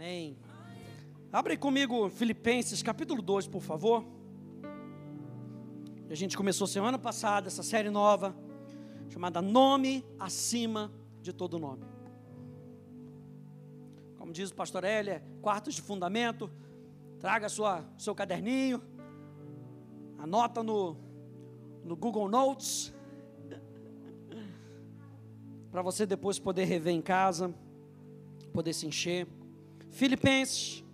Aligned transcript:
Amém. 0.00 0.38
Abre 1.32 1.56
comigo 1.56 2.08
Filipenses 2.08 2.84
capítulo 2.84 3.20
2, 3.20 3.48
por 3.48 3.60
favor. 3.60 4.04
A 6.08 6.14
gente 6.14 6.36
começou 6.36 6.68
semana 6.68 6.96
passada 6.96 7.48
essa 7.48 7.64
série 7.64 7.90
nova, 7.90 8.32
chamada 9.08 9.42
Nome 9.42 10.06
acima 10.16 10.92
de 11.20 11.32
todo 11.32 11.58
nome. 11.58 11.84
Como 14.16 14.32
diz 14.32 14.50
o 14.50 14.54
pastor 14.54 14.84
Hélia, 14.84 15.20
quartos 15.42 15.74
de 15.74 15.82
fundamento. 15.82 16.48
Traga 17.18 17.48
sua, 17.48 17.84
seu 17.98 18.14
caderninho, 18.14 18.80
anota 20.16 20.62
no, 20.62 20.96
no 21.82 21.96
Google 21.96 22.28
Notes, 22.28 22.94
para 25.72 25.82
você 25.82 26.06
depois 26.06 26.38
poder 26.38 26.66
rever 26.66 26.94
em 26.94 27.02
casa, 27.02 27.52
poder 28.52 28.72
se 28.72 28.86
encher. 28.86 29.26
Filipenses, 29.90 30.84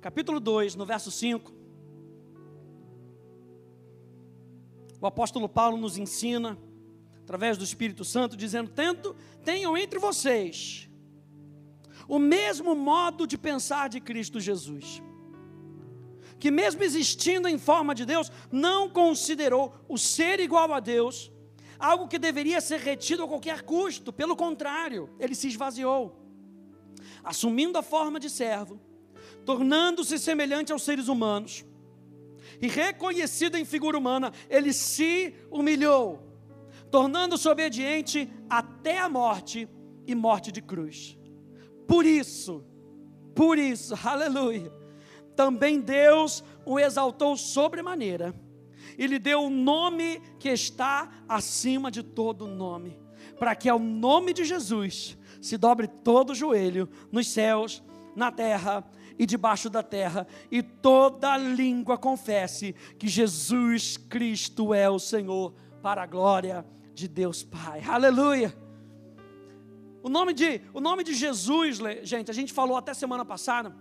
capítulo 0.00 0.40
2, 0.40 0.74
no 0.74 0.84
verso 0.84 1.10
5. 1.10 1.52
O 5.00 5.06
apóstolo 5.06 5.48
Paulo 5.48 5.76
nos 5.76 5.98
ensina, 5.98 6.58
através 7.22 7.58
do 7.58 7.64
Espírito 7.64 8.04
Santo, 8.04 8.36
dizendo: 8.36 8.70
Tento, 8.70 9.14
tenham 9.44 9.76
entre 9.76 9.98
vocês 9.98 10.88
o 12.08 12.18
mesmo 12.18 12.74
modo 12.74 13.26
de 13.26 13.38
pensar 13.38 13.88
de 13.88 14.00
Cristo 14.00 14.40
Jesus, 14.40 15.02
que, 16.38 16.50
mesmo 16.50 16.82
existindo 16.82 17.48
em 17.48 17.58
forma 17.58 17.94
de 17.94 18.04
Deus, 18.04 18.30
não 18.50 18.88
considerou 18.88 19.74
o 19.88 19.96
ser 19.96 20.40
igual 20.40 20.72
a 20.72 20.80
Deus 20.80 21.30
algo 21.78 22.06
que 22.06 22.18
deveria 22.18 22.60
ser 22.60 22.78
retido 22.78 23.24
a 23.24 23.28
qualquer 23.28 23.62
custo, 23.62 24.12
pelo 24.12 24.36
contrário, 24.36 25.10
ele 25.18 25.34
se 25.34 25.48
esvaziou 25.48 26.21
assumindo 27.24 27.78
a 27.78 27.82
forma 27.82 28.18
de 28.18 28.28
servo, 28.28 28.80
tornando-se 29.44 30.18
semelhante 30.18 30.72
aos 30.72 30.82
seres 30.82 31.08
humanos, 31.08 31.64
e 32.60 32.68
reconhecido 32.68 33.56
em 33.56 33.64
figura 33.64 33.98
humana, 33.98 34.32
ele 34.48 34.72
se 34.72 35.34
humilhou, 35.50 36.22
tornando-se 36.90 37.48
obediente 37.48 38.30
até 38.48 38.98
a 38.98 39.08
morte 39.08 39.68
e 40.06 40.14
morte 40.14 40.52
de 40.52 40.62
cruz. 40.62 41.18
Por 41.86 42.06
isso, 42.06 42.64
por 43.34 43.58
isso, 43.58 43.94
aleluia, 44.06 44.72
também 45.34 45.80
Deus 45.80 46.44
o 46.64 46.78
exaltou 46.78 47.36
sobremaneira 47.36 48.34
e 48.98 49.06
lhe 49.06 49.18
deu 49.18 49.40
o 49.40 49.46
um 49.46 49.50
nome 49.50 50.20
que 50.38 50.48
está 50.48 51.10
acima 51.28 51.90
de 51.90 52.02
todo 52.02 52.46
nome, 52.46 53.00
para 53.38 53.54
que 53.54 53.68
ao 53.68 53.78
nome 53.78 54.32
de 54.32 54.44
Jesus 54.44 55.16
se 55.42 55.58
dobre 55.58 55.88
todo 55.88 56.30
o 56.30 56.34
joelho 56.34 56.88
nos 57.10 57.28
céus, 57.28 57.82
na 58.16 58.30
terra 58.30 58.84
e 59.18 59.26
debaixo 59.26 59.68
da 59.68 59.82
terra, 59.82 60.26
e 60.50 60.62
toda 60.62 61.36
língua 61.36 61.98
confesse 61.98 62.74
que 62.98 63.08
Jesus 63.08 63.96
Cristo 63.96 64.72
é 64.72 64.88
o 64.88 64.98
Senhor, 64.98 65.52
para 65.82 66.04
a 66.04 66.06
glória 66.06 66.64
de 66.94 67.08
Deus 67.08 67.42
Pai. 67.42 67.82
Aleluia! 67.86 68.56
O 70.02 70.08
nome 70.08 70.32
de, 70.32 70.60
o 70.72 70.80
nome 70.80 71.02
de 71.04 71.12
Jesus, 71.12 71.78
gente, 72.02 72.30
a 72.30 72.34
gente 72.34 72.52
falou 72.52 72.76
até 72.76 72.94
semana 72.94 73.24
passada, 73.24 73.74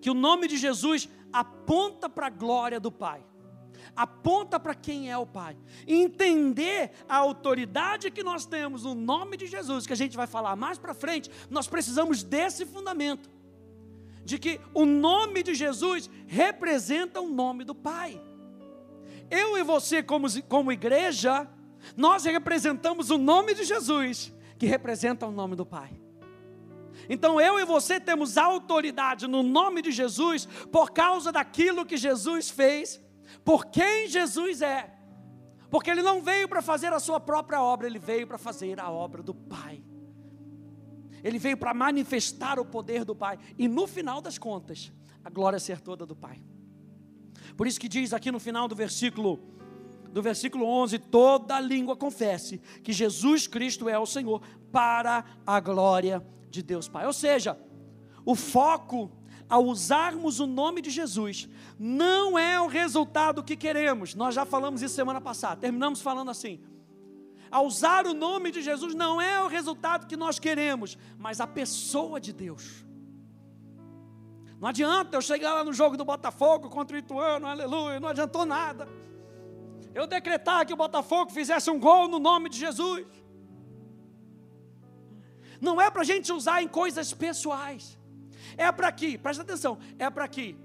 que 0.00 0.10
o 0.10 0.14
nome 0.14 0.46
de 0.46 0.56
Jesus 0.56 1.08
aponta 1.32 2.08
para 2.08 2.26
a 2.26 2.30
glória 2.30 2.78
do 2.78 2.92
Pai 2.92 3.24
aponta 3.94 4.58
para 4.58 4.74
quem 4.74 5.10
é 5.10 5.16
o 5.16 5.26
Pai. 5.26 5.56
Entender 5.86 6.90
a 7.08 7.16
autoridade 7.16 8.10
que 8.10 8.22
nós 8.22 8.46
temos 8.46 8.84
no 8.84 8.94
nome 8.94 9.36
de 9.36 9.46
Jesus, 9.46 9.86
que 9.86 9.92
a 9.92 9.96
gente 9.96 10.16
vai 10.16 10.26
falar 10.26 10.56
mais 10.56 10.78
para 10.78 10.94
frente, 10.94 11.30
nós 11.50 11.68
precisamos 11.68 12.22
desse 12.22 12.64
fundamento. 12.64 13.30
De 14.24 14.38
que 14.38 14.60
o 14.74 14.84
nome 14.84 15.42
de 15.42 15.54
Jesus 15.54 16.10
representa 16.26 17.20
o 17.20 17.28
nome 17.28 17.62
do 17.62 17.74
Pai. 17.74 18.20
Eu 19.30 19.56
e 19.56 19.62
você, 19.62 20.02
como, 20.02 20.26
como 20.44 20.72
igreja, 20.72 21.48
nós 21.96 22.24
representamos 22.24 23.10
o 23.10 23.18
nome 23.18 23.54
de 23.54 23.64
Jesus, 23.64 24.32
que 24.58 24.66
representa 24.66 25.26
o 25.26 25.30
nome 25.30 25.54
do 25.54 25.66
Pai. 25.66 25.90
Então 27.08 27.40
eu 27.40 27.58
e 27.58 27.64
você 27.64 28.00
temos 28.00 28.36
autoridade 28.36 29.26
no 29.26 29.42
nome 29.42 29.82
de 29.82 29.92
Jesus 29.92 30.46
por 30.72 30.90
causa 30.90 31.30
daquilo 31.30 31.86
que 31.86 31.96
Jesus 31.96 32.50
fez 32.50 33.00
por 33.44 33.66
quem 33.66 34.08
Jesus 34.08 34.62
é. 34.62 34.92
Porque 35.70 35.90
ele 35.90 36.02
não 36.02 36.22
veio 36.22 36.48
para 36.48 36.62
fazer 36.62 36.92
a 36.92 37.00
sua 37.00 37.18
própria 37.18 37.60
obra, 37.60 37.86
ele 37.86 37.98
veio 37.98 38.26
para 38.26 38.38
fazer 38.38 38.80
a 38.80 38.90
obra 38.90 39.22
do 39.22 39.34
Pai. 39.34 39.82
Ele 41.22 41.38
veio 41.38 41.56
para 41.56 41.74
manifestar 41.74 42.58
o 42.58 42.64
poder 42.64 43.04
do 43.04 43.14
Pai. 43.14 43.38
E 43.58 43.66
no 43.66 43.86
final 43.86 44.20
das 44.20 44.38
contas, 44.38 44.92
a 45.24 45.30
glória 45.30 45.58
ser 45.58 45.80
toda 45.80 46.06
do 46.06 46.14
Pai. 46.14 46.40
Por 47.56 47.66
isso 47.66 47.80
que 47.80 47.88
diz 47.88 48.12
aqui 48.12 48.30
no 48.30 48.38
final 48.38 48.68
do 48.68 48.74
versículo 48.74 49.40
do 50.12 50.22
versículo 50.22 50.64
11, 50.64 50.98
toda 50.98 51.60
língua 51.60 51.94
confesse 51.94 52.56
que 52.82 52.90
Jesus 52.90 53.46
Cristo 53.46 53.86
é 53.86 53.98
o 53.98 54.06
Senhor 54.06 54.40
para 54.72 55.22
a 55.46 55.60
glória 55.60 56.26
de 56.48 56.62
Deus 56.62 56.88
Pai. 56.88 57.04
Ou 57.06 57.12
seja, 57.12 57.58
o 58.24 58.34
foco 58.34 59.12
ao 59.48 59.64
usarmos 59.64 60.40
o 60.40 60.46
nome 60.46 60.80
de 60.80 60.90
Jesus, 60.90 61.48
não 61.78 62.38
é 62.38 62.60
o 62.60 62.66
resultado 62.66 63.42
que 63.42 63.56
queremos. 63.56 64.14
Nós 64.14 64.34
já 64.34 64.44
falamos 64.44 64.82
isso 64.82 64.94
semana 64.94 65.20
passada, 65.20 65.60
terminamos 65.60 66.00
falando 66.00 66.30
assim. 66.30 66.60
Ao 67.50 67.64
usar 67.64 68.06
o 68.06 68.14
nome 68.14 68.50
de 68.50 68.60
Jesus 68.60 68.94
não 68.94 69.20
é 69.20 69.42
o 69.42 69.46
resultado 69.46 70.06
que 70.06 70.16
nós 70.16 70.38
queremos, 70.38 70.98
mas 71.16 71.40
a 71.40 71.46
pessoa 71.46 72.20
de 72.20 72.32
Deus. 72.32 72.84
Não 74.60 74.68
adianta 74.68 75.16
eu 75.16 75.22
chegar 75.22 75.54
lá 75.54 75.62
no 75.62 75.72
jogo 75.72 75.96
do 75.96 76.04
Botafogo 76.04 76.68
contra 76.68 76.96
o 76.96 76.98
Ituano, 76.98 77.46
aleluia, 77.46 78.00
não 78.00 78.08
adiantou 78.08 78.44
nada. 78.44 78.88
Eu 79.94 80.06
decretar 80.06 80.66
que 80.66 80.72
o 80.72 80.76
Botafogo 80.76 81.30
fizesse 81.30 81.70
um 81.70 81.78
gol 81.78 82.08
no 82.08 82.18
nome 82.18 82.48
de 82.48 82.58
Jesus. 82.58 83.06
Não 85.60 85.80
é 85.80 85.90
para 85.90 86.02
a 86.02 86.04
gente 86.04 86.32
usar 86.32 86.62
em 86.62 86.68
coisas 86.68 87.14
pessoais. 87.14 87.98
É 88.56 88.70
para 88.72 88.90
que, 88.90 89.18
presta 89.18 89.42
atenção, 89.42 89.78
é 89.98 90.08
para 90.08 90.26
que 90.28 90.56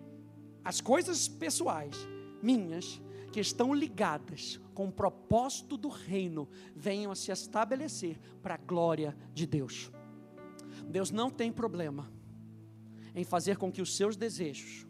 as 0.64 0.80
coisas 0.80 1.28
pessoais 1.28 1.96
minhas 2.42 3.02
que 3.32 3.40
estão 3.40 3.74
ligadas 3.74 4.60
com 4.74 4.88
o 4.88 4.92
propósito 4.92 5.78
do 5.78 5.88
reino 5.88 6.50
venham 6.76 7.12
a 7.12 7.16
se 7.16 7.32
estabelecer 7.32 8.20
para 8.42 8.56
a 8.56 8.58
glória 8.58 9.16
de 9.34 9.46
Deus. 9.46 9.92
Deus 10.88 11.12
não 11.12 11.30
tem 11.30 11.52
problema 11.52 12.12
em 13.16 13.24
fazer 13.24 13.58
com 13.58 13.72
que 13.72 13.82
os 13.82 13.96
seus 13.96 14.16
desejos 14.16 14.86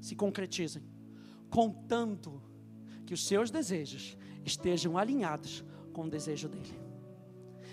se 0.00 0.14
concretizem, 0.14 0.82
contanto 1.50 2.40
que 3.06 3.14
os 3.14 3.26
seus 3.26 3.50
desejos 3.50 4.16
estejam 4.44 4.96
alinhados 4.96 5.64
com 5.92 6.04
o 6.04 6.10
desejo 6.10 6.48
dele. 6.48 6.87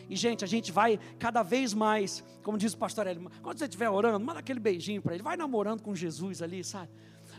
E, 0.09 0.15
gente, 0.15 0.43
a 0.43 0.47
gente 0.47 0.71
vai 0.71 0.99
cada 1.17 1.41
vez 1.43 1.73
mais, 1.73 2.23
como 2.43 2.57
diz 2.57 2.73
o 2.73 2.77
pastor 2.77 3.07
Hélio, 3.07 3.29
quando 3.41 3.57
você 3.57 3.65
estiver 3.65 3.89
orando, 3.89 4.23
manda 4.23 4.39
aquele 4.39 4.59
beijinho 4.59 5.01
para 5.01 5.13
ele, 5.13 5.23
vai 5.23 5.35
namorando 5.35 5.81
com 5.81 5.95
Jesus 5.95 6.41
ali, 6.41 6.63
sabe? 6.63 6.89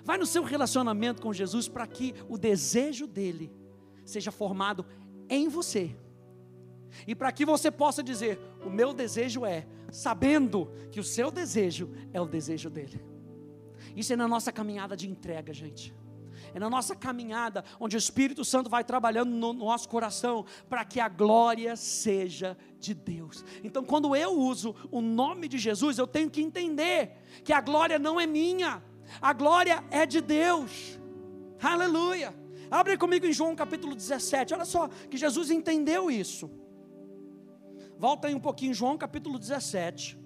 Vai 0.04 0.19
no 0.19 0.27
seu 0.27 0.43
relacionamento 0.43 1.22
com 1.22 1.32
Jesus 1.32 1.69
para 1.69 1.87
que 1.87 2.15
o 2.28 2.38
desejo 2.38 3.06
dele 3.06 3.53
seja 4.05 4.31
formado 4.31 4.84
em 5.28 5.49
você. 5.49 5.97
E 7.06 7.15
para 7.15 7.32
que 7.32 7.44
você 7.44 7.71
possa 7.71 8.03
dizer: 8.03 8.38
o 8.65 8.71
meu 8.71 8.94
desejo 8.94 9.44
é, 9.44 9.66
sabendo 9.91 10.71
que 10.91 11.00
o 11.00 11.05
seu 11.05 11.31
desejo 11.31 11.91
é 12.12 12.21
o 12.21 12.26
desejo 12.26 12.71
dele. 12.71 13.05
Isso 13.94 14.12
é 14.12 14.16
na 14.16 14.28
nossa 14.28 14.53
caminhada 14.53 14.97
de 14.97 15.09
entrega, 15.09 15.53
gente 15.53 15.94
é 16.56 16.59
na 16.59 16.71
nossa 16.71 16.97
caminhada, 16.97 17.62
onde 17.78 17.97
o 17.97 17.99
Espírito 17.99 18.43
Santo 18.43 18.71
vai 18.71 18.83
trabalhando 18.83 19.28
no 19.28 19.53
nosso 19.53 19.87
coração, 19.91 20.47
para 20.71 20.87
que 20.87 20.99
a 20.99 21.06
glória 21.06 21.77
seja 21.77 22.56
de 22.81 22.94
Deus. 22.94 23.44
Então, 23.62 23.84
quando 23.84 24.17
eu 24.17 24.33
uso 24.33 24.75
o 24.91 25.03
nome 25.03 25.49
de 25.49 25.59
Jesus, 25.59 25.99
eu 25.99 26.06
tenho 26.06 26.31
que 26.31 26.41
entender 26.41 27.11
que 27.44 27.53
a 27.53 27.61
glória 27.61 27.99
não 27.99 28.19
é 28.19 28.26
minha, 28.26 28.82
a 29.20 29.35
glória 29.35 29.85
é 29.91 30.06
de 30.06 30.23
Deus. 30.23 30.99
Aleluia. 31.62 32.35
Abre 32.70 32.97
comigo 32.97 33.26
em 33.26 33.35
João 33.35 33.55
capítulo 33.55 33.94
17. 33.94 34.55
Olha 34.55 34.64
só, 34.64 34.88
que 34.88 35.19
Jesus 35.19 35.50
entendeu 35.50 36.11
isso. 36.11 36.50
Volta 37.99 38.29
aí 38.29 38.35
um 38.35 38.41
pouquinho, 38.41 38.73
João 38.73 38.97
capítulo 38.97 39.38
17. 39.38 40.19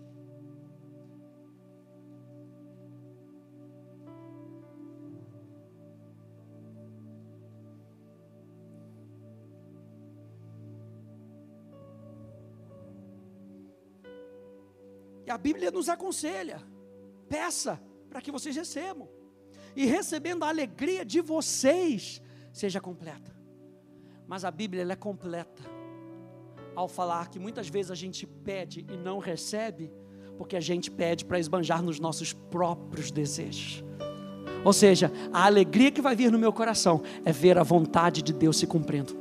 A 15.30 15.38
Bíblia 15.38 15.70
nos 15.70 15.88
aconselha: 15.88 16.62
peça 17.28 17.80
para 18.08 18.20
que 18.20 18.32
vocês 18.32 18.54
recebam, 18.56 19.08
e 19.74 19.86
recebendo 19.86 20.44
a 20.44 20.48
alegria 20.48 21.04
de 21.04 21.20
vocês 21.20 22.20
seja 22.52 22.80
completa. 22.80 23.34
Mas 24.26 24.44
a 24.44 24.50
Bíblia 24.50 24.86
é 24.90 24.96
completa 24.96 25.62
ao 26.74 26.88
falar 26.88 27.28
que 27.28 27.38
muitas 27.38 27.68
vezes 27.68 27.90
a 27.90 27.94
gente 27.94 28.26
pede 28.26 28.86
e 28.90 28.96
não 28.96 29.18
recebe, 29.18 29.92
Porque 30.38 30.56
a 30.56 30.60
gente 30.60 30.90
pede 30.90 31.26
para 31.26 31.38
esbanjar 31.38 31.82
nos 31.82 32.00
nossos 32.00 32.32
próprios 32.32 33.10
desejos. 33.10 33.84
Ou 34.64 34.72
seja, 34.72 35.12
a 35.30 35.44
alegria 35.44 35.90
que 35.90 36.00
vai 36.00 36.16
vir 36.16 36.32
no 36.32 36.38
meu 36.38 36.50
coração 36.50 37.02
é 37.26 37.30
ver 37.32 37.58
a 37.58 37.62
vontade 37.62 38.22
de 38.22 38.32
Deus 38.32 38.56
se 38.56 38.66
cumprindo. 38.66 39.14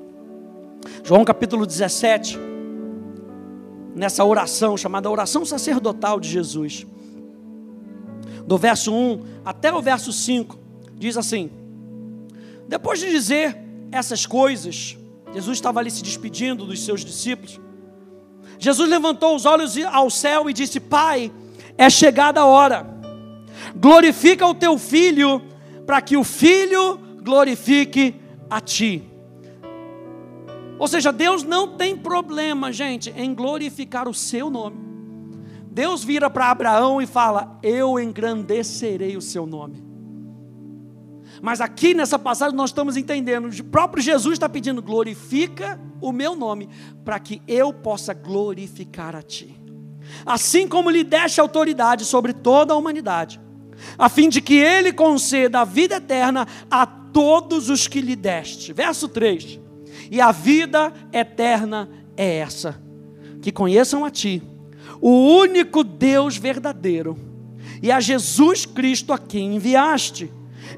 João 1.03 1.25
capítulo 1.25 1.65
17, 1.65 2.37
nessa 3.99 4.23
oração 4.23 4.77
chamada 4.77 5.09
oração 5.09 5.43
sacerdotal 5.43 6.21
de 6.21 6.29
Jesus, 6.29 6.87
do 8.47 8.57
verso 8.57 8.93
1 8.93 9.25
até 9.43 9.73
o 9.73 9.81
verso 9.81 10.13
5, 10.13 10.57
diz 10.97 11.17
assim: 11.17 11.51
Depois 12.65 12.97
de 12.97 13.11
dizer 13.11 13.57
essas 13.91 14.25
coisas, 14.25 14.97
Jesus 15.33 15.57
estava 15.57 15.81
ali 15.81 15.91
se 15.91 16.01
despedindo 16.01 16.65
dos 16.65 16.79
seus 16.79 17.03
discípulos. 17.03 17.59
Jesus 18.57 18.89
levantou 18.89 19.35
os 19.35 19.45
olhos 19.45 19.75
ao 19.91 20.09
céu 20.09 20.49
e 20.49 20.53
disse: 20.53 20.79
Pai, 20.79 21.29
é 21.77 21.89
chegada 21.89 22.39
a 22.39 22.45
hora, 22.45 22.87
glorifica 23.75 24.47
o 24.47 24.55
teu 24.55 24.77
filho, 24.77 25.41
para 25.85 26.01
que 26.01 26.15
o 26.15 26.23
filho 26.23 26.97
glorifique 27.21 28.15
a 28.49 28.61
ti. 28.61 29.08
Ou 30.79 30.87
seja, 30.87 31.11
Deus 31.11 31.43
não 31.43 31.75
tem 31.75 31.95
problema, 31.95 32.71
gente, 32.71 33.13
em 33.15 33.35
glorificar 33.35 34.07
o 34.07 34.13
seu 34.13 34.49
nome. 34.49 34.77
Deus 35.69 36.03
vira 36.03 36.29
para 36.29 36.49
Abraão 36.49 37.01
e 37.01 37.05
fala: 37.05 37.59
Eu 37.61 37.99
engrandecerei 37.99 39.17
o 39.17 39.21
seu 39.21 39.45
nome. 39.45 39.83
Mas 41.41 41.59
aqui 41.61 41.93
nessa 41.93 42.17
passagem 42.17 42.55
nós 42.55 42.69
estamos 42.69 42.97
entendendo, 42.97 43.49
o 43.49 43.63
próprio 43.65 44.01
Jesus 44.01 44.33
está 44.33 44.47
pedindo: 44.47 44.81
glorifica 44.81 45.79
o 45.99 46.13
meu 46.13 46.33
nome, 46.33 46.69
para 47.03 47.19
que 47.19 47.41
eu 47.45 47.73
possa 47.73 48.13
glorificar 48.13 49.15
a 49.15 49.21
ti. 49.21 49.55
Assim 50.25 50.65
como 50.65 50.89
lhe 50.89 51.03
deste 51.03 51.41
autoridade 51.41 52.05
sobre 52.05 52.31
toda 52.31 52.73
a 52.73 52.77
humanidade, 52.77 53.39
a 53.97 54.07
fim 54.07 54.29
de 54.29 54.41
que 54.41 54.55
ele 54.55 54.93
conceda 54.93 55.59
a 55.59 55.65
vida 55.65 55.97
eterna 55.97 56.47
a 56.71 56.85
todos 56.85 57.69
os 57.69 57.85
que 57.85 57.99
lhe 57.99 58.15
deste. 58.15 58.71
Verso 58.71 59.09
3 59.09 59.68
e 60.11 60.19
a 60.19 60.31
vida 60.31 60.91
eterna 61.13 61.89
é 62.17 62.37
essa: 62.37 62.81
que 63.41 63.51
conheçam 63.51 64.03
a 64.03 64.09
Ti, 64.09 64.41
o 65.01 65.09
único 65.09 65.83
Deus 65.83 66.37
verdadeiro, 66.37 67.17
e 67.81 67.91
a 67.91 67.99
Jesus 67.99 68.65
Cristo 68.65 69.13
a 69.13 69.17
quem 69.17 69.55
enviaste. 69.55 70.31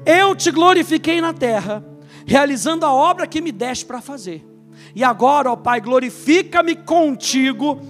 Eu 0.06 0.34
te 0.34 0.50
glorifiquei 0.50 1.20
na 1.20 1.32
terra, 1.32 1.84
realizando 2.26 2.86
a 2.86 2.92
obra 2.92 3.26
que 3.26 3.40
me 3.40 3.52
deste 3.52 3.84
para 3.84 4.00
fazer. 4.00 4.46
E 4.94 5.02
agora, 5.02 5.50
ó 5.50 5.56
Pai, 5.56 5.80
glorifica-me 5.80 6.76
contigo, 6.76 7.80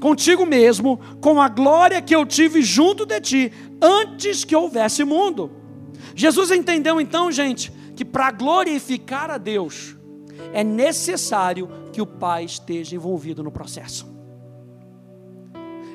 contigo 0.00 0.44
mesmo, 0.46 0.98
com 1.20 1.40
a 1.40 1.48
glória 1.48 2.02
que 2.02 2.14
eu 2.14 2.24
tive 2.26 2.62
junto 2.62 3.06
de 3.06 3.20
ti, 3.20 3.52
antes 3.80 4.44
que 4.44 4.56
houvesse 4.56 5.04
mundo. 5.04 5.50
Jesus 6.14 6.50
entendeu 6.50 7.00
então, 7.00 7.30
gente, 7.30 7.72
que 7.94 8.04
para 8.04 8.30
glorificar 8.30 9.30
a 9.30 9.38
Deus, 9.38 9.96
é 10.52 10.62
necessário 10.62 11.68
que 11.92 12.00
o 12.00 12.06
pai 12.06 12.44
esteja 12.44 12.94
envolvido 12.94 13.42
no 13.42 13.50
processo. 13.50 14.06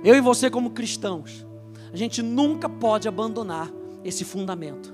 Eu 0.03 0.15
e 0.15 0.21
você, 0.21 0.49
como 0.49 0.71
cristãos, 0.71 1.45
a 1.91 1.95
gente 1.95 2.21
nunca 2.21 2.67
pode 2.67 3.07
abandonar 3.07 3.71
esse 4.03 4.25
fundamento. 4.25 4.93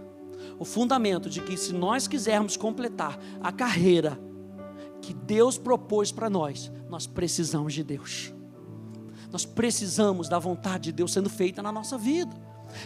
O 0.60 0.66
fundamento 0.66 1.30
de 1.30 1.42
que, 1.42 1.58
se 1.58 1.74
nós 1.74 2.08
quisermos 2.08 2.58
completar 2.58 3.18
a 3.42 3.52
carreira 3.52 4.20
que 5.02 5.14
Deus 5.14 5.58
propôs 5.58 6.12
para 6.12 6.30
nós, 6.30 6.72
nós 6.90 7.08
precisamos 7.08 7.74
de 7.74 7.84
Deus. 7.84 8.34
Nós 9.32 9.46
precisamos 9.46 10.28
da 10.28 10.38
vontade 10.38 10.86
de 10.86 10.92
Deus 10.92 11.14
sendo 11.14 11.30
feita 11.30 11.64
na 11.64 11.72
nossa 11.72 11.98
vida. 11.98 12.36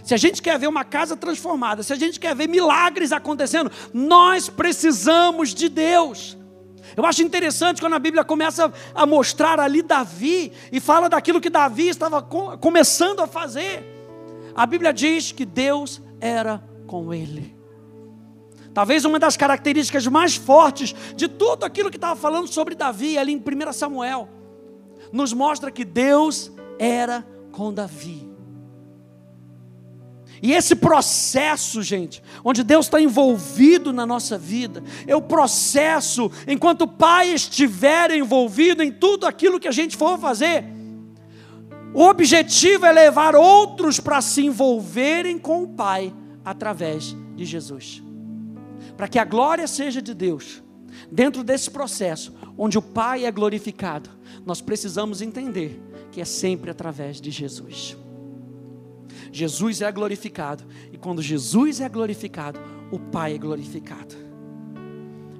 Se 0.03 0.13
a 0.13 0.17
gente 0.17 0.41
quer 0.41 0.57
ver 0.59 0.67
uma 0.67 0.83
casa 0.83 1.15
transformada, 1.17 1.83
se 1.83 1.91
a 1.91 1.95
gente 1.95 2.19
quer 2.19 2.35
ver 2.35 2.47
milagres 2.47 3.11
acontecendo, 3.11 3.71
nós 3.93 4.49
precisamos 4.49 5.53
de 5.53 5.67
Deus. 5.67 6.37
Eu 6.95 7.05
acho 7.05 7.21
interessante 7.21 7.81
quando 7.81 7.93
a 7.93 7.99
Bíblia 7.99 8.23
começa 8.23 8.71
a 8.93 9.05
mostrar 9.05 9.59
ali 9.59 9.81
Davi 9.81 10.51
e 10.71 10.79
fala 10.79 11.09
daquilo 11.09 11.41
que 11.41 11.49
Davi 11.49 11.89
estava 11.89 12.21
começando 12.21 13.19
a 13.21 13.27
fazer. 13.27 13.83
A 14.55 14.65
Bíblia 14.65 14.93
diz 14.93 15.31
que 15.31 15.45
Deus 15.45 16.01
era 16.21 16.63
com 16.85 17.13
ele. 17.13 17.55
Talvez 18.73 19.05
uma 19.05 19.19
das 19.19 19.37
características 19.37 20.07
mais 20.07 20.35
fortes 20.35 20.95
de 21.15 21.27
tudo 21.27 21.63
aquilo 21.63 21.91
que 21.91 21.97
estava 21.97 22.15
falando 22.19 22.47
sobre 22.47 22.75
Davi 22.75 23.17
ali 23.17 23.31
em 23.31 23.37
1 23.37 23.73
Samuel, 23.73 24.27
nos 25.11 25.31
mostra 25.31 25.71
que 25.71 25.85
Deus 25.85 26.51
era 26.79 27.25
com 27.51 27.71
Davi. 27.71 28.32
E 30.43 30.51
esse 30.51 30.75
processo, 30.75 31.81
gente, 31.81 32.21
onde 32.43 32.65
Deus 32.65 32.87
está 32.87 32.99
envolvido 32.99 33.93
na 33.93 34.05
nossa 34.05 34.37
vida, 34.37 34.83
é 35.07 35.15
o 35.15 35.21
processo, 35.21 36.29
enquanto 36.45 36.81
o 36.81 36.87
Pai 36.87 37.29
estiver 37.29 38.11
envolvido 38.11 38.83
em 38.83 38.91
tudo 38.91 39.25
aquilo 39.25 39.57
que 39.57 39.69
a 39.69 39.71
gente 39.71 39.95
for 39.95 40.19
fazer. 40.19 40.65
O 41.93 42.03
objetivo 42.03 42.85
é 42.85 42.91
levar 42.91 43.37
outros 43.37 44.01
para 44.01 44.19
se 44.19 44.45
envolverem 44.45 45.39
com 45.39 45.63
o 45.63 45.67
Pai 45.69 46.13
através 46.43 47.15
de 47.37 47.45
Jesus. 47.45 48.03
Para 48.97 49.07
que 49.07 49.19
a 49.19 49.23
glória 49.23 49.65
seja 49.65 50.01
de 50.01 50.13
Deus, 50.13 50.61
dentro 51.09 51.41
desse 51.41 51.71
processo, 51.71 52.33
onde 52.57 52.77
o 52.77 52.81
Pai 52.81 53.23
é 53.23 53.31
glorificado, 53.31 54.09
nós 54.45 54.59
precisamos 54.59 55.21
entender 55.21 55.81
que 56.11 56.19
é 56.19 56.25
sempre 56.25 56.69
através 56.69 57.21
de 57.21 57.31
Jesus. 57.31 57.95
Jesus 59.33 59.81
é 59.81 59.91
glorificado. 59.91 60.63
E 60.91 60.97
quando 60.97 61.21
Jesus 61.21 61.81
é 61.81 61.89
glorificado, 61.89 62.59
o 62.91 62.99
Pai 62.99 63.33
é 63.33 63.37
glorificado. 63.37 64.15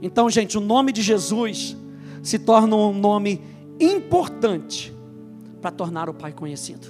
Então, 0.01 0.29
gente, 0.29 0.57
o 0.57 0.61
nome 0.61 0.91
de 0.91 1.01
Jesus 1.01 1.77
se 2.23 2.39
torna 2.39 2.75
um 2.75 2.93
nome 2.93 3.39
importante 3.79 4.93
para 5.61 5.71
tornar 5.71 6.09
o 6.09 6.13
Pai 6.13 6.33
conhecido. 6.33 6.87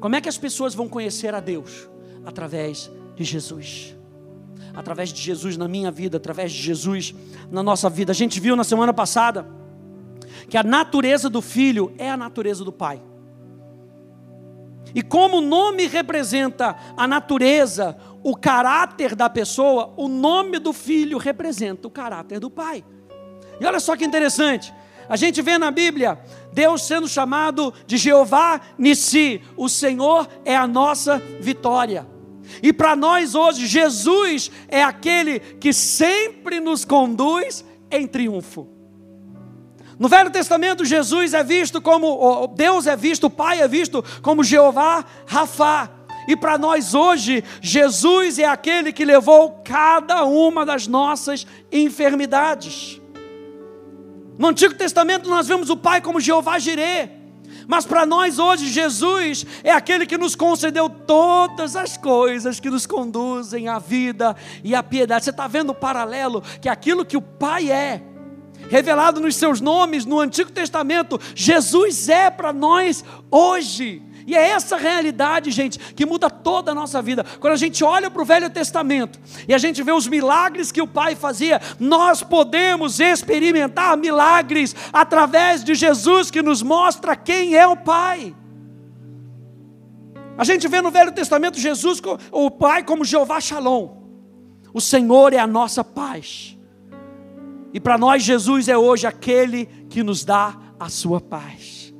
Como 0.00 0.16
é 0.16 0.20
que 0.20 0.28
as 0.28 0.38
pessoas 0.38 0.74
vão 0.74 0.88
conhecer 0.88 1.34
a 1.34 1.40
Deus? 1.40 1.88
Através 2.24 2.90
de 3.14 3.22
Jesus. 3.22 3.94
Através 4.74 5.12
de 5.12 5.20
Jesus 5.20 5.56
na 5.56 5.68
minha 5.68 5.90
vida, 5.90 6.16
através 6.16 6.52
de 6.52 6.60
Jesus 6.60 7.14
na 7.50 7.62
nossa 7.62 7.90
vida. 7.90 8.12
A 8.12 8.14
gente 8.14 8.40
viu 8.40 8.56
na 8.56 8.64
semana 8.64 8.92
passada 8.92 9.46
que 10.48 10.56
a 10.56 10.62
natureza 10.62 11.28
do 11.28 11.42
filho 11.42 11.92
é 11.98 12.10
a 12.10 12.16
natureza 12.16 12.64
do 12.64 12.72
pai. 12.72 13.00
E 14.94 15.02
como 15.02 15.38
o 15.38 15.42
nome 15.42 15.86
representa 15.86 16.76
a 16.96 17.06
natureza, 17.06 17.96
o 18.22 18.34
caráter 18.34 19.14
da 19.14 19.28
pessoa, 19.28 19.92
o 19.96 20.08
nome 20.08 20.58
do 20.58 20.72
filho 20.72 21.18
representa 21.18 21.86
o 21.86 21.90
caráter 21.90 22.40
do 22.40 22.50
pai. 22.50 22.84
E 23.60 23.64
olha 23.64 23.80
só 23.80 23.96
que 23.96 24.04
interessante. 24.04 24.72
A 25.08 25.16
gente 25.16 25.40
vê 25.40 25.58
na 25.58 25.70
Bíblia 25.70 26.18
Deus 26.52 26.82
sendo 26.82 27.08
chamado 27.08 27.72
de 27.86 27.96
Jeová 27.96 28.60
Nissi, 28.78 29.42
o 29.56 29.68
Senhor 29.68 30.28
é 30.44 30.56
a 30.56 30.66
nossa 30.66 31.22
vitória. 31.40 32.06
E 32.62 32.72
para 32.72 32.96
nós 32.96 33.34
hoje, 33.34 33.66
Jesus 33.66 34.50
é 34.68 34.82
aquele 34.82 35.40
que 35.40 35.72
sempre 35.72 36.60
nos 36.60 36.84
conduz 36.84 37.64
em 37.90 38.06
triunfo. 38.06 38.75
No 39.98 40.08
Velho 40.08 40.30
Testamento, 40.30 40.84
Jesus 40.84 41.32
é 41.32 41.42
visto 41.42 41.80
como, 41.80 42.46
Deus 42.48 42.86
é 42.86 42.94
visto, 42.94 43.24
o 43.24 43.30
Pai 43.30 43.60
é 43.60 43.68
visto 43.68 44.04
como 44.22 44.44
Jeová 44.44 45.04
Rafá. 45.26 45.90
E 46.28 46.36
para 46.36 46.58
nós 46.58 46.92
hoje, 46.92 47.42
Jesus 47.62 48.38
é 48.38 48.44
aquele 48.44 48.92
que 48.92 49.04
levou 49.04 49.62
cada 49.64 50.24
uma 50.24 50.66
das 50.66 50.86
nossas 50.86 51.46
enfermidades. 51.72 53.00
No 54.38 54.48
Antigo 54.48 54.74
Testamento 54.74 55.30
nós 55.30 55.46
vemos 55.46 55.70
o 55.70 55.76
Pai 55.76 56.00
como 56.00 56.20
Jeová 56.20 56.58
Jirê. 56.58 57.08
Mas 57.66 57.84
para 57.86 58.04
nós 58.04 58.38
hoje, 58.38 58.68
Jesus 58.68 59.46
é 59.64 59.72
aquele 59.72 60.06
que 60.06 60.18
nos 60.18 60.36
concedeu 60.36 60.88
todas 60.88 61.74
as 61.74 61.96
coisas 61.96 62.60
que 62.60 62.70
nos 62.70 62.86
conduzem 62.86 63.66
à 63.66 63.78
vida 63.78 64.36
e 64.62 64.74
à 64.74 64.82
piedade. 64.82 65.24
Você 65.24 65.30
está 65.30 65.48
vendo 65.48 65.70
o 65.70 65.74
paralelo? 65.74 66.42
Que 66.60 66.68
aquilo 66.68 67.04
que 67.04 67.16
o 67.16 67.22
Pai 67.22 67.70
é, 67.70 68.02
revelado 68.68 69.20
nos 69.20 69.36
seus 69.36 69.60
nomes 69.60 70.04
no 70.04 70.20
Antigo 70.20 70.50
Testamento, 70.50 71.20
Jesus 71.34 72.08
é 72.08 72.30
para 72.30 72.52
nós 72.52 73.04
hoje. 73.30 74.02
E 74.26 74.34
é 74.34 74.48
essa 74.48 74.76
realidade, 74.76 75.52
gente, 75.52 75.78
que 75.78 76.04
muda 76.04 76.28
toda 76.28 76.72
a 76.72 76.74
nossa 76.74 77.00
vida. 77.00 77.24
Quando 77.38 77.52
a 77.52 77.56
gente 77.56 77.84
olha 77.84 78.10
para 78.10 78.20
o 78.20 78.24
Velho 78.24 78.50
Testamento 78.50 79.20
e 79.46 79.54
a 79.54 79.58
gente 79.58 79.82
vê 79.84 79.92
os 79.92 80.08
milagres 80.08 80.72
que 80.72 80.82
o 80.82 80.86
Pai 80.86 81.14
fazia, 81.14 81.60
nós 81.78 82.24
podemos 82.24 82.98
experimentar 82.98 83.96
milagres 83.96 84.74
através 84.92 85.62
de 85.62 85.76
Jesus 85.76 86.28
que 86.28 86.42
nos 86.42 86.60
mostra 86.60 87.14
quem 87.14 87.54
é 87.54 87.68
o 87.68 87.76
Pai. 87.76 88.34
A 90.36 90.42
gente 90.42 90.66
vê 90.66 90.82
no 90.82 90.90
Velho 90.90 91.12
Testamento 91.12 91.60
Jesus, 91.60 92.02
o 92.32 92.50
Pai, 92.50 92.82
como 92.82 93.04
Jeová 93.04 93.40
Shalom. 93.40 93.96
O 94.74 94.80
Senhor 94.80 95.32
é 95.32 95.38
a 95.38 95.46
nossa 95.46 95.84
paz. 95.84 96.55
E 97.76 97.80
para 97.80 97.98
nós, 97.98 98.22
Jesus 98.22 98.68
é 98.68 98.78
hoje 98.78 99.06
aquele 99.06 99.66
que 99.90 100.02
nos 100.02 100.24
dá 100.24 100.56
a 100.80 100.88
sua 100.88 101.20
paz. 101.20 101.92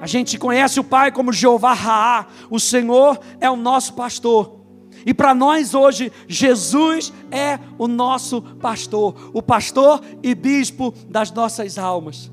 A 0.00 0.08
gente 0.08 0.36
conhece 0.36 0.80
o 0.80 0.82
Pai 0.82 1.12
como 1.12 1.32
Jeová 1.32 1.72
Raá, 1.72 2.26
o 2.50 2.58
Senhor 2.58 3.16
é 3.40 3.48
o 3.48 3.54
nosso 3.54 3.94
pastor. 3.94 4.58
E 5.06 5.14
para 5.14 5.32
nós 5.36 5.72
hoje, 5.72 6.10
Jesus 6.26 7.12
é 7.30 7.60
o 7.78 7.86
nosso 7.86 8.42
pastor, 8.42 9.30
o 9.32 9.40
pastor 9.40 10.00
e 10.20 10.34
bispo 10.34 10.92
das 11.08 11.30
nossas 11.30 11.78
almas. 11.78 12.28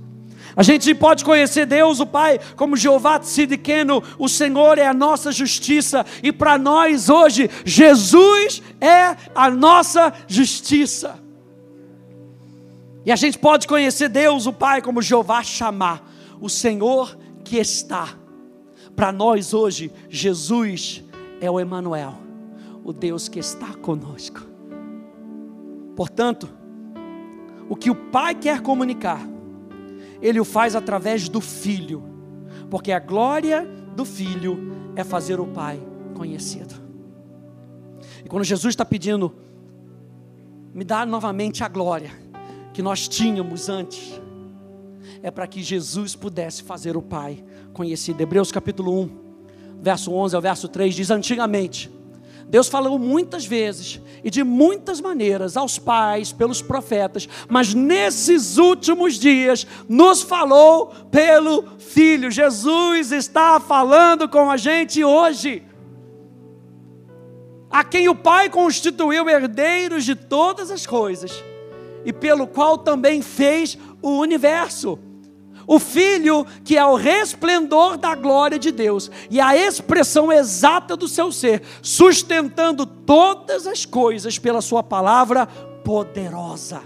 A 0.55 0.63
gente 0.63 0.91
pode 0.95 1.23
conhecer 1.23 1.67
Deus, 1.67 1.99
o 1.99 2.05
Pai, 2.07 2.39
como 2.55 2.75
Jeová 2.75 3.19
Tzidkenu, 3.19 4.01
o 4.17 4.27
Senhor 4.27 4.79
é 4.79 4.87
a 4.87 4.93
nossa 4.93 5.31
justiça, 5.31 6.03
e 6.23 6.31
para 6.31 6.57
nós 6.57 7.09
hoje, 7.09 7.47
Jesus 7.63 8.63
é 8.81 9.15
a 9.35 9.51
nossa 9.51 10.11
justiça. 10.27 11.22
E 13.05 13.11
a 13.11 13.15
gente 13.15 13.37
pode 13.37 13.67
conhecer 13.67 14.07
Deus, 14.07 14.45
o 14.45 14.53
Pai, 14.53 14.81
como 14.81 15.01
Jeová 15.01 15.43
chamar, 15.43 16.09
o 16.39 16.47
Senhor 16.47 17.17
que 17.43 17.57
está. 17.57 18.17
Para 18.95 19.11
nós 19.11 19.53
hoje, 19.53 19.91
Jesus 20.09 21.03
é 21.41 21.51
o 21.51 21.59
Emanuel, 21.59 22.15
o 22.83 22.93
Deus 22.93 23.27
que 23.27 23.39
está 23.39 23.73
conosco. 23.73 24.41
Portanto, 25.95 26.49
o 27.67 27.75
que 27.75 27.89
o 27.89 27.95
Pai 27.95 28.35
quer 28.35 28.61
comunicar, 28.61 29.19
Ele 30.21 30.39
o 30.39 30.45
faz 30.45 30.73
através 30.73 31.27
do 31.27 31.41
Filho, 31.41 32.03
porque 32.69 32.91
a 32.91 32.99
glória 32.99 33.67
do 33.95 34.05
Filho 34.05 34.71
é 34.95 35.03
fazer 35.03 35.41
o 35.41 35.47
Pai 35.47 35.81
conhecido. 36.15 36.75
E 38.23 38.29
quando 38.29 38.45
Jesus 38.45 38.71
está 38.71 38.85
pedindo, 38.85 39.35
me 40.73 40.85
dá 40.85 41.05
novamente 41.05 41.63
a 41.65 41.67
glória 41.67 42.22
que 42.73 42.81
nós 42.81 43.07
tínhamos 43.07 43.69
antes, 43.69 44.19
é 45.21 45.29
para 45.29 45.47
que 45.47 45.61
Jesus 45.61 46.15
pudesse 46.15 46.63
fazer 46.63 46.97
o 46.97 47.01
Pai 47.01 47.43
conhecido. 47.71 48.21
Hebreus 48.21 48.51
capítulo 48.51 48.99
1, 48.99 49.09
verso 49.79 50.11
11 50.11 50.35
ao 50.35 50.41
verso 50.41 50.67
3 50.67 50.95
diz: 50.95 51.11
Antigamente, 51.11 51.89
Deus 52.47 52.67
falou 52.67 52.97
muitas 52.97 53.45
vezes 53.45 54.01
e 54.23 54.29
de 54.29 54.43
muitas 54.43 54.99
maneiras 54.99 55.55
aos 55.55 55.77
pais, 55.77 56.31
pelos 56.33 56.61
profetas, 56.61 57.29
mas 57.47 57.73
nesses 57.73 58.57
últimos 58.57 59.15
dias 59.15 59.67
nos 59.87 60.23
falou 60.23 60.87
pelo 61.11 61.77
Filho. 61.77 62.31
Jesus 62.31 63.11
está 63.11 63.59
falando 63.59 64.27
com 64.27 64.49
a 64.49 64.57
gente 64.57 65.03
hoje. 65.03 65.63
A 67.69 67.83
quem 67.83 68.09
o 68.09 68.15
Pai 68.15 68.49
constituiu 68.49 69.29
herdeiros 69.29 70.05
de 70.05 70.15
todas 70.15 70.69
as 70.69 70.85
coisas 70.85 71.43
e 72.05 72.11
pelo 72.11 72.47
qual 72.47 72.77
também 72.77 73.21
fez 73.21 73.77
o 74.01 74.17
universo 74.19 74.99
o 75.65 75.79
Filho, 75.79 76.45
que 76.63 76.77
é 76.77 76.85
o 76.85 76.95
resplendor 76.95 77.97
da 77.97 78.15
glória 78.15 78.59
de 78.59 78.71
Deus 78.71 79.09
e 79.29 79.39
a 79.39 79.55
expressão 79.55 80.31
exata 80.31 80.95
do 80.95 81.07
seu 81.07 81.31
ser, 81.31 81.61
sustentando 81.81 82.85
todas 82.85 83.67
as 83.67 83.85
coisas 83.85 84.37
pela 84.37 84.61
Sua 84.61 84.83
palavra 84.83 85.45
poderosa. 85.45 86.81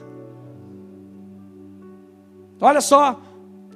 Olha 2.60 2.82
só, 2.82 3.22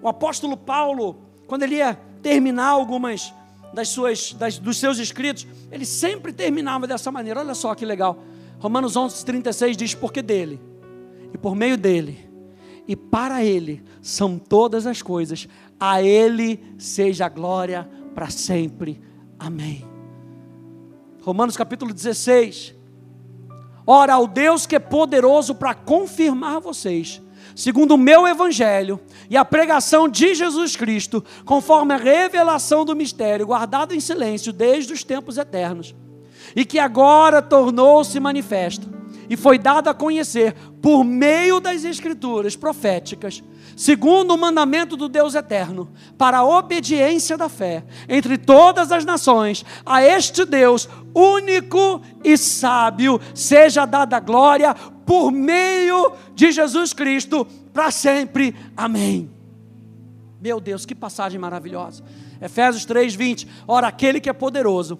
o 0.01 0.07
apóstolo 0.07 0.57
Paulo, 0.57 1.17
quando 1.47 1.63
ele 1.63 1.75
ia 1.75 1.99
terminar 2.21 2.69
algumas 2.69 3.33
das 3.73 3.89
suas, 3.89 4.33
das, 4.33 4.57
dos 4.57 4.77
seus 4.77 4.97
escritos, 4.97 5.47
ele 5.71 5.85
sempre 5.85 6.33
terminava 6.33 6.87
dessa 6.87 7.11
maneira. 7.11 7.39
Olha 7.39 7.53
só 7.53 7.73
que 7.75 7.85
legal. 7.85 8.17
Romanos 8.59 8.95
11, 8.95 9.23
36 9.23 9.77
diz: 9.77 9.93
Porque 9.93 10.21
dele, 10.21 10.59
por 11.41 11.55
meio 11.55 11.77
dele, 11.77 12.29
e 12.87 12.95
para 12.95 13.43
Ele 13.43 13.83
são 14.01 14.37
todas 14.37 14.85
as 14.85 15.01
coisas. 15.01 15.47
A 15.79 16.01
Ele 16.01 16.61
seja 16.77 17.25
a 17.25 17.29
glória 17.29 17.89
para 18.13 18.29
sempre. 18.29 19.01
Amém. 19.39 19.85
Romanos 21.21 21.57
capítulo 21.57 21.93
16. 21.93 22.75
Ora, 23.85 24.13
ao 24.13 24.27
Deus 24.27 24.65
que 24.65 24.75
é 24.75 24.79
poderoso 24.79 25.55
para 25.55 25.73
confirmar 25.73 26.59
vocês, 26.59 27.21
segundo 27.55 27.95
o 27.95 27.97
meu 27.97 28.27
evangelho 28.27 28.99
e 29.29 29.35
a 29.35 29.43
pregação 29.43 30.07
de 30.07 30.35
Jesus 30.35 30.75
Cristo, 30.75 31.23
conforme 31.45 31.93
a 31.93 31.97
revelação 31.97 32.85
do 32.85 32.95
mistério 32.95 33.47
guardado 33.47 33.93
em 33.93 33.99
silêncio 33.99 34.53
desde 34.53 34.93
os 34.93 35.03
tempos 35.03 35.37
eternos, 35.37 35.95
e 36.55 36.65
que 36.65 36.79
agora 36.79 37.41
tornou-se 37.41 38.19
manifesto 38.19 39.01
e 39.31 39.37
foi 39.37 39.57
dado 39.57 39.87
a 39.89 39.93
conhecer 39.93 40.53
por 40.81 41.03
meio 41.03 41.59
das 41.59 41.83
escrituras 41.83 42.55
proféticas, 42.55 43.43
segundo 43.77 44.33
o 44.33 44.37
mandamento 44.37 44.97
do 44.97 45.07
Deus 45.07 45.35
eterno, 45.35 45.89
para 46.17 46.39
a 46.39 46.43
obediência 46.43 47.37
da 47.37 47.47
fé 47.47 47.83
entre 48.09 48.37
todas 48.37 48.91
as 48.91 49.05
nações, 49.05 49.63
a 49.85 50.03
este 50.03 50.43
Deus 50.43 50.89
único 51.13 52.01
e 52.23 52.35
sábio, 52.35 53.21
seja 53.35 53.85
dada 53.85 54.19
glória 54.19 54.73
por 55.05 55.31
meio 55.31 56.13
de 56.33 56.51
Jesus 56.51 56.93
Cristo 56.93 57.45
para 57.71 57.91
sempre. 57.91 58.55
Amém. 58.75 59.29
Meu 60.41 60.59
Deus, 60.59 60.85
que 60.85 60.95
passagem 60.95 61.39
maravilhosa. 61.39 62.03
Efésios 62.41 62.85
3:20. 62.85 63.47
Ora, 63.67 63.87
aquele 63.87 64.19
que 64.19 64.29
é 64.29 64.33
poderoso 64.33 64.99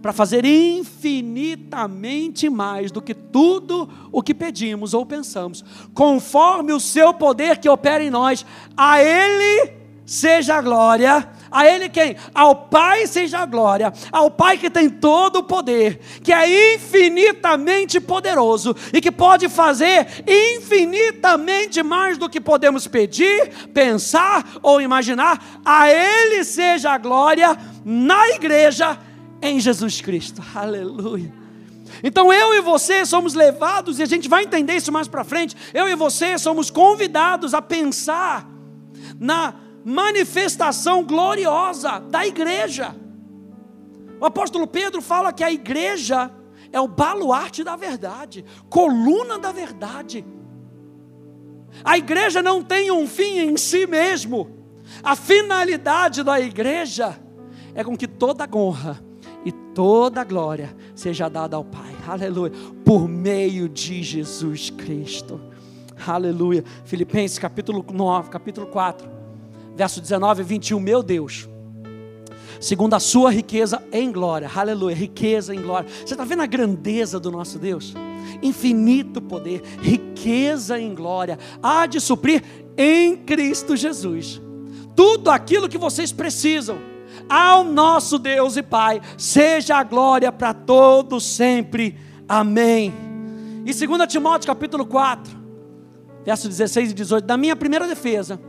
para 0.00 0.12
fazer 0.12 0.44
infinitamente 0.44 2.48
mais 2.48 2.90
do 2.90 3.02
que 3.02 3.14
tudo 3.14 3.88
o 4.10 4.22
que 4.22 4.34
pedimos 4.34 4.94
ou 4.94 5.04
pensamos, 5.04 5.62
conforme 5.92 6.72
o 6.72 6.80
seu 6.80 7.12
poder 7.12 7.58
que 7.58 7.68
opera 7.68 8.02
em 8.02 8.10
nós, 8.10 8.46
a 8.76 9.02
Ele 9.02 9.80
seja 10.10 10.56
a 10.56 10.62
glória. 10.62 11.28
A 11.52 11.66
Ele 11.66 11.88
quem? 11.88 12.16
Ao 12.34 12.54
Pai 12.54 13.06
seja 13.06 13.38
a 13.38 13.46
glória, 13.46 13.92
ao 14.10 14.30
Pai 14.30 14.58
que 14.58 14.70
tem 14.70 14.88
todo 14.88 15.36
o 15.36 15.42
poder, 15.42 16.00
que 16.22 16.32
é 16.32 16.74
infinitamente 16.74 18.00
poderoso 18.00 18.74
e 18.92 19.00
que 19.00 19.10
pode 19.10 19.48
fazer 19.48 20.06
infinitamente 20.26 21.82
mais 21.82 22.18
do 22.18 22.28
que 22.28 22.40
podemos 22.40 22.86
pedir, 22.86 23.68
pensar 23.72 24.44
ou 24.62 24.80
imaginar. 24.80 25.60
A 25.64 25.88
Ele 25.88 26.44
seja 26.44 26.92
a 26.92 26.98
glória 26.98 27.56
na 27.84 28.30
igreja 28.30 28.98
em 29.42 29.60
Jesus 29.60 30.00
Cristo. 30.00 30.42
Aleluia. 30.54 31.32
Então 32.02 32.32
eu 32.32 32.54
e 32.54 32.60
você 32.60 33.04
somos 33.04 33.34
levados, 33.34 33.98
e 33.98 34.02
a 34.02 34.06
gente 34.06 34.28
vai 34.28 34.44
entender 34.44 34.74
isso 34.74 34.92
mais 34.92 35.08
para 35.08 35.24
frente. 35.24 35.56
Eu 35.74 35.88
e 35.88 35.94
você 35.94 36.38
somos 36.38 36.70
convidados 36.70 37.52
a 37.52 37.60
pensar 37.60 38.48
na 39.18 39.54
manifestação 39.84 41.04
gloriosa 41.04 41.98
da 41.98 42.26
igreja. 42.26 42.94
O 44.20 44.24
apóstolo 44.24 44.66
Pedro 44.66 45.02
fala 45.02 45.32
que 45.32 45.42
a 45.42 45.50
igreja 45.50 46.30
é 46.72 46.80
o 46.80 46.86
baluarte 46.86 47.64
da 47.64 47.74
verdade, 47.76 48.44
coluna 48.68 49.38
da 49.38 49.50
verdade. 49.50 50.24
A 51.84 51.96
igreja 51.96 52.42
não 52.42 52.62
tem 52.62 52.90
um 52.90 53.06
fim 53.06 53.38
em 53.38 53.56
si 53.56 53.86
mesmo. 53.86 54.58
A 55.02 55.16
finalidade 55.16 56.22
da 56.22 56.38
igreja 56.40 57.18
é 57.74 57.82
com 57.82 57.96
que 57.96 58.06
toda 58.06 58.48
honra 58.52 59.09
e 59.44 59.52
toda 59.52 60.24
glória 60.24 60.74
seja 60.94 61.28
dada 61.28 61.56
ao 61.56 61.64
Pai. 61.64 61.94
Aleluia. 62.06 62.52
Por 62.84 63.08
meio 63.08 63.68
de 63.68 64.02
Jesus 64.02 64.70
Cristo. 64.70 65.40
Aleluia. 66.06 66.64
Filipenses 66.84 67.38
capítulo 67.38 67.84
9, 67.92 68.30
capítulo 68.30 68.66
4, 68.66 69.08
verso 69.76 70.00
19 70.00 70.42
e 70.42 70.44
21. 70.44 70.80
Meu 70.80 71.02
Deus, 71.02 71.48
segundo 72.58 72.94
a 72.94 73.00
sua 73.00 73.30
riqueza 73.30 73.82
em 73.92 74.10
glória. 74.10 74.50
Aleluia. 74.54 74.94
Riqueza 74.94 75.54
em 75.54 75.60
glória. 75.60 75.88
Você 75.88 76.14
está 76.14 76.24
vendo 76.24 76.42
a 76.42 76.46
grandeza 76.46 77.20
do 77.20 77.30
nosso 77.30 77.58
Deus? 77.58 77.94
Infinito 78.42 79.20
poder, 79.20 79.62
riqueza 79.80 80.78
em 80.78 80.94
glória. 80.94 81.38
Há 81.62 81.86
de 81.86 82.00
suprir 82.00 82.42
em 82.76 83.16
Cristo 83.16 83.76
Jesus 83.76 84.40
tudo 84.94 85.30
aquilo 85.30 85.68
que 85.68 85.78
vocês 85.78 86.12
precisam 86.12 86.78
ao 87.30 87.62
nosso 87.62 88.18
Deus 88.18 88.56
e 88.56 88.62
Pai, 88.62 89.00
seja 89.16 89.76
a 89.76 89.84
glória 89.84 90.32
para 90.32 90.52
todos 90.52 91.24
sempre. 91.24 91.96
Amém. 92.28 92.92
E 93.64 93.72
2 93.72 94.06
Timóteo 94.08 94.48
capítulo 94.48 94.84
4, 94.84 95.32
versos 96.24 96.48
16 96.48 96.90
e 96.90 96.94
18, 96.94 97.24
da 97.24 97.36
minha 97.36 97.54
primeira 97.54 97.86
defesa, 97.86 98.40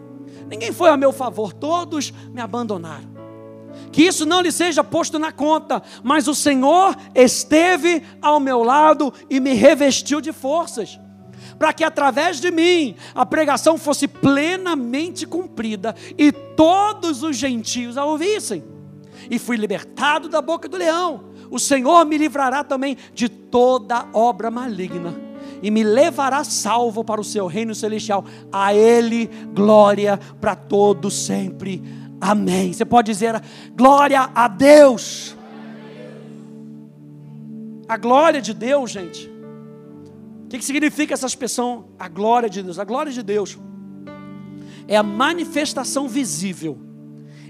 ninguém 0.50 0.72
foi 0.72 0.90
a 0.90 0.98
meu 0.98 1.14
favor, 1.14 1.54
todos 1.54 2.12
me 2.34 2.42
abandonaram. 2.42 3.12
Que 3.92 4.02
isso 4.02 4.26
não 4.26 4.42
lhe 4.42 4.52
seja 4.52 4.84
posto 4.84 5.20
na 5.20 5.32
conta, 5.32 5.82
mas 6.04 6.28
o 6.28 6.34
Senhor 6.34 6.96
esteve 7.14 8.04
ao 8.22 8.40
meu 8.40 8.64
lado 8.64 9.14
e 9.30 9.40
me 9.40 9.54
revestiu 9.54 10.20
de 10.20 10.34
forças 10.34 11.00
para 11.58 11.74
que 11.74 11.84
através 11.84 12.40
de 12.40 12.50
mim 12.50 12.96
a 13.14 13.24
pregação 13.24 13.78
fosse 13.78 14.08
plenamente 14.08 15.28
cumprida 15.28 15.96
e 16.18 16.32
todos 16.32 17.22
os 17.22 17.38
gentios 17.38 17.98
a 17.98 18.06
ouvissem. 18.06 18.71
E 19.30 19.38
fui 19.40 19.58
libertado 19.58 20.28
da 20.30 20.42
boca 20.42 20.68
do 20.68 20.78
leão. 20.78 21.32
O 21.50 21.60
Senhor 21.60 22.06
me 22.06 22.18
livrará 22.18 22.64
também 22.64 22.98
de 23.14 23.28
toda 23.28 24.08
obra 24.14 24.50
maligna 24.50 25.32
e 25.62 25.70
me 25.70 25.84
levará 25.84 26.44
salvo 26.44 27.04
para 27.04 27.22
o 27.22 27.24
seu 27.24 27.48
reino 27.48 27.76
celestial. 27.76 28.26
A 28.52 28.74
Ele 28.74 29.30
glória 29.54 30.18
para 30.40 30.56
todos 30.56 31.26
sempre. 31.26 31.82
Amém. 32.20 32.74
Você 32.74 32.86
pode 32.86 33.12
dizer 33.12 33.42
glória 33.76 34.30
a 34.34 34.48
Deus. 34.48 35.36
A 37.88 37.98
glória 37.98 38.42
de 38.42 38.54
Deus, 38.54 38.92
gente. 38.92 39.30
O 40.46 40.48
que, 40.48 40.58
que 40.58 40.66
significa 40.66 41.14
essa 41.14 41.28
expressão? 41.28 41.90
A 42.00 42.08
glória 42.08 42.50
de 42.50 42.62
Deus. 42.62 42.80
A 42.80 42.84
glória 42.84 43.12
de 43.12 43.22
Deus 43.22 43.58
é 44.88 44.98
a 44.98 45.04
manifestação 45.04 46.08
visível, 46.08 46.78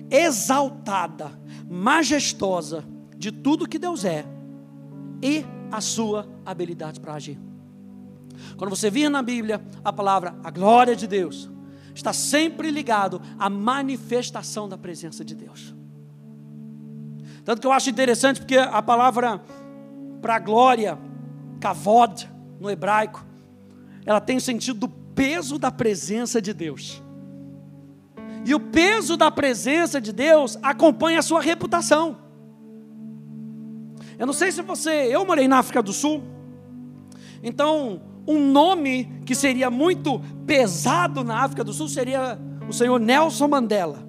exaltada, 0.09 1.31
majestosa 1.71 2.83
de 3.15 3.31
tudo 3.31 3.65
que 3.67 3.79
Deus 3.79 4.03
é 4.03 4.25
e 5.23 5.45
a 5.71 5.79
sua 5.79 6.27
habilidade 6.45 6.99
para 6.99 7.13
agir. 7.13 7.39
Quando 8.57 8.71
você 8.71 8.89
vir 8.89 9.09
na 9.09 9.21
Bíblia 9.21 9.61
a 9.81 9.93
palavra 9.93 10.35
a 10.43 10.51
glória 10.51 10.97
de 10.97 11.07
Deus, 11.07 11.49
está 11.95 12.11
sempre 12.11 12.69
ligado 12.71 13.21
à 13.39 13.49
manifestação 13.49 14.67
da 14.67 14.77
presença 14.77 15.23
de 15.23 15.33
Deus. 15.33 15.73
Tanto 17.45 17.61
que 17.61 17.67
eu 17.67 17.71
acho 17.71 17.89
interessante 17.89 18.41
porque 18.41 18.57
a 18.57 18.81
palavra 18.81 19.41
para 20.21 20.39
glória, 20.39 20.99
kavod, 21.61 22.29
no 22.59 22.69
hebraico, 22.69 23.25
ela 24.05 24.19
tem 24.19 24.35
o 24.35 24.41
sentido 24.41 24.81
do 24.81 24.89
peso 24.89 25.57
da 25.57 25.71
presença 25.71 26.41
de 26.41 26.53
Deus. 26.53 27.01
E 28.45 28.55
o 28.55 28.59
peso 28.59 29.15
da 29.15 29.29
presença 29.29 30.01
de 30.01 30.11
Deus 30.11 30.57
acompanha 30.61 31.19
a 31.19 31.23
sua 31.23 31.41
reputação. 31.41 32.17
Eu 34.17 34.25
não 34.25 34.33
sei 34.33 34.51
se 34.51 34.61
você, 34.61 35.07
eu 35.09 35.25
morei 35.25 35.47
na 35.47 35.59
África 35.59 35.81
do 35.81 35.93
Sul, 35.93 36.23
então 37.41 38.01
um 38.27 38.51
nome 38.51 39.05
que 39.25 39.33
seria 39.33 39.69
muito 39.69 40.21
pesado 40.45 41.23
na 41.23 41.43
África 41.43 41.63
do 41.63 41.73
Sul 41.73 41.87
seria 41.87 42.39
o 42.67 42.73
senhor 42.73 42.99
Nelson 42.99 43.47
Mandela. 43.47 44.07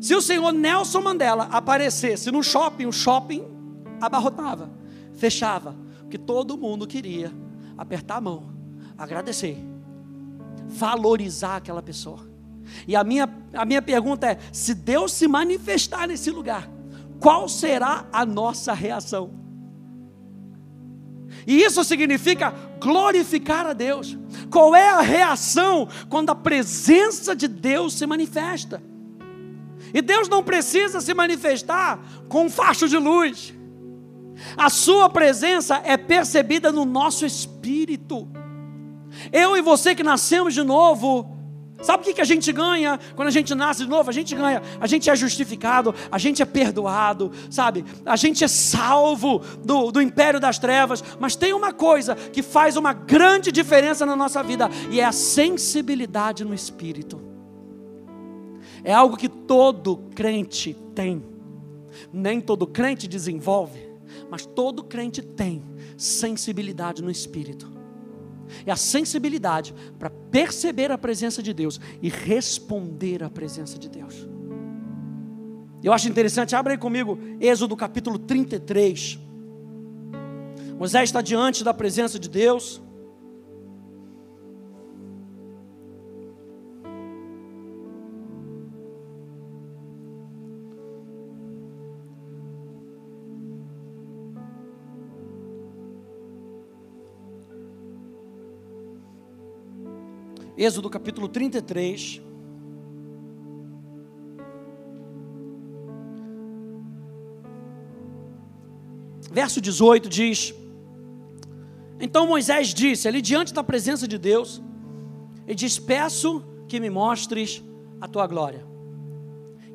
Se 0.00 0.14
o 0.14 0.22
senhor 0.22 0.52
Nelson 0.52 1.00
Mandela 1.00 1.48
aparecesse 1.50 2.30
no 2.30 2.42
shopping, 2.42 2.86
o 2.86 2.92
shopping 2.92 3.44
abarrotava, 4.00 4.70
fechava, 5.14 5.74
porque 6.00 6.18
todo 6.18 6.56
mundo 6.56 6.86
queria 6.86 7.32
apertar 7.76 8.16
a 8.16 8.20
mão, 8.20 8.52
agradecer, 8.96 9.58
valorizar 10.68 11.56
aquela 11.56 11.82
pessoa. 11.82 12.35
E 12.86 12.96
a 12.96 13.04
minha, 13.04 13.28
a 13.54 13.64
minha 13.64 13.82
pergunta 13.82 14.26
é: 14.26 14.38
se 14.52 14.74
Deus 14.74 15.12
se 15.12 15.26
manifestar 15.26 16.06
nesse 16.06 16.30
lugar, 16.30 16.68
qual 17.20 17.48
será 17.48 18.06
a 18.12 18.24
nossa 18.24 18.72
reação? 18.72 19.46
E 21.46 21.62
isso 21.62 21.82
significa 21.84 22.52
glorificar 22.80 23.66
a 23.66 23.72
Deus. 23.72 24.16
Qual 24.50 24.74
é 24.74 24.90
a 24.90 25.00
reação 25.00 25.88
quando 26.08 26.30
a 26.30 26.34
presença 26.34 27.34
de 27.34 27.48
Deus 27.48 27.94
se 27.94 28.06
manifesta? 28.06 28.82
E 29.94 30.02
Deus 30.02 30.28
não 30.28 30.42
precisa 30.42 31.00
se 31.00 31.14
manifestar 31.14 32.00
com 32.28 32.46
um 32.46 32.50
facho 32.50 32.88
de 32.88 32.96
luz. 32.96 33.54
A 34.56 34.68
sua 34.68 35.08
presença 35.08 35.80
é 35.84 35.96
percebida 35.96 36.70
no 36.72 36.84
nosso 36.84 37.24
espírito. 37.24 38.28
Eu 39.32 39.56
e 39.56 39.62
você 39.62 39.94
que 39.94 40.02
nascemos 40.02 40.52
de 40.52 40.62
novo, 40.62 41.35
Sabe 41.82 42.10
o 42.10 42.14
que, 42.14 42.20
a 42.20 42.24
gente 42.24 42.50
ganha 42.52 42.98
quando 43.14 43.28
a 43.28 43.30
gente 43.30 43.54
nasce 43.54 43.84
de 43.84 43.88
novo? 43.88 44.08
A 44.08 44.12
gente 44.12 44.34
ganha, 44.34 44.62
a 44.80 44.86
gente 44.86 45.10
é 45.10 45.16
justificado, 45.16 45.94
a 46.10 46.16
gente 46.16 46.40
é 46.40 46.44
perdoado, 46.46 47.30
sabe? 47.50 47.84
A 48.04 48.16
gente 48.16 48.42
é 48.42 48.48
salvo 48.48 49.42
do, 49.62 49.92
do 49.92 50.00
império 50.00 50.40
das 50.40 50.58
trevas. 50.58 51.04
Mas 51.20 51.36
tem 51.36 51.52
uma 51.52 51.72
coisa 51.72 52.14
que 52.14 52.42
faz 52.42 52.76
uma 52.76 52.94
grande 52.94 53.52
diferença 53.52 54.06
na 54.06 54.16
nossa 54.16 54.42
vida, 54.42 54.70
e 54.90 55.00
é 55.00 55.04
a 55.04 55.12
sensibilidade 55.12 56.44
no 56.44 56.54
espírito. 56.54 57.20
É 58.82 58.94
algo 58.94 59.16
que 59.16 59.28
todo 59.28 59.98
crente 60.14 60.74
tem. 60.94 61.22
Nem 62.12 62.40
todo 62.40 62.66
crente 62.66 63.06
desenvolve, 63.06 63.86
mas 64.30 64.46
todo 64.46 64.82
crente 64.82 65.20
tem 65.20 65.62
sensibilidade 65.96 67.02
no 67.02 67.10
espírito 67.10 67.75
é 68.64 68.72
a 68.72 68.76
sensibilidade 68.76 69.74
para 69.98 70.10
perceber 70.10 70.90
a 70.90 70.98
presença 70.98 71.42
de 71.42 71.52
Deus 71.52 71.80
e 72.02 72.08
responder 72.08 73.22
à 73.22 73.30
presença 73.30 73.78
de 73.78 73.88
Deus. 73.88 74.26
Eu 75.82 75.92
acho 75.92 76.08
interessante, 76.08 76.56
abre 76.56 76.72
aí 76.72 76.78
comigo 76.78 77.18
Êxodo 77.40 77.76
capítulo 77.76 78.18
33. 78.18 79.18
Moisés 80.78 81.08
está 81.08 81.20
diante 81.20 81.64
da 81.64 81.72
presença 81.72 82.18
de 82.18 82.28
Deus. 82.28 82.82
Êxodo 100.56 100.88
capítulo 100.88 101.28
33. 101.28 102.22
Verso 109.30 109.60
18 109.60 110.08
diz: 110.08 110.54
Então 112.00 112.26
Moisés 112.26 112.72
disse, 112.72 113.06
ali 113.06 113.20
diante 113.20 113.52
da 113.52 113.62
presença 113.62 114.08
de 114.08 114.16
Deus, 114.16 114.62
e 115.46 115.54
diz: 115.54 115.78
Peço 115.78 116.42
que 116.66 116.80
me 116.80 116.88
mostres 116.88 117.62
a 118.00 118.08
tua 118.08 118.26
glória. 118.26 118.64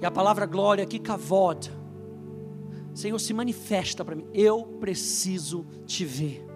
E 0.01 0.05
a 0.05 0.09
palavra 0.09 0.47
glória 0.47 0.83
aqui, 0.83 0.97
kavod. 0.97 1.71
Senhor, 2.95 3.19
se 3.19 3.33
manifesta 3.35 4.03
para 4.03 4.15
mim. 4.15 4.25
Eu 4.33 4.63
preciso 4.79 5.63
te 5.85 6.03
ver. 6.03 6.50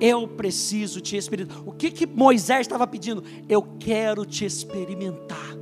Eu 0.00 0.28
preciso 0.28 1.00
te 1.00 1.16
experimentar. 1.16 1.62
O 1.66 1.72
que, 1.72 1.90
que 1.90 2.06
Moisés 2.06 2.62
estava 2.62 2.86
pedindo? 2.86 3.24
Eu 3.48 3.62
quero 3.78 4.24
te 4.24 4.44
experimentar. 4.44 5.56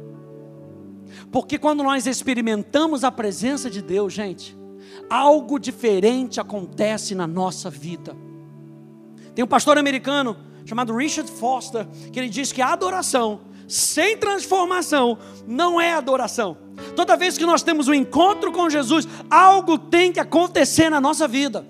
Porque 1.30 1.58
quando 1.58 1.82
nós 1.82 2.06
experimentamos 2.06 3.04
a 3.04 3.10
presença 3.10 3.70
de 3.70 3.82
Deus, 3.82 4.12
gente, 4.12 4.56
algo 5.08 5.58
diferente 5.58 6.40
acontece 6.40 7.14
na 7.14 7.26
nossa 7.26 7.70
vida. 7.70 8.16
Tem 9.34 9.44
um 9.44 9.48
pastor 9.48 9.78
americano 9.78 10.36
chamado 10.64 10.96
Richard 10.96 11.30
Foster, 11.30 11.86
que 12.12 12.18
ele 12.18 12.28
diz 12.28 12.52
que 12.52 12.62
a 12.62 12.72
adoração 12.72 13.40
sem 13.66 14.16
transformação 14.16 15.18
não 15.46 15.80
é 15.80 15.94
adoração. 15.94 16.56
Toda 16.94 17.16
vez 17.16 17.38
que 17.38 17.46
nós 17.46 17.62
temos 17.62 17.88
um 17.88 17.94
encontro 17.94 18.52
com 18.52 18.68
Jesus, 18.68 19.06
algo 19.30 19.78
tem 19.78 20.12
que 20.12 20.20
acontecer 20.20 20.90
na 20.90 21.00
nossa 21.00 21.26
vida. 21.26 21.66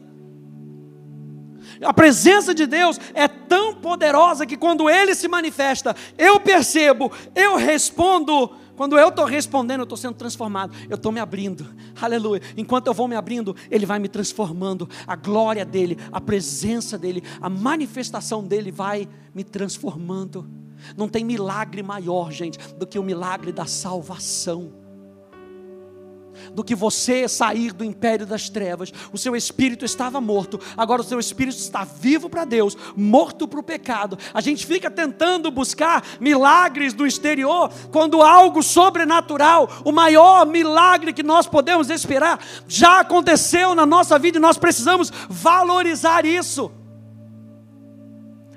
A 1.85 1.92
presença 1.92 2.55
de 2.55 2.66
Deus 2.66 2.99
é 3.12 3.29
tão 3.29 3.75
poderosa 3.75 4.47
que 4.47 4.57
quando 4.57 4.88
Ele 4.88 5.14
se 5.14 5.29
manifesta, 5.29 5.94
eu 6.16 6.40
percebo, 6.40 7.12
eu 7.35 7.57
respondo. 7.57 8.51
Quando 8.77 8.99
eu 8.99 9.09
estou 9.09 9.25
respondendo, 9.25 9.81
eu 9.81 9.85
estou 9.85 9.97
sendo 9.97 10.14
transformado, 10.14 10.75
eu 10.90 10.97
estou 10.97 11.12
me 11.12 11.20
abrindo, 11.20 11.64
aleluia. 12.01 12.42
Enquanto 12.57 12.88
eu 12.88 12.94
vou 12.94 13.07
me 13.07 13.14
abrindo, 13.14 13.55
Ele 13.70 13.87
vai 13.87 14.01
me 14.01 14.09
transformando, 14.09 14.88
a 15.07 15.14
glória 15.14 15.64
dEle, 15.64 15.97
a 16.11 16.20
presença 16.20 16.99
dEle, 16.99 17.23
a 17.40 17.49
manifestação 17.49 18.42
dEle 18.42 18.73
vai 18.73 19.09
me 19.33 19.44
transformando. 19.44 20.51
Não 20.97 21.09
tem 21.09 21.25
milagre 21.25 21.85
maior, 21.85 22.33
gente, 22.33 22.59
do 22.75 22.85
que 22.85 22.99
o 22.99 23.03
milagre 23.03 23.53
da 23.53 23.64
salvação 23.64 24.84
do 26.53 26.64
que 26.64 26.75
você 26.75 27.29
sair 27.29 27.73
do 27.73 27.85
império 27.85 28.27
das 28.27 28.49
trevas. 28.49 28.92
O 29.12 29.18
seu 29.18 29.35
espírito 29.37 29.85
estava 29.85 30.20
morto, 30.20 30.61
agora 30.77 31.01
o 31.01 31.05
seu 31.05 31.18
espírito 31.18 31.59
está 31.59 31.85
vivo 31.85 32.29
para 32.29 32.44
Deus, 32.44 32.77
morto 32.97 33.47
para 33.47 33.61
o 33.61 33.62
pecado. 33.62 34.18
A 34.33 34.40
gente 34.40 34.66
fica 34.66 34.90
tentando 34.90 35.51
buscar 35.51 36.05
milagres 36.20 36.92
do 36.92 37.07
exterior, 37.07 37.70
quando 37.90 38.23
algo 38.23 38.62
sobrenatural, 38.62 39.68
o 39.85 39.92
maior 39.92 40.47
milagre 40.47 41.12
que 41.12 41.23
nós 41.23 41.47
podemos 41.47 41.90
esperar, 41.90 42.38
já 42.66 43.01
aconteceu 43.01 43.75
na 43.75 43.87
nossa 43.87 44.18
vida 44.18 44.38
e 44.38 44.40
nós 44.40 44.59
precisamos 44.59 45.12
valorizar 45.29 46.25
isso. 46.25 46.70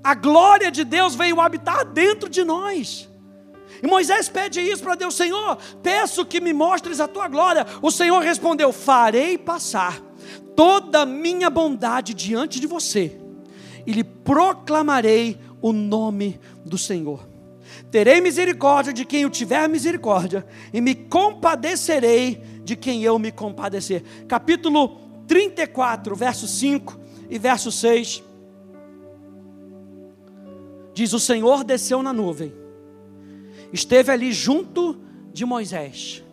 A 0.03 0.13
glória 0.13 0.71
de 0.71 0.83
Deus 0.83 1.15
veio 1.15 1.41
habitar 1.41 1.83
dentro 1.83 2.29
de 2.29 2.43
nós. 2.43 3.06
E 3.81 3.87
Moisés 3.87 4.29
pede 4.29 4.59
isso 4.59 4.83
para 4.83 4.95
Deus: 4.95 5.15
Senhor, 5.15 5.57
peço 5.81 6.25
que 6.25 6.39
me 6.39 6.53
mostres 6.53 6.99
a 6.99 7.07
tua 7.07 7.27
glória. 7.27 7.65
O 7.81 7.91
Senhor 7.91 8.21
respondeu: 8.21 8.71
Farei 8.71 9.37
passar 9.37 10.01
toda 10.55 11.01
a 11.01 11.05
minha 11.05 11.49
bondade 11.49 12.13
diante 12.13 12.59
de 12.59 12.67
você, 12.67 13.19
e 13.85 13.91
lhe 13.91 14.03
proclamarei 14.03 15.39
o 15.61 15.71
nome 15.71 16.39
do 16.65 16.77
Senhor. 16.77 17.27
Terei 17.91 18.19
misericórdia 18.19 18.91
de 18.91 19.05
quem 19.05 19.21
eu 19.21 19.29
tiver 19.29 19.67
misericórdia, 19.69 20.45
e 20.73 20.81
me 20.81 20.95
compadecerei 20.95 22.41
de 22.63 22.75
quem 22.75 23.03
eu 23.03 23.19
me 23.19 23.31
compadecer. 23.31 24.03
Capítulo 24.27 24.99
34, 25.27 26.15
verso 26.15 26.47
5 26.47 26.99
e 27.29 27.37
verso 27.37 27.71
6. 27.71 28.23
Diz: 30.93 31.13
O 31.13 31.19
Senhor 31.19 31.63
desceu 31.63 32.01
na 32.01 32.11
nuvem 32.11 32.66
esteve 33.71 34.11
ali 34.11 34.31
junto 34.31 34.99
de 35.33 35.45
Moisés 35.45 36.23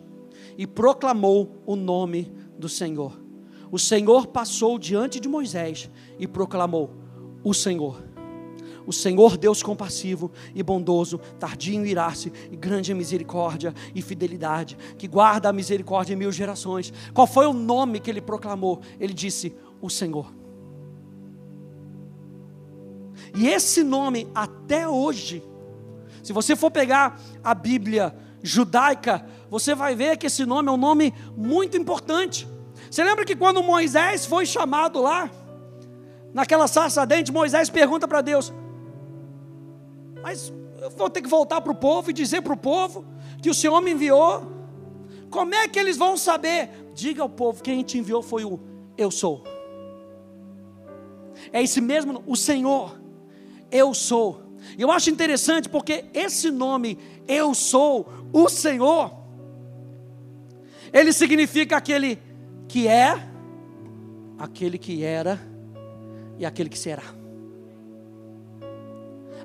e 0.57 0.65
proclamou 0.65 1.61
o 1.65 1.75
nome 1.75 2.31
do 2.57 2.69
Senhor. 2.69 3.19
O 3.71 3.79
Senhor 3.79 4.27
passou 4.27 4.79
diante 4.79 5.19
de 5.19 5.27
Moisés 5.27 5.89
e 6.17 6.27
proclamou: 6.27 6.91
O 7.43 7.53
Senhor. 7.53 8.03
O 8.87 8.93
Senhor, 8.93 9.35
Deus 9.35 9.63
compassivo 9.63 10.31
e 10.53 10.61
bondoso, 10.61 11.19
tardio 11.39 11.73
em 11.73 11.87
irar-se, 11.87 12.31
e 12.51 12.55
grande 12.55 12.91
em 12.91 12.95
misericórdia 12.95 13.73
e 13.95 14.01
fidelidade, 14.01 14.77
que 14.95 15.07
guarda 15.07 15.49
a 15.49 15.53
misericórdia 15.53 16.13
em 16.13 16.17
mil 16.17 16.31
gerações. 16.31 16.93
Qual 17.11 17.25
foi 17.25 17.47
o 17.47 17.53
nome 17.53 17.99
que 17.99 18.11
ele 18.11 18.21
proclamou? 18.21 18.81
Ele 18.99 19.13
disse: 19.13 19.55
O 19.81 19.89
Senhor. 19.89 20.31
E 23.35 23.47
esse 23.47 23.83
nome, 23.83 24.27
até 24.35 24.87
hoje, 24.87 25.43
se 26.25 26.33
você 26.33 26.55
for 26.55 26.71
pegar 26.71 27.19
a 27.43 27.53
Bíblia 27.53 28.11
judaica, 28.41 29.23
você 29.47 29.75
vai 29.75 29.95
ver 29.95 30.17
que 30.17 30.25
esse 30.25 30.43
nome 30.43 30.69
é 30.69 30.71
um 30.71 30.77
nome 30.77 31.13
muito 31.37 31.77
importante. 31.77 32.47
Você 32.89 33.03
lembra 33.03 33.23
que 33.23 33.35
quando 33.35 33.61
Moisés 33.61 34.25
foi 34.25 34.43
chamado 34.43 34.99
lá, 34.99 35.29
naquela 36.33 36.67
sarça 36.67 37.05
dente, 37.05 37.31
Moisés 37.31 37.69
pergunta 37.69 38.07
para 38.07 38.21
Deus: 38.21 38.51
Mas 40.23 40.51
eu 40.81 40.89
vou 40.89 41.11
ter 41.11 41.21
que 41.21 41.29
voltar 41.29 41.61
para 41.61 41.71
o 41.71 41.75
povo 41.75 42.09
e 42.09 42.13
dizer 42.13 42.41
para 42.41 42.53
o 42.53 42.57
povo 42.57 43.05
que 43.39 43.51
o 43.51 43.53
Senhor 43.53 43.79
me 43.79 43.91
enviou? 43.91 44.51
Como 45.29 45.53
é 45.53 45.67
que 45.67 45.77
eles 45.77 45.95
vão 45.95 46.17
saber? 46.17 46.71
Diga 46.95 47.21
ao 47.21 47.29
povo: 47.29 47.61
quem 47.61 47.83
te 47.83 47.99
enviou 47.99 48.23
foi 48.23 48.43
o 48.43 48.59
Eu 48.97 49.11
sou. 49.11 49.43
É 51.53 51.61
esse 51.61 51.79
mesmo, 51.79 52.23
o 52.25 52.35
Senhor 52.35 52.99
eu 53.71 53.93
sou. 53.93 54.44
Eu 54.77 54.91
acho 54.91 55.09
interessante 55.09 55.69
porque 55.69 56.05
esse 56.13 56.51
nome, 56.51 56.97
eu 57.27 57.53
sou 57.53 58.09
o 58.31 58.49
Senhor, 58.49 59.11
ele 60.91 61.13
significa 61.13 61.77
aquele 61.77 62.19
que 62.67 62.87
é, 62.87 63.17
aquele 64.37 64.77
que 64.77 65.03
era 65.03 65.39
e 66.37 66.45
aquele 66.45 66.69
que 66.69 66.77
será. 66.77 67.03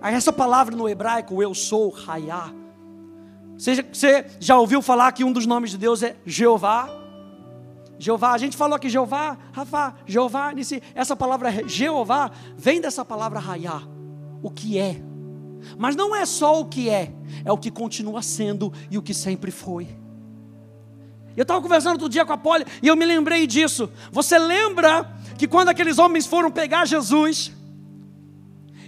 Essa 0.03 0.33
palavra 0.33 0.75
no 0.75 0.89
hebraico, 0.89 1.43
eu 1.43 1.55
sou, 1.55 1.95
Hayá. 2.07 2.53
Você, 3.59 4.27
já 4.41 4.59
ouviu 4.59 4.81
falar 4.81 5.13
que 5.13 5.23
um 5.23 5.33
dos 5.33 5.45
nomes 5.45 5.71
de 5.71 5.79
Deus 5.79 6.03
é 6.03 6.17
Jeová? 6.25 6.89
Jeová, 7.99 8.33
a 8.33 8.39
gente 8.39 8.57
falou 8.57 8.77
aqui 8.77 8.89
Jeová, 8.89 9.37
Rafa, 9.53 9.95
Jeová, 10.07 10.55
essa 10.95 11.15
palavra 11.15 11.69
Jeová 11.69 12.31
vem 12.57 12.81
dessa 12.81 13.05
palavra 13.05 13.39
Hayá 13.39 13.83
o 14.43 14.51
que 14.51 14.79
é. 14.79 15.10
Mas 15.79 15.97
não 15.97 16.15
é 16.15 16.25
só 16.25 16.61
o 16.61 16.65
que 16.65 16.89
é, 16.89 17.13
é 17.45 17.53
o 17.53 17.59
que 17.59 17.71
continua 17.71 18.23
sendo 18.23 18.73
e 18.91 18.99
o 18.99 19.03
que 19.03 19.15
sempre 19.15 19.51
foi. 19.51 19.89
Eu 21.37 21.43
estava 21.43 21.63
conversando 21.63 21.93
outro 21.93 22.09
dia 22.09 22.25
com 22.25 22.33
a 22.33 22.39
Polly 22.39 22.65
e 22.83 22.89
eu 22.89 22.97
me 22.97 23.07
lembrei 23.07 23.47
disso. 23.47 23.91
Você 24.11 24.39
lembra 24.39 25.11
que 25.39 25.47
quando 25.47 25.69
aqueles 25.69 25.99
homens 25.99 26.27
foram 26.27 26.51
pegar 26.51 26.85
Jesus, 26.85 27.53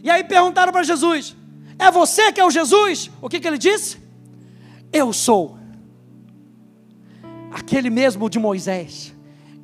e 0.02 0.10
aí 0.10 0.24
perguntaram 0.24 0.72
para 0.72 0.82
Jesus: 0.82 1.36
É 1.78 1.90
você 1.90 2.32
que 2.32 2.40
é 2.40 2.44
o 2.44 2.50
Jesus? 2.50 3.10
O 3.20 3.28
que, 3.28 3.38
que 3.38 3.46
ele 3.46 3.58
disse? 3.58 3.98
Eu 4.92 5.12
sou. 5.12 5.56
Aquele 7.52 7.90
mesmo 7.90 8.28
de 8.28 8.38
Moisés. 8.38 9.14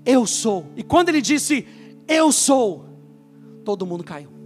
Eu 0.04 0.26
sou. 0.26 0.66
E 0.76 0.82
quando 0.82 1.08
ele 1.08 1.20
disse, 1.20 1.66
Eu 2.06 2.30
sou, 2.30 2.86
todo 3.64 3.84
mundo 3.84 4.04
caiu. 4.04 4.38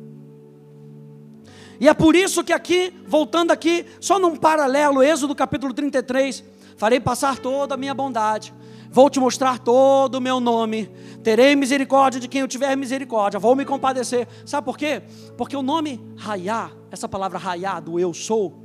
E 1.83 1.88
é 1.88 1.92
por 1.92 2.14
isso 2.14 2.45
que 2.45 2.53
aqui, 2.53 2.95
voltando 3.09 3.51
aqui, 3.51 3.85
só 3.99 4.16
num 4.16 4.37
paralelo, 4.37 5.03
Êxodo 5.03 5.35
capítulo 5.35 5.75
33, 5.75 6.45
farei 6.77 7.01
passar 7.01 7.40
toda 7.40 7.75
a 7.75 7.77
minha 7.77 7.92
bondade, 7.92 8.55
vou 8.88 9.11
te 9.11 9.18
mostrar 9.18 9.59
todo 9.59 10.14
o 10.14 10.21
meu 10.21 10.38
nome, 10.38 10.88
terei 11.25 11.57
misericórdia 11.57 12.21
de 12.21 12.29
quem 12.29 12.42
eu 12.42 12.47
tiver 12.47 12.77
misericórdia, 12.77 13.40
vou 13.40 13.57
me 13.57 13.64
compadecer. 13.64 14.29
Sabe 14.47 14.64
por 14.64 14.79
quê? 14.79 15.03
Porque 15.37 15.57
o 15.57 15.62
nome 15.62 16.01
Raiá, 16.16 16.71
essa 16.88 17.09
palavra 17.09 17.37
Raiá, 17.37 17.81
do 17.81 17.99
eu 17.99 18.14
sou, 18.14 18.62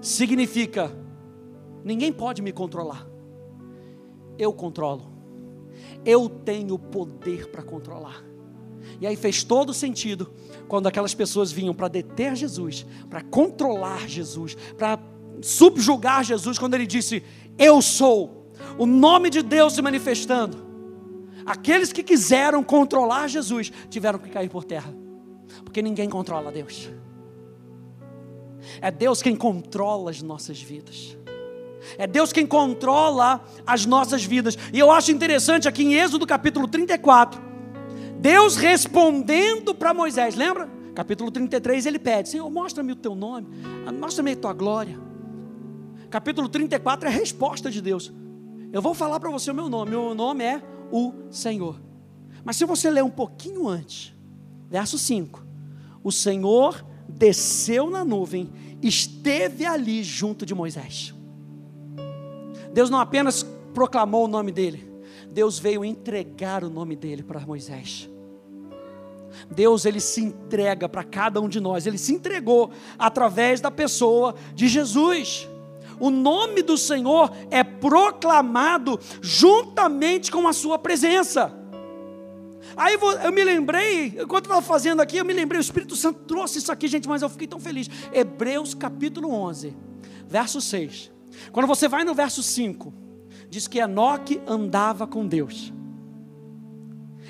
significa: 0.00 0.96
ninguém 1.82 2.12
pode 2.12 2.40
me 2.40 2.52
controlar, 2.52 3.04
eu 4.38 4.52
controlo, 4.52 5.12
eu 6.04 6.28
tenho 6.28 6.78
poder 6.78 7.48
para 7.48 7.64
controlar. 7.64 8.22
E 9.00 9.06
aí 9.08 9.16
fez 9.16 9.42
todo 9.42 9.74
sentido 9.74 10.32
quando 10.72 10.86
aquelas 10.86 11.12
pessoas 11.12 11.52
vinham 11.52 11.74
para 11.74 11.86
deter 11.86 12.34
Jesus, 12.34 12.86
para 13.10 13.20
controlar 13.20 14.08
Jesus, 14.08 14.54
para 14.78 14.98
subjugar 15.42 16.24
Jesus, 16.24 16.58
quando 16.58 16.72
ele 16.72 16.86
disse: 16.86 17.22
Eu 17.58 17.82
sou, 17.82 18.50
o 18.78 18.86
nome 18.86 19.28
de 19.28 19.42
Deus 19.42 19.74
se 19.74 19.82
manifestando. 19.82 20.56
Aqueles 21.44 21.92
que 21.92 22.02
quiseram 22.02 22.64
controlar 22.64 23.28
Jesus 23.28 23.70
tiveram 23.90 24.18
que 24.18 24.30
cair 24.30 24.48
por 24.48 24.64
terra, 24.64 24.90
porque 25.62 25.82
ninguém 25.82 26.08
controla 26.08 26.50
Deus. 26.50 26.88
É 28.80 28.90
Deus 28.90 29.20
quem 29.20 29.36
controla 29.36 30.10
as 30.10 30.22
nossas 30.22 30.58
vidas. 30.58 31.18
É 31.98 32.06
Deus 32.06 32.32
quem 32.32 32.46
controla 32.46 33.44
as 33.66 33.84
nossas 33.84 34.24
vidas. 34.24 34.56
E 34.72 34.78
eu 34.78 34.90
acho 34.90 35.12
interessante 35.12 35.68
aqui 35.68 35.82
em 35.82 35.92
Êxodo 35.96 36.26
capítulo 36.26 36.66
34, 36.66 37.51
Deus 38.22 38.54
respondendo 38.54 39.74
para 39.74 39.92
Moisés, 39.92 40.36
lembra? 40.36 40.70
Capítulo 40.94 41.28
33, 41.28 41.86
ele 41.86 41.98
pede: 41.98 42.28
Senhor, 42.28 42.48
mostra-me 42.48 42.92
o 42.92 42.96
teu 42.96 43.16
nome, 43.16 43.48
mostra-me 43.98 44.30
a 44.30 44.36
tua 44.36 44.52
glória. 44.52 44.96
Capítulo 46.08 46.48
34 46.48 47.08
é 47.08 47.12
a 47.12 47.14
resposta 47.14 47.68
de 47.68 47.82
Deus. 47.82 48.12
Eu 48.72 48.80
vou 48.80 48.94
falar 48.94 49.18
para 49.18 49.28
você 49.28 49.50
o 49.50 49.54
meu 49.54 49.68
nome, 49.68 49.90
meu 49.90 50.14
nome 50.14 50.44
é 50.44 50.62
o 50.92 51.12
Senhor. 51.32 51.80
Mas 52.44 52.54
se 52.54 52.64
você 52.64 52.88
ler 52.90 53.02
um 53.02 53.10
pouquinho 53.10 53.66
antes, 53.66 54.14
verso 54.70 54.96
5: 54.96 55.44
O 56.04 56.12
Senhor 56.12 56.86
desceu 57.08 57.90
na 57.90 58.04
nuvem, 58.04 58.52
esteve 58.80 59.66
ali 59.66 60.04
junto 60.04 60.46
de 60.46 60.54
Moisés. 60.54 61.12
Deus 62.72 62.88
não 62.88 63.00
apenas 63.00 63.42
proclamou 63.74 64.26
o 64.26 64.28
nome 64.28 64.52
dele, 64.52 64.88
Deus 65.28 65.58
veio 65.58 65.84
entregar 65.84 66.62
o 66.62 66.70
nome 66.70 66.94
dele 66.94 67.24
para 67.24 67.40
Moisés. 67.40 68.11
Deus 69.50 69.84
ele 69.84 70.00
se 70.00 70.20
entrega 70.20 70.88
para 70.88 71.04
cada 71.04 71.40
um 71.40 71.48
de 71.48 71.60
nós, 71.60 71.86
ele 71.86 71.98
se 71.98 72.12
entregou 72.12 72.70
através 72.98 73.60
da 73.60 73.70
pessoa 73.70 74.34
de 74.54 74.68
Jesus. 74.68 75.48
O 76.00 76.10
nome 76.10 76.62
do 76.62 76.76
Senhor 76.76 77.30
é 77.50 77.62
proclamado 77.62 78.98
juntamente 79.20 80.30
com 80.30 80.48
a 80.48 80.52
sua 80.52 80.78
presença. 80.78 81.52
Aí 82.76 82.96
eu 83.22 83.32
me 83.32 83.44
lembrei, 83.44 84.06
enquanto 84.06 84.46
eu 84.46 84.52
estava 84.52 84.62
fazendo 84.62 85.00
aqui, 85.00 85.16
eu 85.16 85.24
me 85.24 85.32
lembrei, 85.32 85.60
o 85.60 85.62
Espírito 85.62 85.94
Santo 85.94 86.20
trouxe 86.20 86.58
isso 86.58 86.72
aqui, 86.72 86.88
gente, 86.88 87.08
mas 87.08 87.22
eu 87.22 87.28
fiquei 87.28 87.46
tão 87.46 87.60
feliz. 87.60 87.88
Hebreus 88.12 88.74
capítulo 88.74 89.30
11, 89.30 89.76
verso 90.26 90.60
6. 90.60 91.10
Quando 91.50 91.66
você 91.66 91.88
vai 91.88 92.04
no 92.04 92.14
verso 92.14 92.42
5, 92.42 92.92
diz 93.48 93.68
que 93.68 93.78
Enoque 93.78 94.40
andava 94.46 95.06
com 95.06 95.26
Deus. 95.26 95.72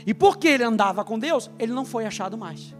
E 0.07 0.13
porque 0.13 0.49
ele 0.49 0.65
andava 0.65 1.05
com 1.05 1.19
Deus, 1.19 1.51
ele 1.59 1.73
não 1.73 1.85
foi 1.85 2.05
achado 2.05 2.37
mais. 2.37 2.75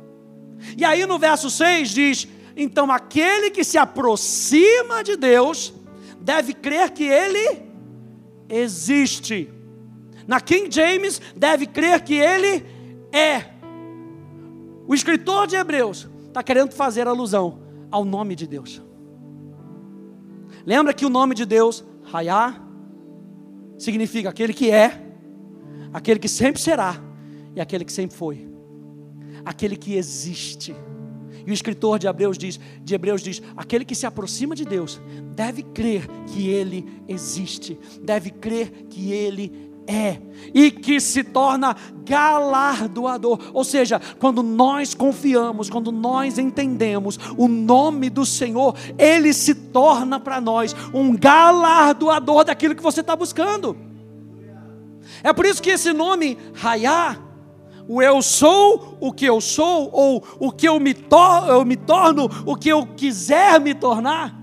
E 0.77 0.85
aí 0.85 1.07
no 1.07 1.19
verso 1.19 1.51
6 1.51 1.91
diz: 1.91 2.29
Então 2.57 2.91
aquele 2.91 3.51
que 3.51 3.65
se 3.65 3.79
aproxima 3.79 5.03
de 5.03 5.17
Deus 5.17 5.73
deve 6.21 6.53
crer 6.53 6.91
que 6.91 7.05
ele 7.05 7.63
existe. 8.49 9.51
Na 10.27 10.41
King 10.41 10.69
James, 10.71 11.21
deve 11.37 11.67
crer 11.67 12.01
que 12.03 12.15
ele 12.15 12.65
é. 13.13 13.53
O 14.87 14.95
escritor 14.95 15.47
de 15.47 15.57
Hebreus 15.57 16.09
está 16.29 16.43
querendo 16.43 16.73
fazer 16.73 17.07
alusão 17.07 17.61
ao 17.91 18.05
nome 18.05 18.35
de 18.37 18.47
Deus. 18.47 18.83
Lembra 20.65 20.95
que 20.95 21.05
o 21.05 21.11
nome 21.11 21.35
de 21.35 21.45
Deus, 21.45 21.85
Hayá, 22.13 22.61
significa 23.79 24.29
aquele 24.29 24.53
que 24.53 24.71
é, 24.71 25.01
aquele 25.93 26.21
que 26.21 26.29
sempre 26.29 26.61
será 26.61 27.01
e 27.55 27.61
aquele 27.61 27.85
que 27.85 27.93
sempre 27.93 28.17
foi, 28.17 28.49
aquele 29.45 29.77
que 29.77 29.95
existe. 29.95 30.75
E 31.45 31.51
o 31.51 31.55
escritor 31.55 31.99
de 31.99 32.07
Hebreus 32.07 32.39
diz, 32.39 32.59
de 32.83 32.95
Hebreus 32.95 33.23
diz, 33.23 33.43
aquele 33.57 33.85
que 33.85 33.95
se 33.95 34.07
aproxima 34.07 34.55
de 34.55 34.65
Deus 34.65 35.01
deve 35.35 35.63
crer 35.63 36.07
que 36.29 36.49
ele 36.49 37.03
existe, 37.09 37.79
deve 38.01 38.31
crer 38.31 38.71
que 38.89 39.13
ele 39.13 39.73
é 39.87 40.21
e 40.55 40.71
que 40.71 41.01
se 41.01 41.25
torna 41.25 41.77
galardoador. 42.05 43.39
Ou 43.53 43.65
seja, 43.65 44.01
quando 44.19 44.43
nós 44.43 44.95
confiamos, 44.95 45.69
quando 45.69 45.91
nós 45.91 46.39
entendemos 46.39 47.19
o 47.37 47.49
nome 47.49 48.09
do 48.09 48.25
Senhor, 48.25 48.77
ele 48.99 49.33
se 49.33 49.55
torna 49.55 50.21
para 50.21 50.41
nós 50.41 50.75
um 50.95 51.17
galardoador 51.17 52.45
daquilo 52.45 52.75
que 52.75 52.83
você 52.83 53.01
está 53.01 53.17
buscando. 53.17 53.77
É 55.23 55.33
por 55.33 55.45
isso 55.45 55.63
que 55.63 55.71
esse 55.71 55.93
nome, 55.93 56.39
Raiá, 56.55 57.19
o 57.89 58.01
eu 58.01 58.23
sou 58.23 58.97
o 59.01 59.13
que 59.13 59.25
eu 59.25 59.41
sou, 59.41 59.91
ou 59.93 60.25
o 60.39 60.53
que 60.53 60.69
eu 60.69 60.79
me, 60.79 60.95
tor 60.95 61.49
eu 61.49 61.65
me 61.65 61.77
torno, 61.77 62.29
o 62.47 62.57
que 62.57 62.69
eu 62.69 62.87
quiser 62.87 63.61
me 63.61 63.75
tornar. 63.75 64.41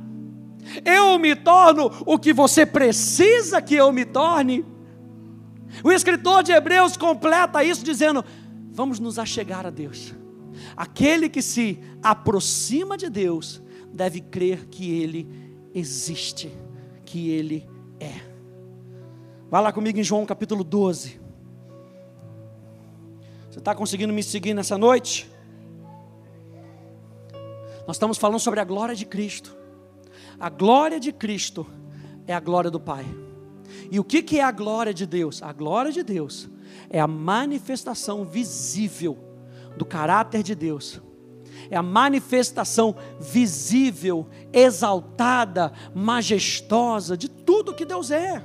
Eu 0.86 1.18
me 1.18 1.36
torno 1.36 1.92
o 2.06 2.20
que 2.20 2.32
você 2.32 2.66
precisa 2.66 3.62
que 3.62 3.76
eu 3.76 3.92
me 3.92 4.06
torne. 4.06 4.66
O 5.84 5.92
escritor 5.92 6.44
de 6.44 6.52
Hebreus 6.52 6.98
completa 6.98 7.64
isso 7.64 7.84
dizendo: 7.84 8.24
vamos 8.72 9.00
nos 9.00 9.18
achegar 9.18 9.66
a 9.66 9.70
Deus. 9.70 10.14
Aquele 10.76 11.30
que 11.30 11.42
se 11.42 11.80
aproxima 12.04 12.98
de 12.98 13.10
Deus 13.10 13.62
deve 13.92 14.22
crer 14.22 14.68
que 14.68 14.92
Ele 14.92 15.28
existe, 15.74 16.52
que 17.06 17.30
Ele 17.30 17.68
é. 18.00 18.14
Vai 19.50 19.62
lá 19.64 19.72
comigo 19.72 20.00
em 20.00 20.04
João 20.04 20.26
capítulo 20.26 20.64
12. 20.64 21.29
Você 23.60 23.62
está 23.62 23.76
conseguindo 23.76 24.14
me 24.14 24.24
seguir 24.24 24.54
nessa 24.54 24.78
noite? 24.78 25.30
Nós 27.86 27.98
estamos 27.98 28.18
falando 28.18 28.40
sobre 28.40 28.62
a 28.62 28.64
glória 28.64 28.96
de 28.96 29.06
Cristo. 29.06 29.54
A 30.40 30.50
glória 30.50 30.98
de 30.98 31.12
Cristo 31.12 31.68
é 32.26 32.34
a 32.34 32.40
glória 32.40 32.72
do 32.72 32.80
Pai. 32.80 33.06
E 33.92 34.00
o 34.00 34.04
que, 34.06 34.24
que 34.24 34.40
é 34.40 34.44
a 34.44 34.52
glória 34.52 34.94
de 34.94 35.06
Deus? 35.06 35.44
A 35.44 35.52
glória 35.52 35.92
de 35.92 36.04
Deus 36.04 36.48
é 36.90 37.02
a 37.02 37.06
manifestação 37.08 38.24
visível 38.24 39.18
do 39.76 39.84
caráter 39.84 40.42
de 40.42 40.56
Deus. 40.56 41.02
É 41.70 41.76
a 41.76 41.84
manifestação 41.84 42.96
visível, 43.20 44.26
exaltada, 44.54 45.74
majestosa 45.94 47.18
de 47.18 47.28
tudo 47.28 47.76
que 47.76 47.84
Deus 47.84 48.10
é. 48.10 48.42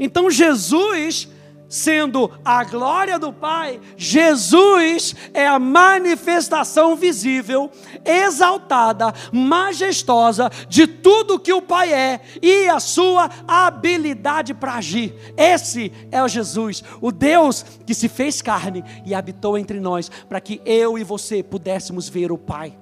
Então 0.00 0.28
Jesus 0.28 1.28
sendo 1.68 2.30
a 2.44 2.64
glória 2.64 3.18
do 3.18 3.32
Pai, 3.32 3.80
Jesus 3.96 5.14
é 5.34 5.46
a 5.46 5.58
manifestação 5.58 6.96
visível, 6.96 7.70
exaltada, 8.04 9.12
majestosa 9.32 10.50
de 10.68 10.86
tudo 10.86 11.38
que 11.38 11.52
o 11.52 11.60
Pai 11.60 11.92
é 11.92 12.20
e 12.40 12.68
a 12.68 12.80
sua 12.80 13.28
habilidade 13.46 14.54
para 14.54 14.74
agir. 14.74 15.14
Esse 15.36 15.92
é 16.10 16.22
o 16.22 16.28
Jesus, 16.28 16.82
o 17.00 17.12
Deus 17.12 17.64
que 17.84 17.94
se 17.94 18.08
fez 18.08 18.40
carne 18.40 18.82
e 19.04 19.14
habitou 19.14 19.58
entre 19.58 19.78
nós, 19.78 20.10
para 20.28 20.40
que 20.40 20.60
eu 20.64 20.98
e 20.98 21.04
você 21.04 21.42
pudéssemos 21.42 22.08
ver 22.08 22.32
o 22.32 22.38
Pai. 22.38 22.78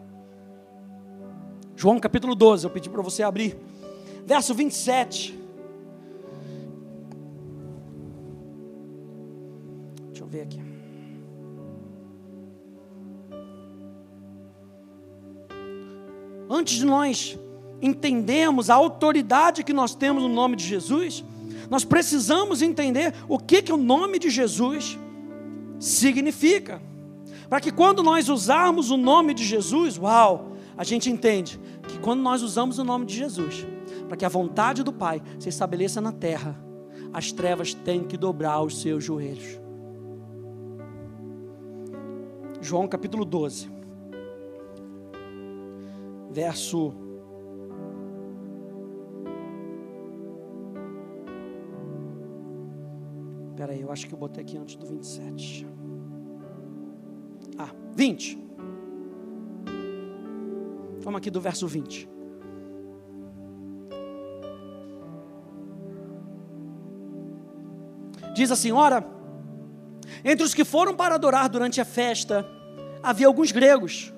João 1.75 1.99
capítulo 1.99 2.35
12, 2.35 2.65
eu 2.67 2.71
pedi 2.71 2.89
para 2.89 3.03
você 3.03 3.23
abrir, 3.23 3.57
verso 4.25 4.55
27. 4.55 5.46
Ver 10.37 10.43
aqui. 10.43 10.61
Antes 16.49 16.77
de 16.77 16.85
nós 16.85 17.39
entendermos 17.83 18.71
a 18.71 18.75
autoridade 18.75 19.65
que 19.65 19.73
nós 19.73 19.95
temos 19.95 20.23
no 20.23 20.29
nome 20.29 20.57
de 20.57 20.65
Jesus, 20.65 21.25
nós 21.69 21.85
precisamos 21.85 22.63
entender 22.63 23.13
o 23.29 23.39
que, 23.39 23.63
que 23.63 23.73
o 23.73 23.77
nome 23.77 24.19
de 24.19 24.31
Jesus 24.31 24.99
significa. 25.79 26.81
Para 27.49 27.61
que 27.61 27.73
quando 27.73 28.03
nós 28.03 28.29
usarmos 28.29 28.91
o 28.91 28.97
nome 28.97 29.35
de 29.35 29.45
Jesus, 29.45 29.99
uau, 29.99 30.53
a 30.77 30.85
gente 30.85 31.11
entende 31.11 31.61
que 31.89 31.99
quando 31.99 32.23
nós 32.23 32.43
usamos 32.43 32.79
o 32.79 32.85
nome 32.85 33.07
de 33.07 33.17
Jesus, 33.17 33.67
para 34.09 34.17
que 34.17 34.25
a 34.25 34.29
vontade 34.29 34.83
do 34.83 34.93
Pai 34.93 35.23
se 35.39 35.49
estabeleça 35.49 36.01
na 36.01 36.13
terra, 36.13 36.57
as 37.13 37.33
trevas 37.33 37.75
têm 37.75 38.05
que 38.05 38.17
dobrar 38.17 38.63
os 38.63 38.81
seus 38.81 39.05
joelhos. 39.05 39.66
João 42.67 42.89
capítulo 42.89 43.25
12, 43.25 43.71
verso. 46.33 46.93
Espera 53.51 53.73
aí, 53.73 53.81
eu 53.81 53.93
acho 53.93 54.09
que 54.09 54.15
eu 54.15 54.19
botei 54.19 54.43
aqui 54.43 54.59
antes 54.59 54.75
do 54.75 54.85
27. 54.85 55.65
Ah, 57.57 57.71
20. 57.95 58.37
Vamos 61.03 61.19
aqui 61.19 61.31
do 61.31 61.41
verso 61.41 61.69
20. 61.69 62.09
Diz 68.35 68.51
a 68.51 68.57
senhora: 68.57 69.07
Entre 70.25 70.45
os 70.45 70.53
que 70.53 70.65
foram 70.65 70.97
para 70.97 71.15
adorar 71.15 71.49
durante 71.49 71.81
a 71.81 71.85
festa, 71.85 72.56
havia 73.07 73.29
alguns 73.29 73.53
gregos. 73.53 74.13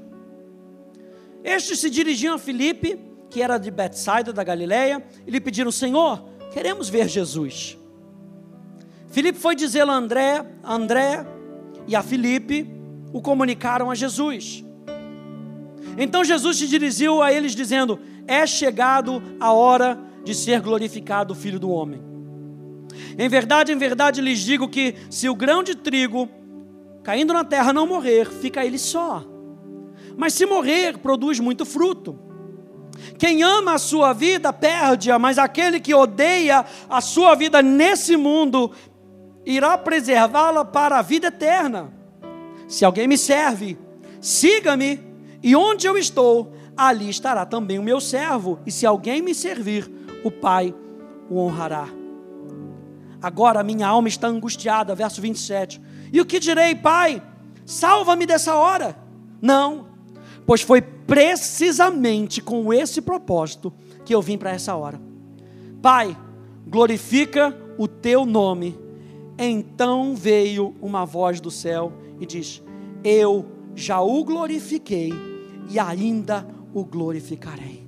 Estes 1.45 1.79
se 1.79 1.91
dirigiam 1.91 2.35
a 2.35 2.39
Filipe, 2.39 2.99
que 3.29 3.43
era 3.43 3.59
de 3.59 3.71
Betsaida 3.71 4.33
da 4.33 4.43
Galileia, 4.43 5.05
e 5.27 5.31
lhe 5.31 5.41
pediram: 5.41 5.71
Senhor, 5.71 6.25
queremos 6.51 6.89
ver 6.89 7.07
Jesus. 7.07 7.77
Filipe 9.11 9.39
foi 9.39 9.55
dizer 9.55 9.87
a 9.87 9.93
André, 9.93 10.45
a 10.63 10.75
André 10.75 11.27
e 11.87 11.95
a 11.95 12.03
Filipe 12.03 12.67
o 13.13 13.21
comunicaram 13.21 13.91
a 13.91 13.95
Jesus. 13.95 14.65
Então 15.99 16.25
Jesus 16.25 16.57
se 16.57 16.67
dirigiu 16.67 17.23
a 17.23 17.31
eles 17.31 17.55
dizendo: 17.55 18.01
É 18.27 18.47
chegado 18.47 19.23
a 19.39 19.53
hora 19.53 19.99
de 20.25 20.35
ser 20.35 20.63
glorificado 20.63 21.35
o 21.35 21.37
Filho 21.37 21.61
do 21.61 21.71
Homem. 21.71 22.01
Em 23.19 23.29
verdade, 23.29 23.71
em 23.71 23.77
verdade 23.77 24.23
lhes 24.23 24.39
digo 24.39 24.67
que 24.67 24.95
se 25.11 25.29
o 25.29 25.35
grão 25.35 25.63
de 25.63 25.75
trigo 25.75 26.29
caindo 27.09 27.33
na 27.33 27.43
terra 27.43 27.73
não 27.73 27.87
morrer, 27.87 28.29
fica 28.31 28.67
ele 28.67 28.79
só. 28.79 29.25
Mas 30.15 30.35
se 30.35 30.45
morrer, 30.45 30.99
produz 30.99 31.41
muito 31.41 31.65
fruto. 31.65 32.19
Quem 33.17 33.43
ama 33.43 33.73
a 33.73 33.79
sua 33.79 34.13
vida 34.13 34.53
perde-a, 34.53 35.19
mas 35.19 35.39
aquele 35.39 35.81
que 35.81 35.95
odeia 35.95 36.67
a 36.87 37.01
sua 37.01 37.35
vida 37.35 37.63
nesse 37.63 38.15
mundo 38.15 38.73
irá 39.47 39.79
preservá-la 39.79 40.67
para 40.67 40.99
a 40.99 41.03
vida 41.03 41.29
eterna. 41.29 41.91
Se 42.69 42.85
alguém 42.85 43.09
me 43.09 43.17
serve, 43.17 43.79
siga-me, 44.21 45.01
e 45.43 45.57
onde 45.57 45.87
eu 45.87 45.97
estou, 45.97 46.53
ali 46.77 47.09
estará 47.09 47.47
também 47.47 47.79
o 47.79 47.83
meu 47.83 48.03
servo, 48.03 48.59
e 48.67 48.71
se 48.71 48.85
alguém 48.85 49.23
me 49.23 49.35
servir, 49.35 49.91
o 50.23 50.31
Pai 50.31 50.75
o 51.31 51.39
honrará. 51.39 51.89
Agora 53.23 53.63
minha 53.63 53.89
alma 53.89 54.09
está 54.09 54.29
angustiada, 54.29 54.95
verso 54.95 55.23
27. 55.23 55.81
E 56.13 56.21
o 56.21 56.27
que 56.27 56.39
direi, 56.39 56.75
Pai? 56.75 57.23
Salva-me 57.65 58.27
dessa 58.27 58.55
hora. 58.55 58.97
Não, 59.41 59.87
pois 60.47 60.63
foi 60.63 60.81
precisamente 60.81 62.41
com 62.41 62.73
esse 62.73 63.01
propósito 63.01 63.73
que 64.05 64.15
eu 64.15 64.21
vim 64.21 64.37
para 64.37 64.51
essa 64.51 64.75
hora. 64.75 65.01
Pai, 65.81 66.17
glorifica 66.67 67.57
o 67.79 67.87
teu 67.87 68.27
nome. 68.27 68.79
Então 69.39 70.15
veio 70.15 70.75
uma 70.83 71.05
voz 71.05 71.41
do 71.41 71.51
céu 71.51 71.93
e 72.21 72.27
diz: 72.27 72.63
Eu 73.05 73.47
já 73.75 74.01
o 74.01 74.25
glorifiquei 74.25 75.13
e 75.71 75.79
ainda 75.79 76.47
o 76.75 76.85
glorificarei. 76.85 77.88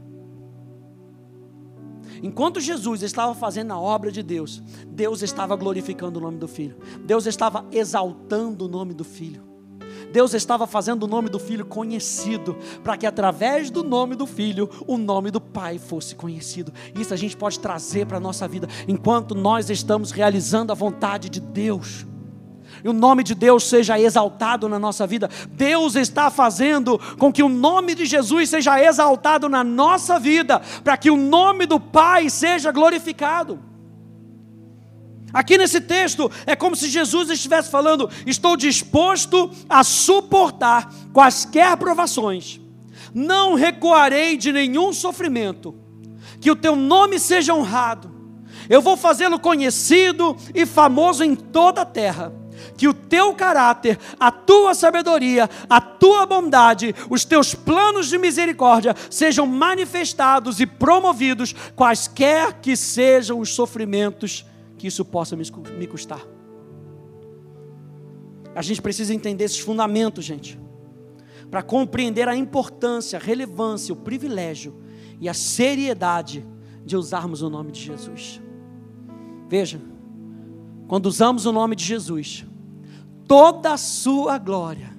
Enquanto 2.22 2.60
Jesus 2.60 3.02
estava 3.02 3.34
fazendo 3.34 3.72
a 3.72 3.78
obra 3.78 4.12
de 4.12 4.22
Deus, 4.22 4.62
Deus 4.86 5.22
estava 5.22 5.56
glorificando 5.56 6.18
o 6.18 6.22
nome 6.22 6.38
do 6.38 6.48
Filho, 6.48 6.76
Deus 7.04 7.26
estava 7.26 7.66
exaltando 7.72 8.66
o 8.66 8.68
nome 8.68 8.94
do 8.94 9.04
Filho. 9.04 9.50
Deus 10.12 10.34
estava 10.34 10.66
fazendo 10.66 11.04
o 11.04 11.06
nome 11.06 11.28
do 11.28 11.38
filho 11.38 11.64
conhecido, 11.64 12.56
para 12.82 12.96
que 12.96 13.06
através 13.06 13.70
do 13.70 13.84
nome 13.84 14.16
do 14.16 14.26
filho, 14.26 14.68
o 14.86 14.98
nome 14.98 15.30
do 15.30 15.40
pai 15.40 15.78
fosse 15.78 16.16
conhecido. 16.16 16.72
Isso 16.98 17.14
a 17.14 17.16
gente 17.16 17.36
pode 17.36 17.60
trazer 17.60 18.06
para 18.06 18.16
a 18.16 18.20
nossa 18.20 18.48
vida, 18.48 18.66
enquanto 18.88 19.36
nós 19.36 19.70
estamos 19.70 20.10
realizando 20.10 20.72
a 20.72 20.74
vontade 20.74 21.28
de 21.28 21.38
Deus 21.38 22.06
e 22.82 22.88
o 22.88 22.92
nome 22.92 23.22
de 23.22 23.34
Deus 23.34 23.64
seja 23.64 23.98
exaltado 23.98 24.68
na 24.68 24.78
nossa 24.78 25.06
vida. 25.06 25.28
Deus 25.50 25.94
está 25.94 26.30
fazendo 26.30 26.98
com 27.18 27.32
que 27.32 27.42
o 27.42 27.48
nome 27.48 27.94
de 27.94 28.04
Jesus 28.04 28.48
seja 28.48 28.82
exaltado 28.82 29.48
na 29.48 29.62
nossa 29.62 30.18
vida, 30.18 30.60
para 30.82 30.96
que 30.96 31.10
o 31.10 31.16
nome 31.16 31.66
do 31.66 31.78
Pai 31.78 32.30
seja 32.30 32.72
glorificado. 32.72 33.58
Aqui 35.32 35.56
nesse 35.56 35.80
texto 35.80 36.30
é 36.44 36.56
como 36.56 36.74
se 36.74 36.88
Jesus 36.88 37.30
estivesse 37.30 37.70
falando: 37.70 38.10
estou 38.26 38.56
disposto 38.56 39.50
a 39.68 39.84
suportar 39.84 40.92
quaisquer 41.12 41.76
provações, 41.76 42.60
não 43.14 43.54
recuarei 43.54 44.36
de 44.36 44.52
nenhum 44.52 44.92
sofrimento, 44.92 45.74
que 46.40 46.50
o 46.50 46.56
teu 46.56 46.74
nome 46.74 47.20
seja 47.20 47.54
honrado, 47.54 48.10
eu 48.68 48.80
vou 48.80 48.96
fazê-lo 48.96 49.38
conhecido 49.38 50.36
e 50.54 50.64
famoso 50.64 51.22
em 51.24 51.34
toda 51.34 51.82
a 51.82 51.84
terra 51.86 52.32
que 52.76 52.88
o 52.88 52.94
teu 52.94 53.34
caráter, 53.34 53.98
a 54.18 54.30
tua 54.30 54.74
sabedoria, 54.74 55.48
a 55.68 55.80
tua 55.80 56.26
bondade, 56.26 56.94
os 57.08 57.24
teus 57.24 57.54
planos 57.54 58.08
de 58.08 58.18
misericórdia 58.18 58.94
sejam 59.08 59.46
manifestados 59.46 60.60
e 60.60 60.66
promovidos, 60.66 61.54
quaisquer 61.74 62.60
que 62.60 62.76
sejam 62.76 63.38
os 63.40 63.54
sofrimentos 63.54 64.44
que 64.78 64.86
isso 64.86 65.04
possa 65.04 65.36
me 65.36 65.86
custar. 65.86 66.26
A 68.54 68.62
gente 68.62 68.82
precisa 68.82 69.14
entender 69.14 69.44
esses 69.44 69.60
fundamentos, 69.60 70.24
gente, 70.24 70.58
para 71.50 71.62
compreender 71.62 72.28
a 72.28 72.36
importância, 72.36 73.18
a 73.18 73.22
relevância, 73.22 73.92
o 73.92 73.96
privilégio 73.96 74.80
e 75.20 75.28
a 75.28 75.34
seriedade 75.34 76.46
de 76.84 76.96
usarmos 76.96 77.42
o 77.42 77.50
nome 77.50 77.72
de 77.72 77.80
Jesus. 77.80 78.40
Veja, 79.48 79.80
quando 80.88 81.06
usamos 81.06 81.46
o 81.46 81.52
nome 81.52 81.76
de 81.76 81.84
Jesus, 81.84 82.44
toda 83.30 83.74
a 83.74 83.76
sua 83.76 84.38
glória, 84.38 84.90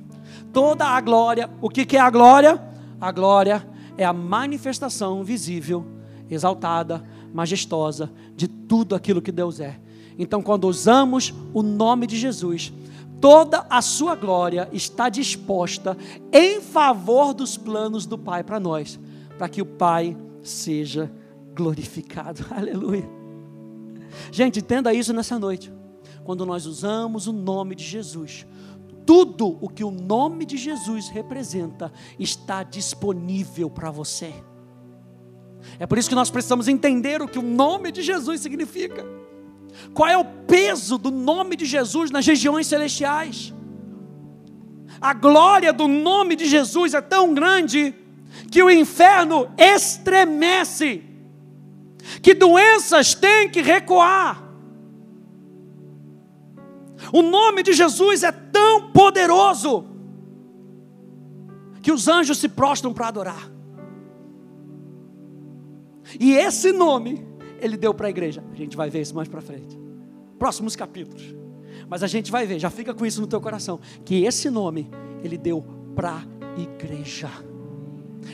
toda 0.53 0.85
a 0.85 1.01
glória, 1.01 1.49
o 1.59 1.67
que, 1.67 1.85
que 1.85 1.97
é 1.97 1.99
a 1.99 2.09
glória? 2.09 2.63
A 3.01 3.11
glória 3.11 3.67
é 3.97 4.05
a 4.05 4.13
manifestação 4.13 5.21
visível, 5.21 5.85
exaltada, 6.29 7.03
majestosa 7.33 8.09
de 8.33 8.47
tudo 8.47 8.95
aquilo 8.95 9.21
que 9.21 9.33
Deus 9.33 9.59
é. 9.59 9.77
Então, 10.17 10.41
quando 10.41 10.63
usamos 10.63 11.33
o 11.53 11.61
nome 11.61 12.07
de 12.07 12.17
Jesus, 12.17 12.71
toda 13.19 13.65
a 13.69 13.81
sua 13.81 14.15
glória 14.15 14.69
está 14.71 15.09
disposta 15.09 15.97
em 16.31 16.61
favor 16.61 17.33
dos 17.33 17.57
planos 17.57 18.05
do 18.05 18.17
Pai 18.17 18.45
para 18.45 18.61
nós, 18.61 18.97
para 19.37 19.49
que 19.49 19.61
o 19.61 19.65
Pai 19.65 20.15
seja 20.41 21.11
glorificado. 21.53 22.45
Aleluia. 22.55 23.09
Gente, 24.31 24.59
entenda 24.59 24.93
isso 24.93 25.11
nessa 25.11 25.37
noite. 25.37 25.80
Quando 26.23 26.45
nós 26.45 26.65
usamos 26.65 27.27
o 27.27 27.33
nome 27.33 27.75
de 27.75 27.83
Jesus, 27.83 28.45
tudo 29.05 29.57
o 29.59 29.67
que 29.67 29.83
o 29.83 29.91
nome 29.91 30.45
de 30.45 30.57
Jesus 30.57 31.09
representa 31.09 31.91
está 32.19 32.63
disponível 32.63 33.69
para 33.69 33.89
você. 33.89 34.33
É 35.79 35.85
por 35.85 35.97
isso 35.97 36.09
que 36.09 36.15
nós 36.15 36.29
precisamos 36.29 36.67
entender 36.67 37.21
o 37.21 37.27
que 37.27 37.39
o 37.39 37.43
nome 37.43 37.91
de 37.91 38.01
Jesus 38.01 38.41
significa. 38.41 39.05
Qual 39.93 40.07
é 40.07 40.17
o 40.17 40.25
peso 40.25 40.97
do 40.97 41.11
nome 41.11 41.55
de 41.55 41.65
Jesus 41.65 42.11
nas 42.11 42.25
regiões 42.25 42.67
celestiais? 42.67 43.53
A 44.99 45.13
glória 45.13 45.73
do 45.73 45.87
nome 45.87 46.35
de 46.35 46.45
Jesus 46.45 46.93
é 46.93 47.01
tão 47.01 47.33
grande 47.33 47.95
que 48.51 48.61
o 48.61 48.69
inferno 48.69 49.49
estremece, 49.57 51.03
que 52.21 52.33
doenças 52.33 53.13
têm 53.13 53.49
que 53.49 53.61
recuar. 53.61 54.50
O 57.13 57.21
nome 57.21 57.63
de 57.63 57.73
Jesus 57.73 58.23
é 58.23 58.31
tão 58.31 58.91
poderoso 58.91 59.85
que 61.81 61.91
os 61.91 62.07
anjos 62.07 62.37
se 62.37 62.47
prostram 62.47 62.93
para 62.93 63.07
adorar. 63.07 63.51
E 66.19 66.33
esse 66.33 66.71
nome 66.71 67.25
ele 67.59 67.77
deu 67.77 67.93
para 67.93 68.07
a 68.07 68.09
igreja. 68.09 68.43
A 68.51 68.55
gente 68.55 68.77
vai 68.77 68.89
ver 68.89 69.01
isso 69.01 69.15
mais 69.15 69.27
para 69.27 69.41
frente. 69.41 69.77
Próximos 70.37 70.75
capítulos. 70.75 71.35
Mas 71.89 72.03
a 72.03 72.07
gente 72.07 72.31
vai 72.31 72.45
ver, 72.45 72.59
já 72.59 72.69
fica 72.69 72.93
com 72.93 73.05
isso 73.05 73.19
no 73.19 73.27
teu 73.27 73.41
coração, 73.41 73.79
que 74.05 74.23
esse 74.23 74.49
nome 74.49 74.89
ele 75.23 75.37
deu 75.37 75.65
para 75.95 76.15
a 76.15 76.59
igreja. 76.59 77.29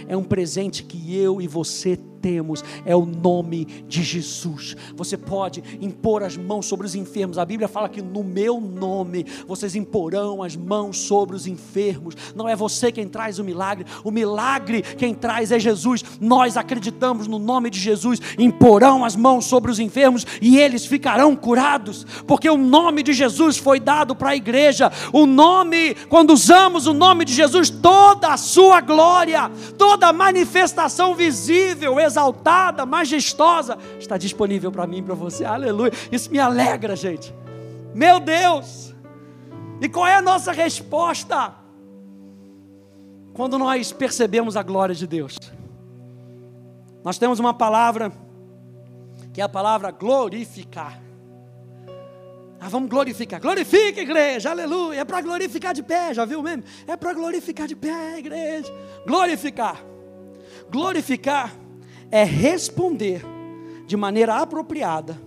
É 0.07 0.15
um 0.15 0.23
presente 0.23 0.83
que 0.83 1.15
eu 1.15 1.41
e 1.41 1.47
você 1.47 1.97
temos 2.21 2.63
é 2.85 2.95
o 2.95 3.05
nome 3.05 3.65
de 3.87 4.03
Jesus. 4.03 4.75
Você 4.95 5.17
pode 5.17 5.63
impor 5.81 6.23
as 6.23 6.37
mãos 6.37 6.65
sobre 6.65 6.85
os 6.85 6.95
enfermos. 6.95 7.37
A 7.37 7.45
Bíblia 7.45 7.67
fala 7.67 7.89
que 7.89 8.01
no 8.01 8.23
meu 8.23 8.59
nome 8.59 9.25
vocês 9.47 9.75
imporão 9.75 10.43
as 10.43 10.55
mãos 10.55 10.97
sobre 10.99 11.35
os 11.35 11.47
enfermos. 11.47 12.15
Não 12.35 12.47
é 12.47 12.55
você 12.55 12.91
quem 12.91 13.07
traz 13.07 13.39
o 13.39 13.43
milagre, 13.43 13.85
o 14.03 14.11
milagre 14.11 14.81
quem 14.81 15.13
traz 15.13 15.51
é 15.51 15.59
Jesus. 15.59 16.03
Nós 16.19 16.57
acreditamos 16.57 17.27
no 17.27 17.39
nome 17.39 17.69
de 17.69 17.79
Jesus, 17.79 18.19
imporão 18.37 19.05
as 19.05 19.15
mãos 19.15 19.45
sobre 19.45 19.71
os 19.71 19.79
enfermos 19.79 20.25
e 20.41 20.57
eles 20.57 20.85
ficarão 20.85 21.35
curados, 21.35 22.05
porque 22.25 22.49
o 22.49 22.57
nome 22.57 23.03
de 23.03 23.13
Jesus 23.13 23.57
foi 23.57 23.79
dado 23.79 24.15
para 24.15 24.31
a 24.31 24.35
igreja. 24.35 24.91
O 25.13 25.25
nome, 25.25 25.95
quando 26.09 26.31
usamos 26.31 26.87
o 26.87 26.93
nome 26.93 27.25
de 27.25 27.33
Jesus, 27.33 27.69
toda 27.69 28.29
a 28.29 28.37
sua 28.37 28.81
glória, 28.81 29.51
toda 29.77 30.07
a 30.07 30.13
manifestação 30.13 31.15
visível, 31.15 31.99
majestosa, 32.85 33.77
está 33.99 34.17
disponível 34.17 34.71
para 34.71 34.87
mim 34.87 34.97
e 34.97 35.01
para 35.01 35.15
você. 35.15 35.45
Aleluia. 35.45 35.91
Isso 36.11 36.31
me 36.31 36.39
alegra, 36.39 36.95
gente. 36.95 37.33
Meu 37.93 38.19
Deus. 38.19 38.95
E 39.81 39.87
qual 39.87 40.07
é 40.07 40.15
a 40.15 40.21
nossa 40.21 40.51
resposta? 40.51 41.53
Quando 43.33 43.57
nós 43.59 43.91
percebemos 43.91 44.57
a 44.57 44.63
glória 44.63 44.95
de 44.95 45.05
Deus. 45.05 45.37
Nós 47.03 47.17
temos 47.17 47.39
uma 47.39 47.53
palavra 47.53 48.11
que 49.33 49.41
é 49.41 49.43
a 49.43 49.49
palavra 49.49 49.91
glorificar. 49.91 51.01
Ah, 52.59 52.69
vamos 52.69 52.89
glorificar. 52.89 53.39
Glorifica, 53.39 54.01
igreja, 54.01 54.49
aleluia. 54.49 55.01
É 55.01 55.05
para 55.05 55.21
glorificar 55.21 55.73
de 55.73 55.83
pé, 55.83 56.13
já 56.13 56.25
viu 56.25 56.41
mesmo? 56.41 56.63
É 56.87 56.97
para 56.97 57.13
glorificar 57.13 57.67
de 57.67 57.75
pé, 57.75 58.17
igreja. 58.17 58.73
Glorificar. 59.05 59.83
Glorificar 60.71 61.51
é 62.11 62.23
responder 62.23 63.23
de 63.85 63.95
maneira 63.95 64.35
apropriada, 64.35 65.19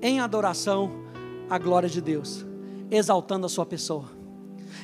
em 0.00 0.20
adoração 0.20 0.90
à 1.48 1.58
glória 1.58 1.88
de 1.88 2.00
Deus, 2.00 2.44
exaltando 2.90 3.46
a 3.46 3.48
sua 3.48 3.64
pessoa. 3.64 4.10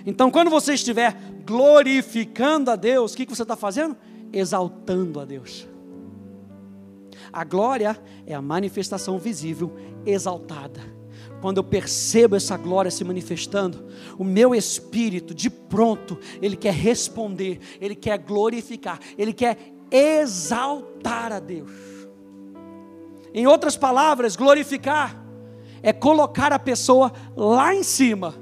Então, 0.07 0.31
quando 0.31 0.51
você 0.51 0.75
estiver 0.75 1.17
glorificando 1.45 2.71
a 2.71 2.77
Deus, 2.77 3.13
o 3.13 3.17
que 3.17 3.27
você 3.27 3.43
está 3.43 3.57
fazendo? 3.57 3.97
Exaltando 4.33 5.21
a 5.21 5.25
Deus. 5.25 5.67
A 7.33 7.45
glória 7.45 8.01
é 8.27 8.35
a 8.35 8.43
manifestação 8.43 9.19
visível, 9.19 9.75
exaltada. 10.07 10.81
Quando 11.41 11.59
eu 11.59 11.65
percebo 11.65 12.37
essa 12.37 12.57
glória 12.57 12.91
se 12.91 13.05
manifestando, 13.05 13.87
o 14.19 14.25
meu 14.25 14.55
espírito, 14.55 15.35
de 15.35 15.49
pronto, 15.49 16.19
ele 16.43 16.57
quer 16.57 16.73
responder, 16.73 17.61
ele 17.81 17.95
quer 17.95 18.19
glorificar, 18.19 18.99
ele 19.17 19.33
quer 19.33 19.75
exaltar 19.91 21.33
a 21.33 21.39
Deus. 21.39 21.71
Em 23.33 23.47
outras 23.47 23.77
palavras, 23.77 24.37
glorificar 24.37 25.17
é 25.83 25.93
colocar 25.93 26.53
a 26.53 26.59
pessoa 26.59 27.13
lá 27.37 27.75
em 27.75 27.83
cima, 27.83 28.35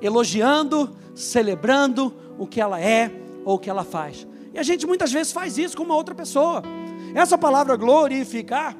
elogiando, 0.00 0.94
celebrando 1.14 2.14
o 2.38 2.46
que 2.46 2.60
ela 2.60 2.80
é 2.80 3.10
ou 3.44 3.56
o 3.56 3.58
que 3.58 3.70
ela 3.70 3.84
faz. 3.84 4.26
E 4.52 4.58
a 4.58 4.62
gente 4.62 4.86
muitas 4.86 5.12
vezes 5.12 5.32
faz 5.32 5.56
isso 5.56 5.76
com 5.76 5.82
uma 5.82 5.94
outra 5.94 6.14
pessoa. 6.14 6.62
Essa 7.14 7.38
palavra 7.38 7.76
glorificar, 7.76 8.76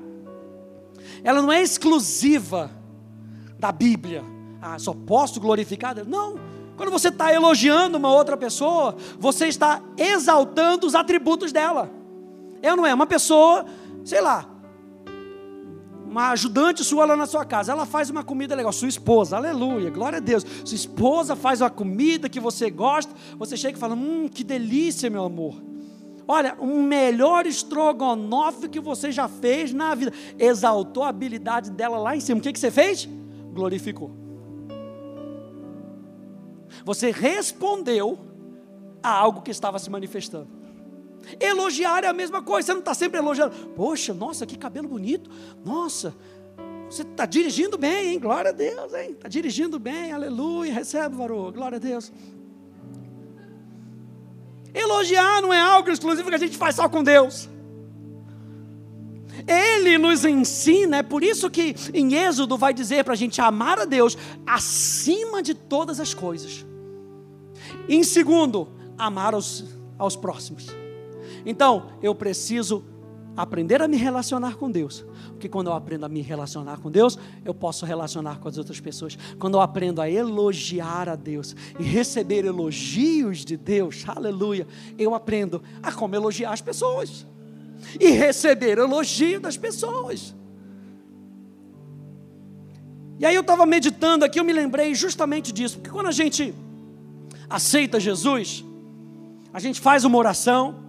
ela 1.24 1.40
não 1.40 1.52
é 1.52 1.62
exclusiva 1.62 2.70
da 3.58 3.72
Bíblia. 3.72 4.22
Ah, 4.60 4.78
só 4.78 4.92
posso 4.92 5.40
glorificar 5.40 5.94
Deus? 5.94 6.06
Não. 6.06 6.38
Quando 6.76 6.90
você 6.90 7.08
está 7.08 7.32
elogiando 7.32 7.98
uma 7.98 8.12
outra 8.12 8.36
pessoa, 8.36 8.96
você 9.18 9.46
está 9.46 9.82
exaltando 9.96 10.86
os 10.86 10.94
atributos 10.94 11.52
dela. 11.52 11.90
É 12.62 12.70
ou 12.70 12.76
não 12.76 12.86
é? 12.86 12.94
Uma 12.94 13.06
pessoa, 13.06 13.66
sei 14.04 14.20
lá, 14.20 14.48
uma 16.12 16.30
ajudante 16.30 16.84
sua 16.84 17.06
lá 17.06 17.16
na 17.16 17.26
sua 17.26 17.44
casa, 17.44 17.72
ela 17.72 17.86
faz 17.86 18.10
uma 18.10 18.22
comida 18.22 18.54
legal, 18.54 18.72
sua 18.72 18.88
esposa, 18.88 19.36
aleluia, 19.36 19.90
glória 19.90 20.18
a 20.18 20.20
Deus. 20.20 20.44
Sua 20.64 20.76
esposa 20.76 21.34
faz 21.34 21.60
uma 21.60 21.70
comida 21.70 22.28
que 22.28 22.38
você 22.38 22.70
gosta, 22.70 23.12
você 23.38 23.56
chega 23.56 23.76
e 23.76 23.80
fala: 23.80 23.94
Hum, 23.94 24.28
que 24.28 24.44
delícia, 24.44 25.10
meu 25.10 25.24
amor. 25.24 25.60
Olha, 26.28 26.54
o 26.60 26.82
melhor 26.82 27.46
estrogonofe 27.46 28.68
que 28.68 28.78
você 28.78 29.10
já 29.10 29.26
fez 29.26 29.72
na 29.72 29.94
vida. 29.94 30.12
Exaltou 30.38 31.02
a 31.02 31.08
habilidade 31.08 31.70
dela 31.70 31.98
lá 31.98 32.14
em 32.14 32.20
cima. 32.20 32.38
O 32.38 32.42
que, 32.42 32.52
que 32.52 32.58
você 32.58 32.70
fez? 32.70 33.08
Glorificou. 33.52 34.10
Você 36.84 37.10
respondeu 37.10 38.18
a 39.02 39.10
algo 39.10 39.42
que 39.42 39.50
estava 39.50 39.78
se 39.78 39.90
manifestando. 39.90 40.61
Elogiar 41.40 42.04
é 42.04 42.08
a 42.08 42.12
mesma 42.12 42.42
coisa, 42.42 42.66
você 42.66 42.72
não 42.72 42.80
está 42.80 42.94
sempre 42.94 43.18
elogiando. 43.18 43.54
Poxa, 43.74 44.12
nossa, 44.12 44.46
que 44.46 44.56
cabelo 44.56 44.88
bonito. 44.88 45.30
Nossa, 45.64 46.14
você 46.88 47.02
está 47.02 47.24
dirigindo 47.24 47.78
bem, 47.78 48.12
hein? 48.12 48.18
Glória 48.18 48.50
a 48.50 48.52
Deus, 48.52 48.92
hein? 48.92 49.12
Está 49.12 49.28
dirigindo 49.28 49.78
bem, 49.78 50.12
aleluia. 50.12 50.72
Recebe, 50.74 51.16
varô, 51.16 51.50
glória 51.50 51.76
a 51.76 51.80
Deus. 51.80 52.12
Elogiar 54.74 55.40
não 55.40 55.52
é 55.52 55.60
algo 55.60 55.90
exclusivo 55.90 56.28
que 56.28 56.34
a 56.34 56.38
gente 56.38 56.56
faz 56.56 56.76
só 56.76 56.88
com 56.88 57.02
Deus. 57.02 57.48
Ele 59.46 59.98
nos 59.98 60.24
ensina, 60.24 60.98
é 60.98 61.02
por 61.02 61.22
isso 61.22 61.50
que 61.50 61.74
em 61.92 62.14
Êxodo 62.14 62.56
vai 62.56 62.72
dizer 62.72 63.04
para 63.04 63.14
a 63.14 63.16
gente 63.16 63.40
amar 63.40 63.78
a 63.78 63.84
Deus 63.84 64.16
acima 64.46 65.42
de 65.42 65.54
todas 65.54 65.98
as 65.98 66.14
coisas. 66.14 66.64
Em 67.88 68.04
segundo, 68.04 68.68
amar 68.98 69.34
aos, 69.34 69.64
aos 69.98 70.14
próximos. 70.14 70.81
Então, 71.44 71.90
eu 72.02 72.14
preciso 72.14 72.84
aprender 73.36 73.80
a 73.80 73.88
me 73.88 73.96
relacionar 73.96 74.56
com 74.56 74.70
Deus. 74.70 75.04
Porque 75.28 75.48
quando 75.48 75.68
eu 75.68 75.72
aprendo 75.72 76.04
a 76.04 76.08
me 76.08 76.20
relacionar 76.20 76.78
com 76.78 76.90
Deus, 76.90 77.18
eu 77.44 77.54
posso 77.54 77.86
relacionar 77.86 78.38
com 78.38 78.48
as 78.48 78.58
outras 78.58 78.80
pessoas. 78.80 79.18
Quando 79.38 79.54
eu 79.54 79.60
aprendo 79.60 80.00
a 80.00 80.10
elogiar 80.10 81.08
a 81.08 81.16
Deus 81.16 81.56
e 81.78 81.82
receber 81.82 82.44
elogios 82.44 83.44
de 83.44 83.56
Deus, 83.56 84.04
aleluia, 84.06 84.66
eu 84.98 85.14
aprendo 85.14 85.62
a 85.82 85.90
como 85.92 86.14
elogiar 86.14 86.52
as 86.52 86.60
pessoas 86.60 87.26
e 87.98 88.10
receber 88.10 88.78
elogio 88.78 89.40
das 89.40 89.56
pessoas. 89.56 90.34
E 93.18 93.26
aí 93.26 93.34
eu 93.34 93.40
estava 93.40 93.64
meditando 93.64 94.24
aqui, 94.24 94.38
eu 94.40 94.44
me 94.44 94.52
lembrei 94.52 94.94
justamente 94.94 95.52
disso, 95.52 95.76
porque 95.76 95.90
quando 95.90 96.06
a 96.06 96.12
gente 96.12 96.54
aceita 97.48 98.00
Jesus, 98.00 98.64
a 99.52 99.60
gente 99.60 99.80
faz 99.80 100.04
uma 100.04 100.18
oração, 100.18 100.81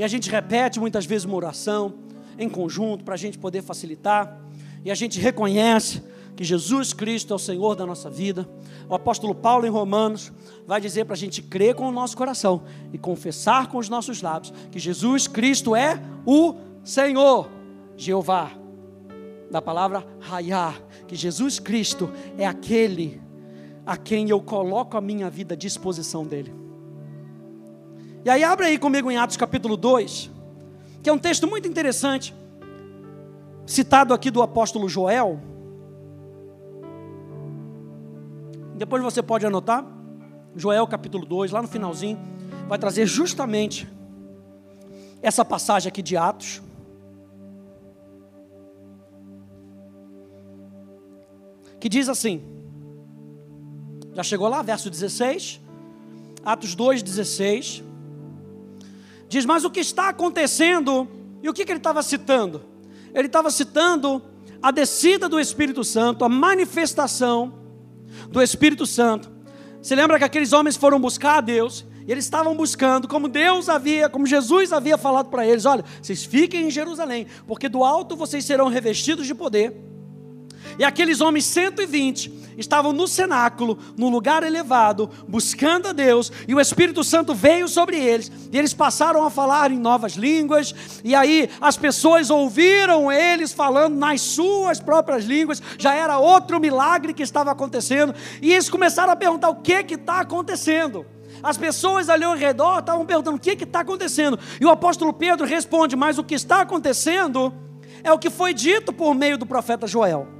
E 0.00 0.02
a 0.02 0.08
gente 0.08 0.30
repete 0.30 0.80
muitas 0.80 1.04
vezes 1.04 1.26
uma 1.26 1.36
oração 1.36 1.92
em 2.38 2.48
conjunto 2.48 3.04
para 3.04 3.12
a 3.12 3.18
gente 3.18 3.38
poder 3.38 3.60
facilitar. 3.60 4.34
E 4.82 4.90
a 4.90 4.94
gente 4.94 5.20
reconhece 5.20 6.02
que 6.34 6.42
Jesus 6.42 6.94
Cristo 6.94 7.34
é 7.34 7.36
o 7.36 7.38
Senhor 7.38 7.76
da 7.76 7.84
nossa 7.84 8.08
vida. 8.08 8.48
O 8.88 8.94
apóstolo 8.94 9.34
Paulo, 9.34 9.66
em 9.66 9.68
Romanos, 9.68 10.32
vai 10.66 10.80
dizer 10.80 11.04
para 11.04 11.12
a 11.12 11.18
gente 11.18 11.42
crer 11.42 11.74
com 11.74 11.86
o 11.86 11.92
nosso 11.92 12.16
coração 12.16 12.62
e 12.94 12.96
confessar 12.96 13.66
com 13.66 13.76
os 13.76 13.90
nossos 13.90 14.22
lábios 14.22 14.54
que 14.72 14.78
Jesus 14.78 15.28
Cristo 15.28 15.76
é 15.76 16.00
o 16.24 16.54
Senhor, 16.82 17.50
Jeová. 17.94 18.52
Da 19.50 19.60
palavra 19.60 20.02
Hayá, 20.30 20.72
que 21.06 21.14
Jesus 21.14 21.58
Cristo 21.58 22.10
é 22.38 22.46
aquele 22.46 23.20
a 23.84 23.98
quem 23.98 24.30
eu 24.30 24.40
coloco 24.40 24.96
a 24.96 25.00
minha 25.02 25.28
vida 25.28 25.52
à 25.52 25.58
disposição 25.58 26.24
dele. 26.24 26.59
E 28.22 28.28
aí, 28.28 28.44
abre 28.44 28.66
aí 28.66 28.78
comigo 28.78 29.10
em 29.10 29.16
Atos 29.16 29.38
capítulo 29.38 29.78
2, 29.78 30.30
que 31.02 31.08
é 31.08 31.12
um 31.12 31.18
texto 31.18 31.46
muito 31.46 31.66
interessante, 31.66 32.34
citado 33.66 34.12
aqui 34.12 34.30
do 34.30 34.42
apóstolo 34.42 34.90
Joel. 34.90 35.40
Depois 38.76 39.02
você 39.02 39.22
pode 39.22 39.46
anotar, 39.46 39.86
Joel 40.54 40.86
capítulo 40.86 41.24
2, 41.24 41.50
lá 41.50 41.62
no 41.62 41.68
finalzinho, 41.68 42.18
vai 42.68 42.78
trazer 42.78 43.06
justamente 43.06 43.88
essa 45.22 45.42
passagem 45.42 45.88
aqui 45.88 46.02
de 46.02 46.14
Atos. 46.14 46.60
Que 51.78 51.88
diz 51.88 52.06
assim: 52.10 52.42
já 54.12 54.22
chegou 54.22 54.46
lá, 54.46 54.60
verso 54.60 54.90
16, 54.90 55.58
Atos 56.44 56.74
2, 56.74 57.02
16. 57.02 57.88
Diz, 59.30 59.46
mas 59.46 59.64
o 59.64 59.70
que 59.70 59.78
está 59.78 60.08
acontecendo, 60.08 61.08
e 61.40 61.48
o 61.48 61.54
que, 61.54 61.64
que 61.64 61.70
ele 61.70 61.78
estava 61.78 62.02
citando? 62.02 62.64
Ele 63.14 63.28
estava 63.28 63.48
citando 63.48 64.20
a 64.60 64.72
descida 64.72 65.28
do 65.28 65.38
Espírito 65.38 65.84
Santo, 65.84 66.24
a 66.24 66.28
manifestação 66.28 67.54
do 68.28 68.42
Espírito 68.42 68.84
Santo. 68.84 69.30
Se 69.80 69.94
lembra 69.94 70.18
que 70.18 70.24
aqueles 70.24 70.52
homens 70.52 70.76
foram 70.76 70.98
buscar 70.98 71.38
a 71.38 71.40
Deus, 71.40 71.86
e 72.08 72.10
eles 72.10 72.24
estavam 72.24 72.56
buscando, 72.56 73.06
como 73.06 73.28
Deus 73.28 73.68
havia, 73.68 74.08
como 74.08 74.26
Jesus 74.26 74.72
havia 74.72 74.98
falado 74.98 75.30
para 75.30 75.46
eles: 75.46 75.64
olha, 75.64 75.84
vocês 76.02 76.24
fiquem 76.24 76.66
em 76.66 76.70
Jerusalém, 76.70 77.28
porque 77.46 77.68
do 77.68 77.84
alto 77.84 78.16
vocês 78.16 78.44
serão 78.44 78.66
revestidos 78.66 79.28
de 79.28 79.34
poder. 79.34 79.72
E 80.80 80.84
aqueles 80.84 81.20
homens 81.20 81.44
120 81.44 82.32
estavam 82.56 82.90
no 82.90 83.06
cenáculo, 83.06 83.78
no 83.98 84.08
lugar 84.08 84.42
elevado, 84.42 85.10
buscando 85.28 85.88
a 85.88 85.92
Deus, 85.92 86.32
e 86.48 86.54
o 86.54 86.60
Espírito 86.60 87.04
Santo 87.04 87.34
veio 87.34 87.68
sobre 87.68 87.98
eles, 87.98 88.32
e 88.50 88.56
eles 88.56 88.72
passaram 88.72 89.22
a 89.22 89.28
falar 89.28 89.70
em 89.70 89.78
novas 89.78 90.14
línguas, 90.14 90.74
e 91.04 91.14
aí 91.14 91.50
as 91.60 91.76
pessoas 91.76 92.30
ouviram 92.30 93.12
eles 93.12 93.52
falando 93.52 93.94
nas 93.94 94.22
suas 94.22 94.80
próprias 94.80 95.26
línguas, 95.26 95.62
já 95.76 95.94
era 95.94 96.16
outro 96.16 96.58
milagre 96.58 97.12
que 97.12 97.22
estava 97.22 97.50
acontecendo, 97.50 98.14
e 98.40 98.50
eles 98.50 98.70
começaram 98.70 99.12
a 99.12 99.16
perguntar: 99.16 99.50
o 99.50 99.56
que 99.56 99.84
está 99.86 100.20
acontecendo? 100.20 101.04
As 101.42 101.58
pessoas 101.58 102.08
ali 102.08 102.24
ao 102.24 102.34
redor 102.34 102.78
estavam 102.78 103.04
perguntando: 103.04 103.36
o 103.36 103.40
que 103.40 103.50
está 103.50 103.80
acontecendo? 103.80 104.38
E 104.58 104.64
o 104.64 104.70
apóstolo 104.70 105.12
Pedro 105.12 105.46
responde: 105.46 105.94
mas 105.94 106.16
o 106.16 106.24
que 106.24 106.36
está 106.36 106.62
acontecendo 106.62 107.52
é 108.02 108.10
o 108.10 108.18
que 108.18 108.30
foi 108.30 108.54
dito 108.54 108.94
por 108.94 109.14
meio 109.14 109.36
do 109.36 109.44
profeta 109.44 109.86
Joel. 109.86 110.39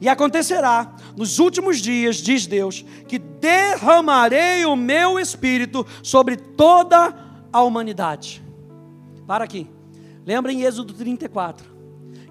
E 0.00 0.08
acontecerá 0.08 0.94
nos 1.16 1.38
últimos 1.38 1.78
dias, 1.78 2.16
diz 2.16 2.46
Deus, 2.46 2.84
que 3.06 3.18
derramarei 3.18 4.64
o 4.64 4.76
meu 4.76 5.18
espírito 5.18 5.86
sobre 6.02 6.36
toda 6.36 7.14
a 7.52 7.62
humanidade. 7.62 8.44
Para 9.26 9.44
aqui. 9.44 9.68
Lembra 10.24 10.52
em 10.52 10.62
Êxodo 10.62 10.92
34, 10.92 11.66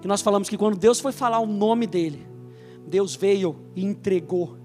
que 0.00 0.06
nós 0.06 0.20
falamos 0.20 0.48
que 0.48 0.58
quando 0.58 0.76
Deus 0.76 1.00
foi 1.00 1.12
falar 1.12 1.38
o 1.38 1.46
nome 1.46 1.86
dele, 1.86 2.26
Deus 2.86 3.16
veio 3.16 3.56
e 3.74 3.84
entregou 3.84 4.58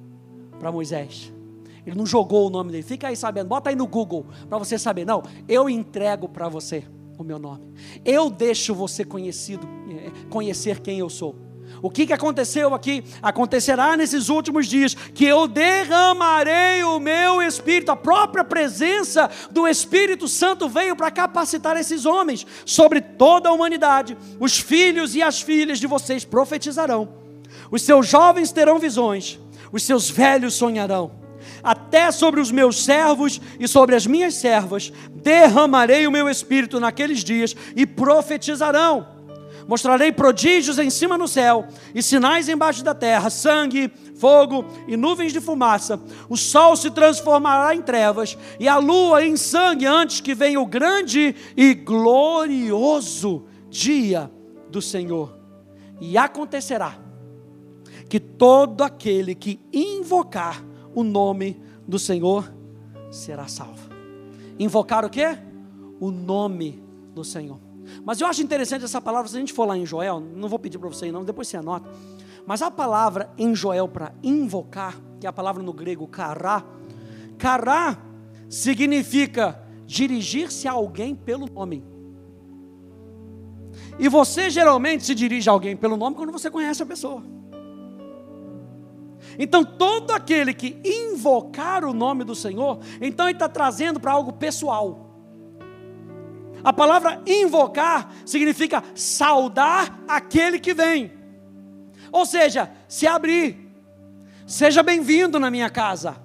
para 0.59 0.71
Moisés. 0.71 1.33
Ele 1.85 1.95
não 1.95 2.05
jogou 2.05 2.47
o 2.47 2.49
nome 2.49 2.71
dele. 2.71 2.83
Fica 2.83 3.07
aí 3.07 3.15
sabendo, 3.15 3.47
bota 3.47 3.69
aí 3.69 3.75
no 3.75 3.87
Google 3.87 4.25
para 4.47 4.57
você 4.57 4.77
saber. 4.77 5.05
Não, 5.05 5.23
eu 5.47 5.69
entrego 5.69 6.29
para 6.29 6.47
você 6.47 6.83
o 7.17 7.23
meu 7.23 7.39
nome. 7.39 7.73
Eu 8.05 8.29
deixo 8.29 8.75
você 8.75 9.03
conhecido, 9.03 9.67
eh, 9.89 10.11
conhecer 10.29 10.79
quem 10.79 10.99
eu 10.99 11.09
sou. 11.09 11.35
O 11.81 11.89
que, 11.89 12.05
que 12.05 12.13
aconteceu 12.13 12.73
aqui? 12.73 13.03
Acontecerá 13.21 13.97
nesses 13.97 14.29
últimos 14.29 14.67
dias 14.67 14.93
que 14.93 15.25
eu 15.25 15.47
derramarei 15.47 16.83
o 16.83 16.99
meu 16.99 17.41
Espírito, 17.41 17.91
a 17.91 17.95
própria 17.95 18.43
presença 18.43 19.29
do 19.49 19.67
Espírito 19.67 20.27
Santo 20.27 20.69
veio 20.69 20.95
para 20.95 21.09
capacitar 21.09 21.75
esses 21.77 22.05
homens 22.05 22.45
sobre 22.65 23.01
toda 23.01 23.49
a 23.49 23.53
humanidade. 23.53 24.15
Os 24.39 24.59
filhos 24.59 25.15
e 25.15 25.21
as 25.21 25.41
filhas 25.41 25.79
de 25.79 25.87
vocês 25.87 26.23
profetizarão, 26.23 27.09
os 27.71 27.81
seus 27.81 28.07
jovens 28.07 28.51
terão 28.51 28.77
visões, 28.77 29.39
os 29.71 29.83
seus 29.83 30.09
velhos 30.09 30.53
sonharão 30.53 31.21
até 31.63 32.11
sobre 32.11 32.39
os 32.39 32.51
meus 32.51 32.83
servos 32.83 33.39
e 33.59 33.67
sobre 33.67 33.95
as 33.95 34.05
minhas 34.07 34.35
servas, 34.35 34.91
derramarei 35.13 36.07
o 36.07 36.11
meu 36.11 36.29
espírito 36.29 36.79
naqueles 36.79 37.23
dias 37.23 37.55
e 37.75 37.85
profetizarão. 37.85 39.20
Mostrarei 39.67 40.11
prodígios 40.11 40.79
em 40.79 40.89
cima 40.89 41.17
no 41.17 41.27
céu 41.27 41.67
e 41.93 42.01
sinais 42.01 42.49
embaixo 42.49 42.83
da 42.83 42.93
terra: 42.93 43.29
sangue, 43.29 43.91
fogo 44.15 44.65
e 44.87 44.97
nuvens 44.97 45.33
de 45.33 45.39
fumaça. 45.39 45.99
O 46.29 46.37
sol 46.37 46.75
se 46.75 46.91
transformará 46.91 47.75
em 47.75 47.81
trevas 47.81 48.37
e 48.59 48.67
a 48.67 48.77
lua 48.77 49.25
em 49.25 49.37
sangue 49.37 49.85
antes 49.85 50.21
que 50.21 50.35
venha 50.35 50.59
o 50.59 50.65
grande 50.65 51.35
e 51.55 51.73
glorioso 51.73 53.45
dia 53.69 54.31
do 54.69 54.81
Senhor. 54.81 55.37
E 55.99 56.17
acontecerá 56.17 56.97
que 58.09 58.19
todo 58.19 58.81
aquele 58.81 59.33
que 59.35 59.59
invocar 59.71 60.63
o 60.93 61.03
nome 61.03 61.61
do 61.87 61.97
Senhor 61.97 62.51
será 63.09 63.47
salvo. 63.47 63.89
Invocar 64.59 65.05
o 65.05 65.09
que? 65.09 65.25
O 65.99 66.11
nome 66.11 66.83
do 67.13 67.23
Senhor. 67.23 67.70
Mas 68.03 68.19
eu 68.19 68.27
acho 68.27 68.41
interessante 68.41 68.85
essa 68.85 69.01
palavra, 69.01 69.29
se 69.29 69.35
a 69.35 69.39
gente 69.39 69.53
for 69.53 69.65
lá 69.65 69.77
em 69.77 69.85
Joel, 69.85 70.19
não 70.19 70.49
vou 70.49 70.59
pedir 70.59 70.77
para 70.77 70.89
você 70.89 71.07
ir, 71.07 71.11
não, 71.11 71.23
depois 71.23 71.47
você 71.47 71.57
anota. 71.57 71.89
Mas 72.45 72.61
a 72.61 72.71
palavra 72.71 73.31
em 73.37 73.53
Joel 73.55 73.87
para 73.87 74.13
invocar, 74.23 74.99
que 75.19 75.27
é 75.27 75.29
a 75.29 75.33
palavra 75.33 75.61
no 75.61 75.73
grego 75.73 76.07
kará, 76.07 76.63
kará 77.37 77.97
significa 78.49 79.61
dirigir-se 79.85 80.67
a 80.67 80.71
alguém 80.71 81.15
pelo 81.15 81.47
nome. 81.47 81.83
E 83.99 84.07
você 84.07 84.49
geralmente 84.49 85.05
se 85.05 85.13
dirige 85.13 85.49
a 85.49 85.53
alguém 85.53 85.75
pelo 85.75 85.95
nome 85.95 86.15
quando 86.15 86.31
você 86.31 86.49
conhece 86.49 86.81
a 86.81 86.85
pessoa. 86.85 87.23
Então, 89.37 89.63
todo 89.63 90.11
aquele 90.11 90.53
que 90.53 90.81
invocar 90.83 91.85
o 91.85 91.93
nome 91.93 92.23
do 92.23 92.35
Senhor, 92.35 92.79
então 92.99 93.27
ele 93.27 93.35
está 93.35 93.47
trazendo 93.47 93.99
para 93.99 94.11
algo 94.11 94.33
pessoal. 94.33 95.10
A 96.63 96.71
palavra 96.71 97.21
invocar 97.25 98.11
significa 98.25 98.83
saudar 98.93 100.03
aquele 100.07 100.59
que 100.59 100.73
vem. 100.73 101.11
Ou 102.11 102.25
seja, 102.25 102.71
se 102.87 103.07
abrir. 103.07 103.57
Seja 104.45 104.83
bem-vindo 104.83 105.39
na 105.39 105.49
minha 105.49 105.69
casa. 105.69 106.17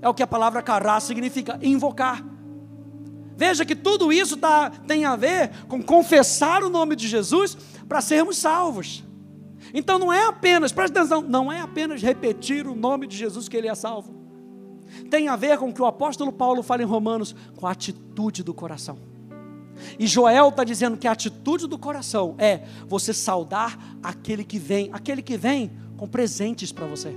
É 0.00 0.08
o 0.08 0.14
que 0.14 0.22
a 0.22 0.26
palavra 0.26 0.62
cará 0.62 1.00
significa, 1.00 1.58
invocar. 1.62 2.24
Veja 3.36 3.64
que 3.64 3.74
tudo 3.74 4.12
isso 4.12 4.36
tá, 4.36 4.70
tem 4.70 5.04
a 5.04 5.14
ver 5.16 5.50
com 5.68 5.82
confessar 5.82 6.62
o 6.62 6.70
nome 6.70 6.96
de 6.96 7.06
Jesus 7.06 7.56
para 7.88 8.00
sermos 8.00 8.38
salvos. 8.38 9.04
Então 9.74 9.98
não 9.98 10.12
é 10.12 10.24
apenas, 10.24 10.72
presta 10.72 11.00
atenção, 11.00 11.20
não 11.22 11.52
é 11.52 11.60
apenas 11.60 12.00
repetir 12.00 12.66
o 12.66 12.74
nome 12.74 13.06
de 13.06 13.16
Jesus 13.16 13.48
que 13.48 13.56
ele 13.56 13.68
é 13.68 13.74
salvo. 13.74 14.14
Tem 15.10 15.28
a 15.28 15.36
ver 15.36 15.58
com 15.58 15.68
o 15.68 15.72
que 15.72 15.82
o 15.82 15.86
apóstolo 15.86 16.32
Paulo 16.32 16.62
fala 16.62 16.82
em 16.82 16.86
Romanos, 16.86 17.34
com 17.56 17.66
a 17.66 17.72
atitude 17.72 18.42
do 18.42 18.54
coração. 18.54 19.15
E 19.98 20.06
Joel 20.06 20.48
está 20.48 20.64
dizendo 20.64 20.96
que 20.96 21.06
a 21.06 21.12
atitude 21.12 21.66
do 21.66 21.78
coração 21.78 22.34
é 22.38 22.62
você 22.86 23.12
saudar 23.12 23.78
aquele 24.02 24.44
que 24.44 24.58
vem, 24.58 24.90
aquele 24.92 25.22
que 25.22 25.36
vem 25.36 25.70
com 25.96 26.06
presentes 26.06 26.72
para 26.72 26.86
você. 26.86 27.16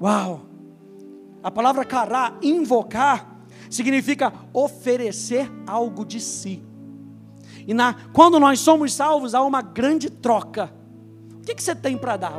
Uau! 0.00 0.42
A 1.42 1.50
palavra 1.50 1.84
cará, 1.84 2.36
invocar, 2.42 3.46
significa 3.70 4.32
oferecer 4.52 5.50
algo 5.66 6.04
de 6.04 6.20
si. 6.20 6.62
E 7.66 7.74
na, 7.74 7.94
quando 8.12 8.38
nós 8.38 8.60
somos 8.60 8.92
salvos, 8.92 9.34
há 9.34 9.42
uma 9.42 9.62
grande 9.62 10.10
troca. 10.10 10.72
O 11.34 11.40
que, 11.40 11.54
que 11.54 11.62
você 11.62 11.74
tem 11.74 11.96
para 11.96 12.16
dar? 12.16 12.32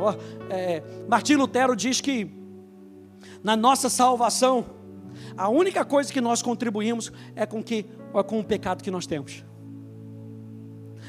É, 0.50 0.82
Martim 1.08 1.34
Lutero 1.34 1.76
diz 1.76 2.00
que 2.00 2.30
na 3.42 3.56
nossa 3.56 3.88
salvação, 3.88 4.64
a 5.36 5.48
única 5.48 5.84
coisa 5.84 6.12
que 6.12 6.20
nós 6.20 6.42
contribuímos 6.42 7.12
é 7.34 7.44
com 7.44 7.62
que 7.62 7.84
com 8.26 8.40
o 8.40 8.44
pecado 8.44 8.82
que 8.82 8.90
nós 8.90 9.06
temos. 9.06 9.44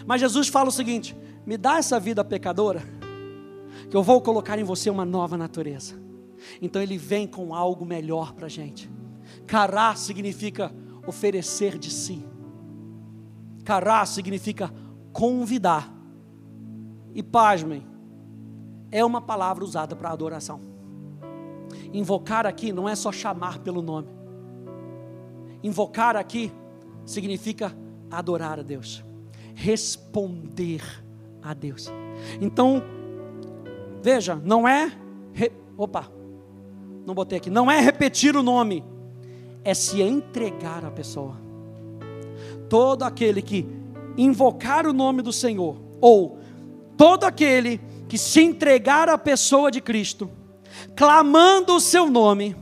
Mas 0.06 0.22
Jesus 0.22 0.48
fala 0.48 0.70
o 0.70 0.72
seguinte: 0.72 1.16
me 1.46 1.58
dá 1.58 1.78
essa 1.78 2.00
vida 2.00 2.24
pecadora, 2.24 2.82
que 3.90 3.96
eu 3.96 4.04
vou 4.04 4.22
colocar 4.22 4.60
em 4.60 4.64
você 4.64 4.90
uma 4.90 5.06
nova 5.06 5.38
natureza. 5.38 5.96
Então 6.62 6.82
ele 6.82 6.98
vem 6.98 7.28
com 7.28 7.54
algo 7.54 7.86
melhor 7.86 8.34
para 8.34 8.46
a 8.46 8.50
gente. 8.50 8.90
Cará 9.46 9.96
significa 9.96 10.74
oferecer 11.06 11.78
de 11.78 11.90
si. 11.90 12.26
Cará 13.64 14.06
significa 14.06 14.72
convidar. 15.12 15.94
E 17.14 17.24
pasmem, 17.24 17.86
é 18.92 19.04
uma 19.04 19.22
palavra 19.22 19.64
usada 19.64 19.96
para 19.96 20.12
adoração. 20.12 20.62
Invocar 21.92 22.46
aqui 22.46 22.72
não 22.72 22.88
é 22.88 22.96
só 22.96 23.12
chamar 23.12 23.60
pelo 23.60 23.82
nome. 23.82 24.17
Invocar 25.64 26.16
aqui 26.16 26.52
significa 27.06 27.76
adorar 28.12 28.60
a 28.60 28.64
Deus, 28.64 29.04
responder 29.56 30.82
a 31.42 31.54
Deus. 31.54 31.92
Então, 32.42 32.84
veja, 34.02 34.36
não 34.36 34.68
é. 34.68 34.92
Re, 35.34 35.52
opa, 35.78 36.12
não 37.06 37.14
botei 37.14 37.38
aqui. 37.38 37.50
Não 37.50 37.70
é 37.72 37.80
repetir 37.80 38.36
o 38.36 38.44
nome, 38.44 38.84
é 39.64 39.74
se 39.74 40.02
entregar 40.02 40.86
à 40.86 40.92
pessoa. 40.92 41.36
Todo 42.70 43.04
aquele 43.04 43.42
que 43.42 43.66
invocar 44.18 44.86
o 44.86 44.94
nome 44.94 45.22
do 45.22 45.32
Senhor, 45.32 45.78
ou 46.02 46.40
todo 46.98 47.24
aquele 47.24 47.80
que 48.08 48.18
se 48.18 48.42
entregar 48.42 49.10
à 49.10 49.18
pessoa 49.18 49.72
de 49.72 49.80
Cristo, 49.80 50.30
clamando 50.96 51.76
o 51.76 51.80
seu 51.80 52.10
nome, 52.10 52.56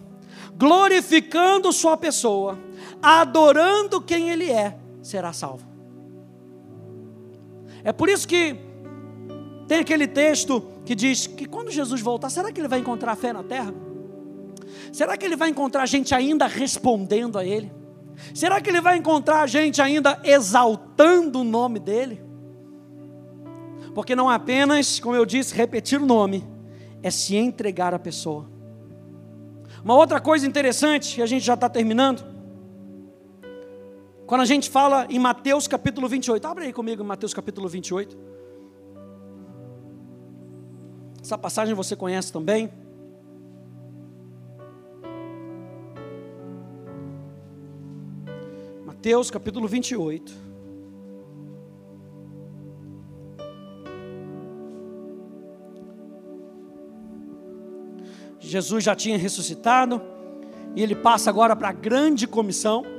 glorificando 0.58 1.72
sua 1.72 1.98
pessoa, 1.98 2.58
adorando 3.02 4.02
quem 4.02 4.30
ele 4.30 4.52
é, 4.52 4.78
será 5.02 5.34
salvo. 5.34 5.66
É 7.84 7.92
por 7.92 8.10
isso 8.10 8.28
que 8.28 8.56
tem 9.68 9.80
aquele 9.80 10.08
texto 10.08 10.62
que 10.86 10.96
diz 10.96 11.28
que 11.28 11.46
quando 11.46 11.72
Jesus 11.72 12.02
voltar, 12.02 12.30
será 12.30 12.52
que 12.52 12.60
ele 12.60 12.68
vai 12.68 12.80
encontrar 12.80 13.16
fé 13.16 13.32
na 13.32 13.44
terra? 13.44 13.74
Será 14.92 15.18
que 15.18 15.26
ele 15.26 15.36
vai 15.36 15.50
encontrar 15.50 15.86
gente 15.86 16.14
ainda 16.14 16.48
respondendo 16.48 17.38
a 17.38 17.46
ele? 17.46 17.72
Será 18.34 18.62
que 18.62 18.70
ele 18.70 18.82
vai 18.82 18.98
encontrar 18.98 19.48
gente 19.48 19.82
ainda 19.82 20.20
exaltando 20.24 21.42
o 21.42 21.44
nome 21.44 21.80
dele? 21.80 22.24
Porque 23.94 24.16
não 24.16 24.30
apenas, 24.30 25.00
como 25.00 25.16
eu 25.16 25.26
disse, 25.26 25.56
repetir 25.56 26.02
o 26.02 26.06
nome, 26.06 26.46
é 27.02 27.10
se 27.10 27.36
entregar 27.36 27.94
à 27.94 28.00
pessoa. 28.00 28.50
Uma 29.84 29.96
outra 29.96 30.20
coisa 30.20 30.48
interessante, 30.48 31.20
e 31.20 31.24
a 31.24 31.26
gente 31.26 31.46
já 31.46 31.54
está 31.54 31.70
terminando, 31.70 32.26
quando 34.26 34.42
a 34.42 34.46
gente 34.46 34.70
fala 34.70 35.06
em 35.10 35.20
Mateus 35.20 35.68
capítulo 35.68 36.08
28, 36.08 36.48
abre 36.48 36.66
aí 36.66 36.74
comigo 36.74 37.04
em 37.04 37.06
Mateus 37.06 37.34
capítulo 37.34 37.68
28. 37.68 38.18
Essa 41.22 41.38
passagem 41.38 41.76
você 41.76 41.96
conhece 41.96 42.32
também. 42.32 42.72
Mateus 48.86 49.30
capítulo 49.30 49.68
28. 49.68 50.34
Jesus 58.40 58.84
já 58.84 58.96
tinha 58.96 59.18
ressuscitado, 59.18 60.02
e 60.76 60.82
ele 60.82 60.96
passa 60.96 61.30
agora 61.30 61.56
para 61.56 61.70
a 61.70 61.74
grande 61.74 62.28
comissão. 62.28 62.95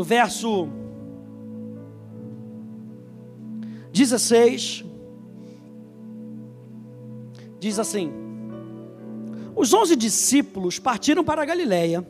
No 0.00 0.04
verso 0.04 0.66
16, 3.92 4.82
diz 7.58 7.78
assim: 7.78 8.10
Os 9.54 9.74
onze 9.74 9.94
discípulos 9.94 10.78
partiram 10.78 11.22
para 11.22 11.42
a 11.42 11.44
Galiléia, 11.44 12.02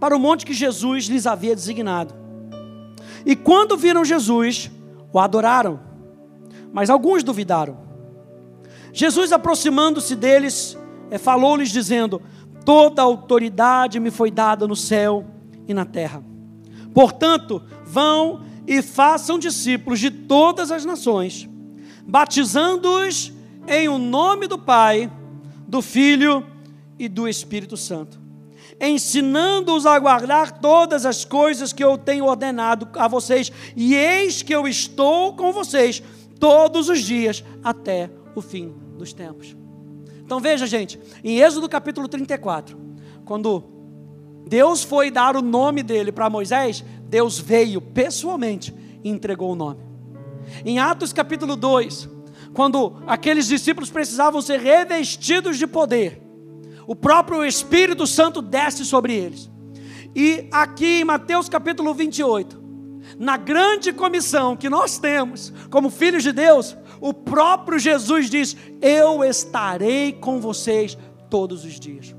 para 0.00 0.16
o 0.16 0.18
monte 0.18 0.46
que 0.46 0.54
Jesus 0.54 1.04
lhes 1.04 1.26
havia 1.26 1.54
designado. 1.54 2.14
E 3.26 3.36
quando 3.36 3.76
viram 3.76 4.02
Jesus, 4.02 4.70
o 5.12 5.20
adoraram, 5.20 5.80
mas 6.72 6.88
alguns 6.88 7.22
duvidaram. 7.22 7.76
Jesus, 8.94 9.30
aproximando-se 9.30 10.16
deles, 10.16 10.74
eh, 11.10 11.18
falou-lhes, 11.18 11.68
dizendo: 11.68 12.22
Toda 12.64 13.02
autoridade 13.02 14.00
me 14.00 14.10
foi 14.10 14.30
dada 14.30 14.66
no 14.66 14.74
céu 14.74 15.26
e 15.68 15.74
na 15.74 15.84
terra. 15.84 16.32
Portanto, 16.94 17.60
vão 17.84 18.44
e 18.66 18.80
façam 18.80 19.38
discípulos 19.38 19.98
de 19.98 20.10
todas 20.10 20.70
as 20.70 20.84
nações, 20.84 21.48
batizando-os 22.06 23.32
em 23.66 23.88
o 23.88 23.98
nome 23.98 24.46
do 24.46 24.56
Pai, 24.56 25.10
do 25.66 25.82
Filho 25.82 26.46
e 26.98 27.08
do 27.08 27.28
Espírito 27.28 27.76
Santo, 27.76 28.20
ensinando-os 28.80 29.86
a 29.86 29.98
guardar 29.98 30.60
todas 30.60 31.04
as 31.04 31.24
coisas 31.24 31.72
que 31.72 31.82
eu 31.82 31.98
tenho 31.98 32.26
ordenado 32.26 32.88
a 32.94 33.08
vocês, 33.08 33.50
e 33.74 33.94
eis 33.94 34.40
que 34.40 34.54
eu 34.54 34.68
estou 34.68 35.34
com 35.34 35.52
vocês 35.52 36.00
todos 36.38 36.88
os 36.88 37.00
dias 37.00 37.42
até 37.62 38.08
o 38.36 38.40
fim 38.40 38.72
dos 38.96 39.12
tempos. 39.12 39.56
Então 40.24 40.38
veja, 40.38 40.66
gente, 40.66 40.98
em 41.24 41.40
Êxodo 41.40 41.68
capítulo 41.68 42.06
34, 42.06 42.78
quando 43.24 43.73
Deus 44.46 44.82
foi 44.82 45.10
dar 45.10 45.36
o 45.36 45.42
nome 45.42 45.82
dele 45.82 46.12
para 46.12 46.30
Moisés, 46.30 46.84
Deus 47.08 47.38
veio 47.38 47.80
pessoalmente 47.80 48.74
e 49.02 49.08
entregou 49.08 49.52
o 49.52 49.56
nome. 49.56 49.80
Em 50.64 50.78
Atos 50.78 51.12
capítulo 51.12 51.56
2, 51.56 52.08
quando 52.52 53.02
aqueles 53.06 53.46
discípulos 53.46 53.90
precisavam 53.90 54.40
ser 54.40 54.60
revestidos 54.60 55.58
de 55.58 55.66
poder, 55.66 56.22
o 56.86 56.94
próprio 56.94 57.44
Espírito 57.44 58.06
Santo 58.06 58.42
desce 58.42 58.84
sobre 58.84 59.14
eles. 59.14 59.50
E 60.14 60.46
aqui 60.52 61.00
em 61.00 61.04
Mateus 61.04 61.48
capítulo 61.48 61.94
28, 61.94 62.62
na 63.18 63.36
grande 63.36 63.92
comissão 63.92 64.56
que 64.56 64.68
nós 64.68 64.98
temos 64.98 65.52
como 65.70 65.90
filhos 65.90 66.22
de 66.22 66.32
Deus, 66.32 66.76
o 67.00 67.12
próprio 67.12 67.78
Jesus 67.78 68.30
diz: 68.30 68.56
Eu 68.80 69.24
estarei 69.24 70.12
com 70.12 70.40
vocês 70.40 70.96
todos 71.28 71.64
os 71.64 71.80
dias. 71.80 72.14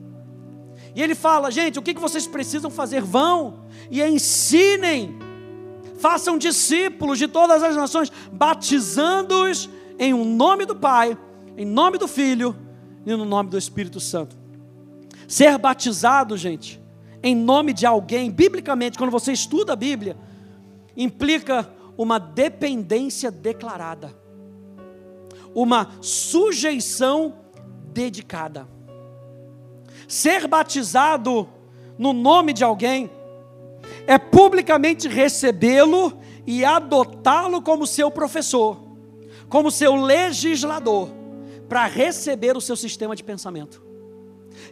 E 0.96 1.02
ele 1.02 1.14
fala: 1.14 1.52
gente, 1.52 1.78
o 1.78 1.82
que 1.82 1.93
vocês 1.93 2.26
precisam 2.26 2.72
fazer? 2.72 3.02
Vão 3.02 3.66
e 3.91 4.02
ensinem, 4.02 5.18
façam 6.00 6.38
discípulos 6.38 7.20
de 7.20 7.28
todas 7.28 7.62
as 7.62 7.76
nações, 7.76 8.12
batizando-os 8.32 9.70
em 10.00 10.14
um 10.14 10.24
nome 10.24 10.66
do 10.66 10.76
Pai, 10.76 11.18
em 11.58 11.66
nome 11.66 11.98
do 11.98 12.08
Filho 12.08 12.56
e 13.06 13.16
no 13.16 13.26
nome 13.26 13.50
do 13.50 13.58
Espírito 13.58 14.00
Santo. 14.00 14.36
Ser 15.28 15.58
batizado, 15.58 16.38
gente, 16.38 16.82
em 17.22 17.36
nome 17.36 17.74
de 17.74 17.86
alguém, 17.86 18.32
biblicamente, 18.32 18.98
quando 18.98 19.12
você 19.12 19.32
estuda 19.32 19.74
a 19.74 19.76
Bíblia, 19.76 20.18
implica 20.96 21.70
uma 21.98 22.20
dependência 22.20 23.30
declarada 23.30 24.26
uma 25.56 25.89
sujeição 26.02 27.34
dedicada. 27.93 28.68
Ser 30.08 30.47
batizado 30.47 31.47
no 31.97 32.14
nome 32.14 32.53
de 32.53 32.64
alguém 32.64 33.10
é 34.08 34.18
publicamente 34.18 35.08
recebê-lo 35.08 36.18
e 36.45 36.64
adotá-lo 36.64 37.62
como 37.62 37.88
seu 37.88 38.12
professor, 38.12 38.80
como 39.49 39.72
seu 39.72 39.95
legislador, 39.95 41.10
para 41.68 41.86
receber 41.86 42.56
o 42.56 42.62
seu 42.62 42.76
sistema 42.76 43.16
de 43.16 43.24
pensamento. 43.24 43.84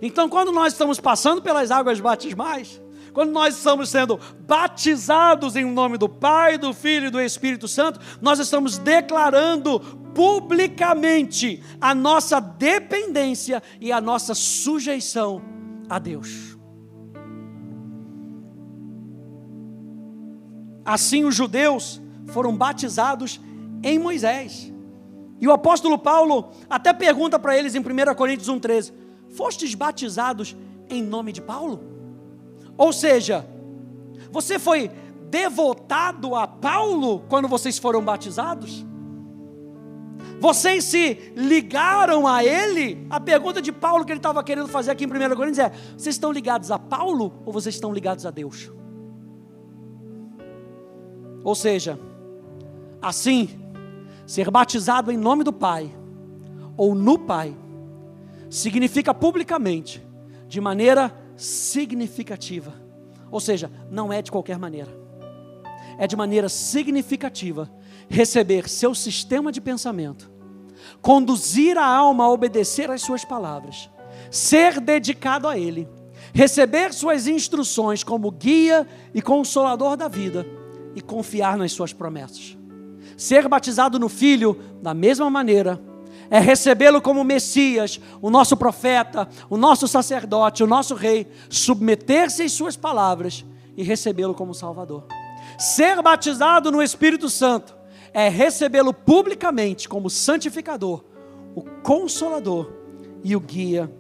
Então, 0.02 0.30
quando 0.30 0.52
nós 0.52 0.74
estamos 0.74 1.00
passando 1.00 1.42
pelas 1.42 1.72
águas 1.72 2.00
batismais, 2.00 2.82
quando 3.14 3.32
nós 3.32 3.56
estamos 3.56 3.90
sendo 3.90 4.20
batizados 4.48 5.56
em 5.56 5.64
nome 5.64 5.98
do 5.98 6.10
Pai, 6.10 6.58
do 6.58 6.74
Filho 6.74 7.08
e 7.08 7.12
do 7.12 7.22
Espírito 7.22 7.68
Santo, 7.68 8.00
nós 8.20 8.40
estamos 8.40 8.80
declarando 8.80 9.80
publicamente 10.16 11.64
a 11.80 11.94
nossa 11.94 12.40
dependência 12.40 13.62
e 13.80 13.92
a 13.92 14.02
nossa 14.02 14.34
sujeição 14.34 15.42
a 15.88 16.00
Deus. 16.00 16.58
Assim 20.84 21.24
os 21.24 21.36
judeus 21.36 22.02
foram 22.28 22.56
batizados 22.58 23.40
em 23.84 24.00
Moisés. 24.00 24.74
E 25.40 25.48
o 25.48 25.52
apóstolo 25.52 26.00
Paulo 26.00 26.52
até 26.70 26.92
pergunta 26.94 27.38
para 27.38 27.58
eles 27.58 27.76
em 27.76 27.80
1 27.80 28.16
Coríntios 28.16 28.50
1,13: 28.50 28.92
Fostes 29.30 29.76
batizados 29.76 30.56
em 30.90 31.02
nome 31.02 31.32
de 31.32 31.42
Paulo? 31.42 31.93
Ou 32.78 32.92
seja, 32.92 33.46
você 34.32 34.58
foi 34.58 34.90
devotado 35.30 36.36
a 36.36 36.48
Paulo 36.48 37.22
quando 37.30 37.48
vocês 37.48 37.78
foram 37.78 38.04
batizados? 38.04 38.86
Vocês 40.40 40.84
se 40.84 41.34
ligaram 41.36 42.28
a 42.28 42.44
ele? 42.44 43.08
A 43.10 43.20
pergunta 43.20 43.62
de 43.62 43.72
Paulo 43.72 44.04
que 44.04 44.12
ele 44.12 44.20
estava 44.20 44.44
querendo 44.44 44.68
fazer 44.68 44.92
aqui 44.92 45.06
em 45.06 45.08
1 45.08 45.36
Coríntios 45.36 45.60
é: 45.60 45.72
vocês 45.98 46.16
estão 46.16 46.32
ligados 46.32 46.70
a 46.70 46.78
Paulo 46.78 47.42
ou 47.46 47.54
vocês 47.54 47.76
estão 47.76 47.94
ligados 47.94 48.26
a 48.26 48.32
Deus? 48.32 48.72
Ou 51.44 51.56
seja, 51.56 52.00
assim, 53.02 53.50
ser 54.26 54.50
batizado 54.50 55.12
em 55.12 55.18
nome 55.18 55.44
do 55.44 55.54
Pai 55.54 55.94
ou 56.76 56.96
no 56.96 57.20
Pai 57.20 57.56
significa 58.50 59.14
publicamente, 59.14 60.06
de 60.48 60.62
maneira 60.62 61.23
significativa, 61.44 62.74
Ou 63.30 63.40
seja, 63.40 63.72
não 63.90 64.14
é 64.14 64.22
de 64.22 64.32
qualquer 64.32 64.60
maneira. 64.60 64.96
É 65.98 66.06
de 66.06 66.16
maneira 66.16 66.48
significativa 66.48 67.70
receber 68.08 68.70
seu 68.70 68.94
sistema 68.94 69.52
de 69.52 69.60
pensamento, 69.60 70.32
conduzir 71.02 71.78
a 71.78 71.86
alma 71.86 72.26
a 72.26 72.32
obedecer 72.32 72.92
às 72.92 73.02
suas 73.02 73.26
palavras, 73.26 73.90
ser 74.30 74.80
dedicado 74.80 75.48
a 75.48 75.58
Ele, 75.58 75.88
receber 76.32 76.94
suas 76.94 77.26
instruções 77.28 78.04
como 78.04 78.30
guia 78.30 78.88
e 79.16 79.22
consolador 79.22 79.98
da 79.98 80.08
vida 80.08 80.46
e 80.96 81.02
confiar 81.02 81.58
nas 81.58 81.72
suas 81.72 81.92
promessas. 81.92 82.56
Ser 83.18 83.48
batizado 83.48 83.98
no 83.98 84.10
Filho, 84.10 84.60
da 84.82 84.94
mesma 84.94 85.30
maneira, 85.30 85.82
é 86.30 86.40
recebê-lo 86.40 87.02
como 87.02 87.24
Messias, 87.24 88.00
o 88.22 88.30
nosso 88.30 88.56
profeta, 88.58 89.28
o 89.50 89.58
nosso 89.58 89.88
sacerdote, 89.88 90.64
o 90.64 90.68
nosso 90.68 90.96
rei, 90.96 91.28
submeter-se 91.50 92.44
às 92.44 92.52
suas 92.52 92.76
palavras 92.76 93.46
e 93.76 93.84
recebê-lo 93.84 94.34
como 94.34 94.54
Salvador. 94.54 95.06
Ser 95.58 96.02
batizado 96.02 96.72
no 96.72 96.82
Espírito 96.82 97.30
Santo 97.30 97.76
é 98.14 98.30
recebê-lo 98.30 98.94
publicamente 98.94 99.90
como 99.90 100.10
santificador, 100.10 101.04
o 101.56 101.62
consolador 101.82 102.72
e 103.24 103.36
o 103.36 103.40
guia 103.40 103.92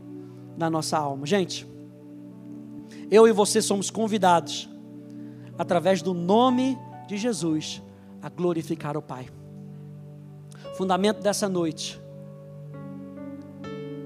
da 0.57 0.69
nossa 0.69 0.97
alma. 0.97 1.25
Gente, 1.25 1.67
eu 3.09 3.27
e 3.27 3.31
você 3.31 3.61
somos 3.61 3.89
convidados, 3.89 4.69
através 5.57 6.01
do 6.01 6.13
nome 6.13 6.77
de 7.07 7.17
Jesus, 7.17 7.81
a 8.21 8.29
glorificar 8.29 8.97
o 8.97 9.01
Pai. 9.01 9.27
Fundamento 10.75 11.21
dessa 11.21 11.47
noite 11.47 12.02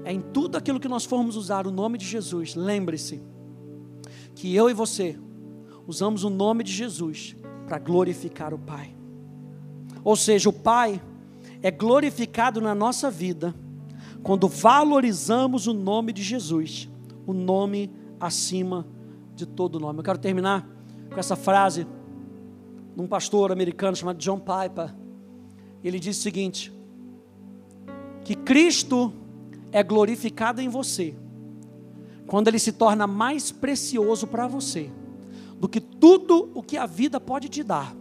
é 0.08 0.12
em 0.14 0.22
tudo 0.22 0.56
aquilo 0.56 0.80
que 0.80 0.88
nós 0.88 1.04
formos 1.04 1.36
usar 1.36 1.66
o 1.66 1.70
nome 1.70 1.98
de 1.98 2.06
Jesus, 2.06 2.54
lembre-se 2.54 3.20
que 4.34 4.56
eu 4.56 4.70
e 4.70 4.72
você 4.72 5.18
usamos 5.86 6.24
o 6.24 6.30
nome 6.30 6.64
de 6.64 6.72
Jesus 6.72 7.36
para 7.66 7.78
glorificar 7.78 8.54
o 8.54 8.58
Pai. 8.58 8.96
Ou 10.02 10.16
seja, 10.16 10.48
o 10.48 10.52
Pai 10.52 10.98
é 11.62 11.70
glorificado 11.70 12.58
na 12.58 12.74
nossa 12.74 13.10
vida 13.10 13.54
quando 14.22 14.48
valorizamos 14.48 15.66
o 15.66 15.74
nome 15.74 16.10
de 16.14 16.22
Jesus, 16.22 16.88
o 17.26 17.34
nome 17.34 17.92
acima 18.18 18.86
de 19.34 19.44
todo 19.44 19.78
nome. 19.78 19.98
Eu 19.98 20.04
quero 20.04 20.18
terminar 20.18 20.66
com 21.12 21.20
essa 21.20 21.36
frase 21.36 21.86
de 22.96 23.02
um 23.02 23.06
pastor 23.06 23.52
americano 23.52 23.94
chamado 23.94 24.16
John 24.16 24.40
Piper. 24.40 24.94
Ele 25.84 26.00
diz 26.00 26.16
o 26.18 26.22
seguinte: 26.22 26.72
que 28.24 28.34
Cristo 28.34 29.12
é 29.72 29.82
glorificado 29.82 30.60
em 30.60 30.68
você 30.68 31.14
quando 32.26 32.48
ele 32.48 32.58
se 32.58 32.72
torna 32.72 33.06
mais 33.06 33.50
precioso 33.50 34.26
para 34.26 34.46
você 34.46 34.90
do 35.58 35.68
que 35.68 35.80
tudo 35.80 36.50
o 36.54 36.62
que 36.62 36.76
a 36.76 36.86
vida 36.86 37.18
pode 37.18 37.48
te 37.48 37.62
dar 37.62 37.94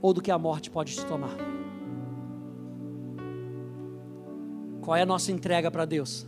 ou 0.00 0.14
do 0.14 0.22
que 0.22 0.30
a 0.30 0.38
morte 0.38 0.70
pode 0.70 0.94
te 0.94 1.04
tomar. 1.04 1.36
Qual 4.80 4.96
é 4.96 5.02
a 5.02 5.06
nossa 5.06 5.30
entrega 5.30 5.70
para 5.70 5.84
Deus? 5.84 6.26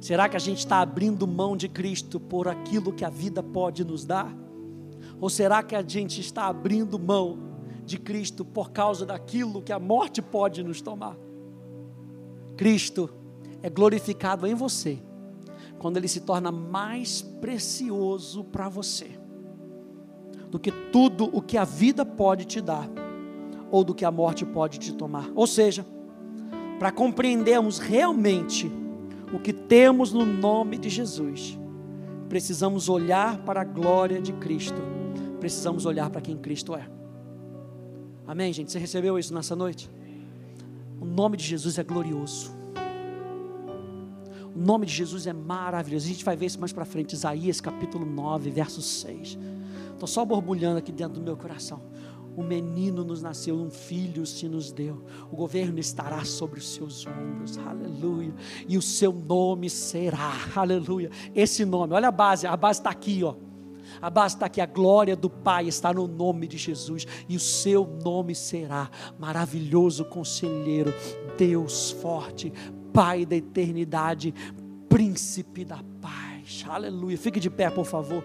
Será 0.00 0.28
que 0.28 0.36
a 0.36 0.40
gente 0.40 0.58
está 0.58 0.80
abrindo 0.80 1.26
mão 1.26 1.56
de 1.56 1.68
Cristo 1.68 2.18
por 2.18 2.48
aquilo 2.48 2.92
que 2.92 3.04
a 3.04 3.08
vida 3.08 3.42
pode 3.42 3.84
nos 3.84 4.04
dar? 4.04 4.34
Ou 5.20 5.30
será 5.30 5.62
que 5.62 5.74
a 5.74 5.82
gente 5.82 6.20
está 6.20 6.46
abrindo 6.46 6.98
mão 6.98 7.38
de 7.84 7.98
Cristo 7.98 8.44
por 8.44 8.72
causa 8.72 9.06
daquilo 9.06 9.62
que 9.62 9.72
a 9.72 9.78
morte 9.78 10.20
pode 10.20 10.62
nos 10.62 10.82
tomar? 10.82 11.16
Cristo 12.56 13.10
é 13.62 13.70
glorificado 13.70 14.46
em 14.46 14.54
você 14.54 14.98
quando 15.78 15.96
ele 15.96 16.08
se 16.08 16.20
torna 16.20 16.50
mais 16.50 17.20
precioso 17.20 18.44
para 18.44 18.68
você 18.68 19.10
do 20.50 20.58
que 20.58 20.72
tudo 20.72 21.28
o 21.32 21.42
que 21.42 21.58
a 21.58 21.64
vida 21.64 22.04
pode 22.04 22.44
te 22.44 22.60
dar 22.60 22.88
ou 23.70 23.84
do 23.84 23.94
que 23.94 24.04
a 24.04 24.10
morte 24.10 24.44
pode 24.44 24.78
te 24.78 24.92
tomar. 24.92 25.30
Ou 25.34 25.46
seja, 25.46 25.84
para 26.78 26.92
compreendermos 26.92 27.78
realmente 27.78 28.70
o 29.32 29.38
que 29.38 29.52
temos 29.52 30.12
no 30.12 30.24
nome 30.24 30.78
de 30.78 30.88
Jesus, 30.88 31.58
precisamos 32.28 32.88
olhar 32.88 33.38
para 33.38 33.62
a 33.62 33.64
glória 33.64 34.20
de 34.20 34.32
Cristo, 34.32 34.80
precisamos 35.40 35.84
olhar 35.84 36.10
para 36.10 36.20
quem 36.20 36.36
Cristo 36.36 36.74
é. 36.74 36.88
Amém, 38.26 38.52
gente? 38.52 38.72
Você 38.72 38.78
recebeu 38.78 39.18
isso 39.18 39.34
nessa 39.34 39.54
noite? 39.54 39.90
O 41.00 41.04
nome 41.04 41.36
de 41.36 41.44
Jesus 41.44 41.78
é 41.78 41.82
glorioso. 41.82 42.54
O 44.54 44.58
nome 44.58 44.86
de 44.86 44.92
Jesus 44.92 45.26
é 45.26 45.32
maravilhoso. 45.32 46.06
A 46.06 46.08
gente 46.08 46.24
vai 46.24 46.36
ver 46.36 46.46
isso 46.46 46.58
mais 46.58 46.72
para 46.72 46.84
frente. 46.84 47.12
Isaías 47.12 47.60
capítulo 47.60 48.06
9, 48.06 48.50
verso 48.50 48.80
6. 48.80 49.38
Estou 49.92 50.06
só 50.06 50.24
borbulhando 50.24 50.78
aqui 50.78 50.90
dentro 50.90 51.14
do 51.14 51.22
meu 51.22 51.36
coração. 51.36 51.82
Um 52.36 52.42
menino 52.42 53.02
nos 53.02 53.22
nasceu, 53.22 53.56
um 53.56 53.70
filho 53.70 54.26
se 54.26 54.46
nos 54.46 54.70
deu. 54.70 55.04
O 55.30 55.36
governo 55.36 55.78
estará 55.78 56.24
sobre 56.24 56.58
os 56.58 56.68
seus 56.68 57.06
ombros. 57.06 57.56
Aleluia. 57.58 58.34
E 58.68 58.76
o 58.76 58.82
seu 58.82 59.12
nome 59.12 59.70
será. 59.70 60.32
Aleluia. 60.54 61.10
Esse 61.34 61.64
nome, 61.64 61.94
olha 61.94 62.08
a 62.08 62.12
base, 62.12 62.46
a 62.46 62.56
base 62.56 62.80
está 62.80 62.90
aqui, 62.90 63.24
ó. 63.24 63.34
A 64.00 64.10
base 64.10 64.34
está 64.36 64.46
aqui, 64.46 64.60
a 64.60 64.66
glória 64.66 65.16
do 65.16 65.28
Pai 65.28 65.66
está 65.66 65.92
no 65.92 66.06
nome 66.06 66.46
de 66.46 66.56
Jesus, 66.56 67.06
e 67.28 67.36
o 67.36 67.40
seu 67.40 67.86
nome 68.04 68.34
será 68.34 68.90
maravilhoso 69.18 70.04
conselheiro, 70.04 70.92
Deus 71.36 71.90
forte, 71.90 72.52
Pai 72.92 73.26
da 73.26 73.36
eternidade, 73.36 74.34
príncipe 74.88 75.64
da 75.64 75.80
paz. 76.00 76.64
Aleluia. 76.68 77.18
Fique 77.18 77.38
de 77.38 77.50
pé, 77.50 77.68
por 77.68 77.84
favor. 77.84 78.24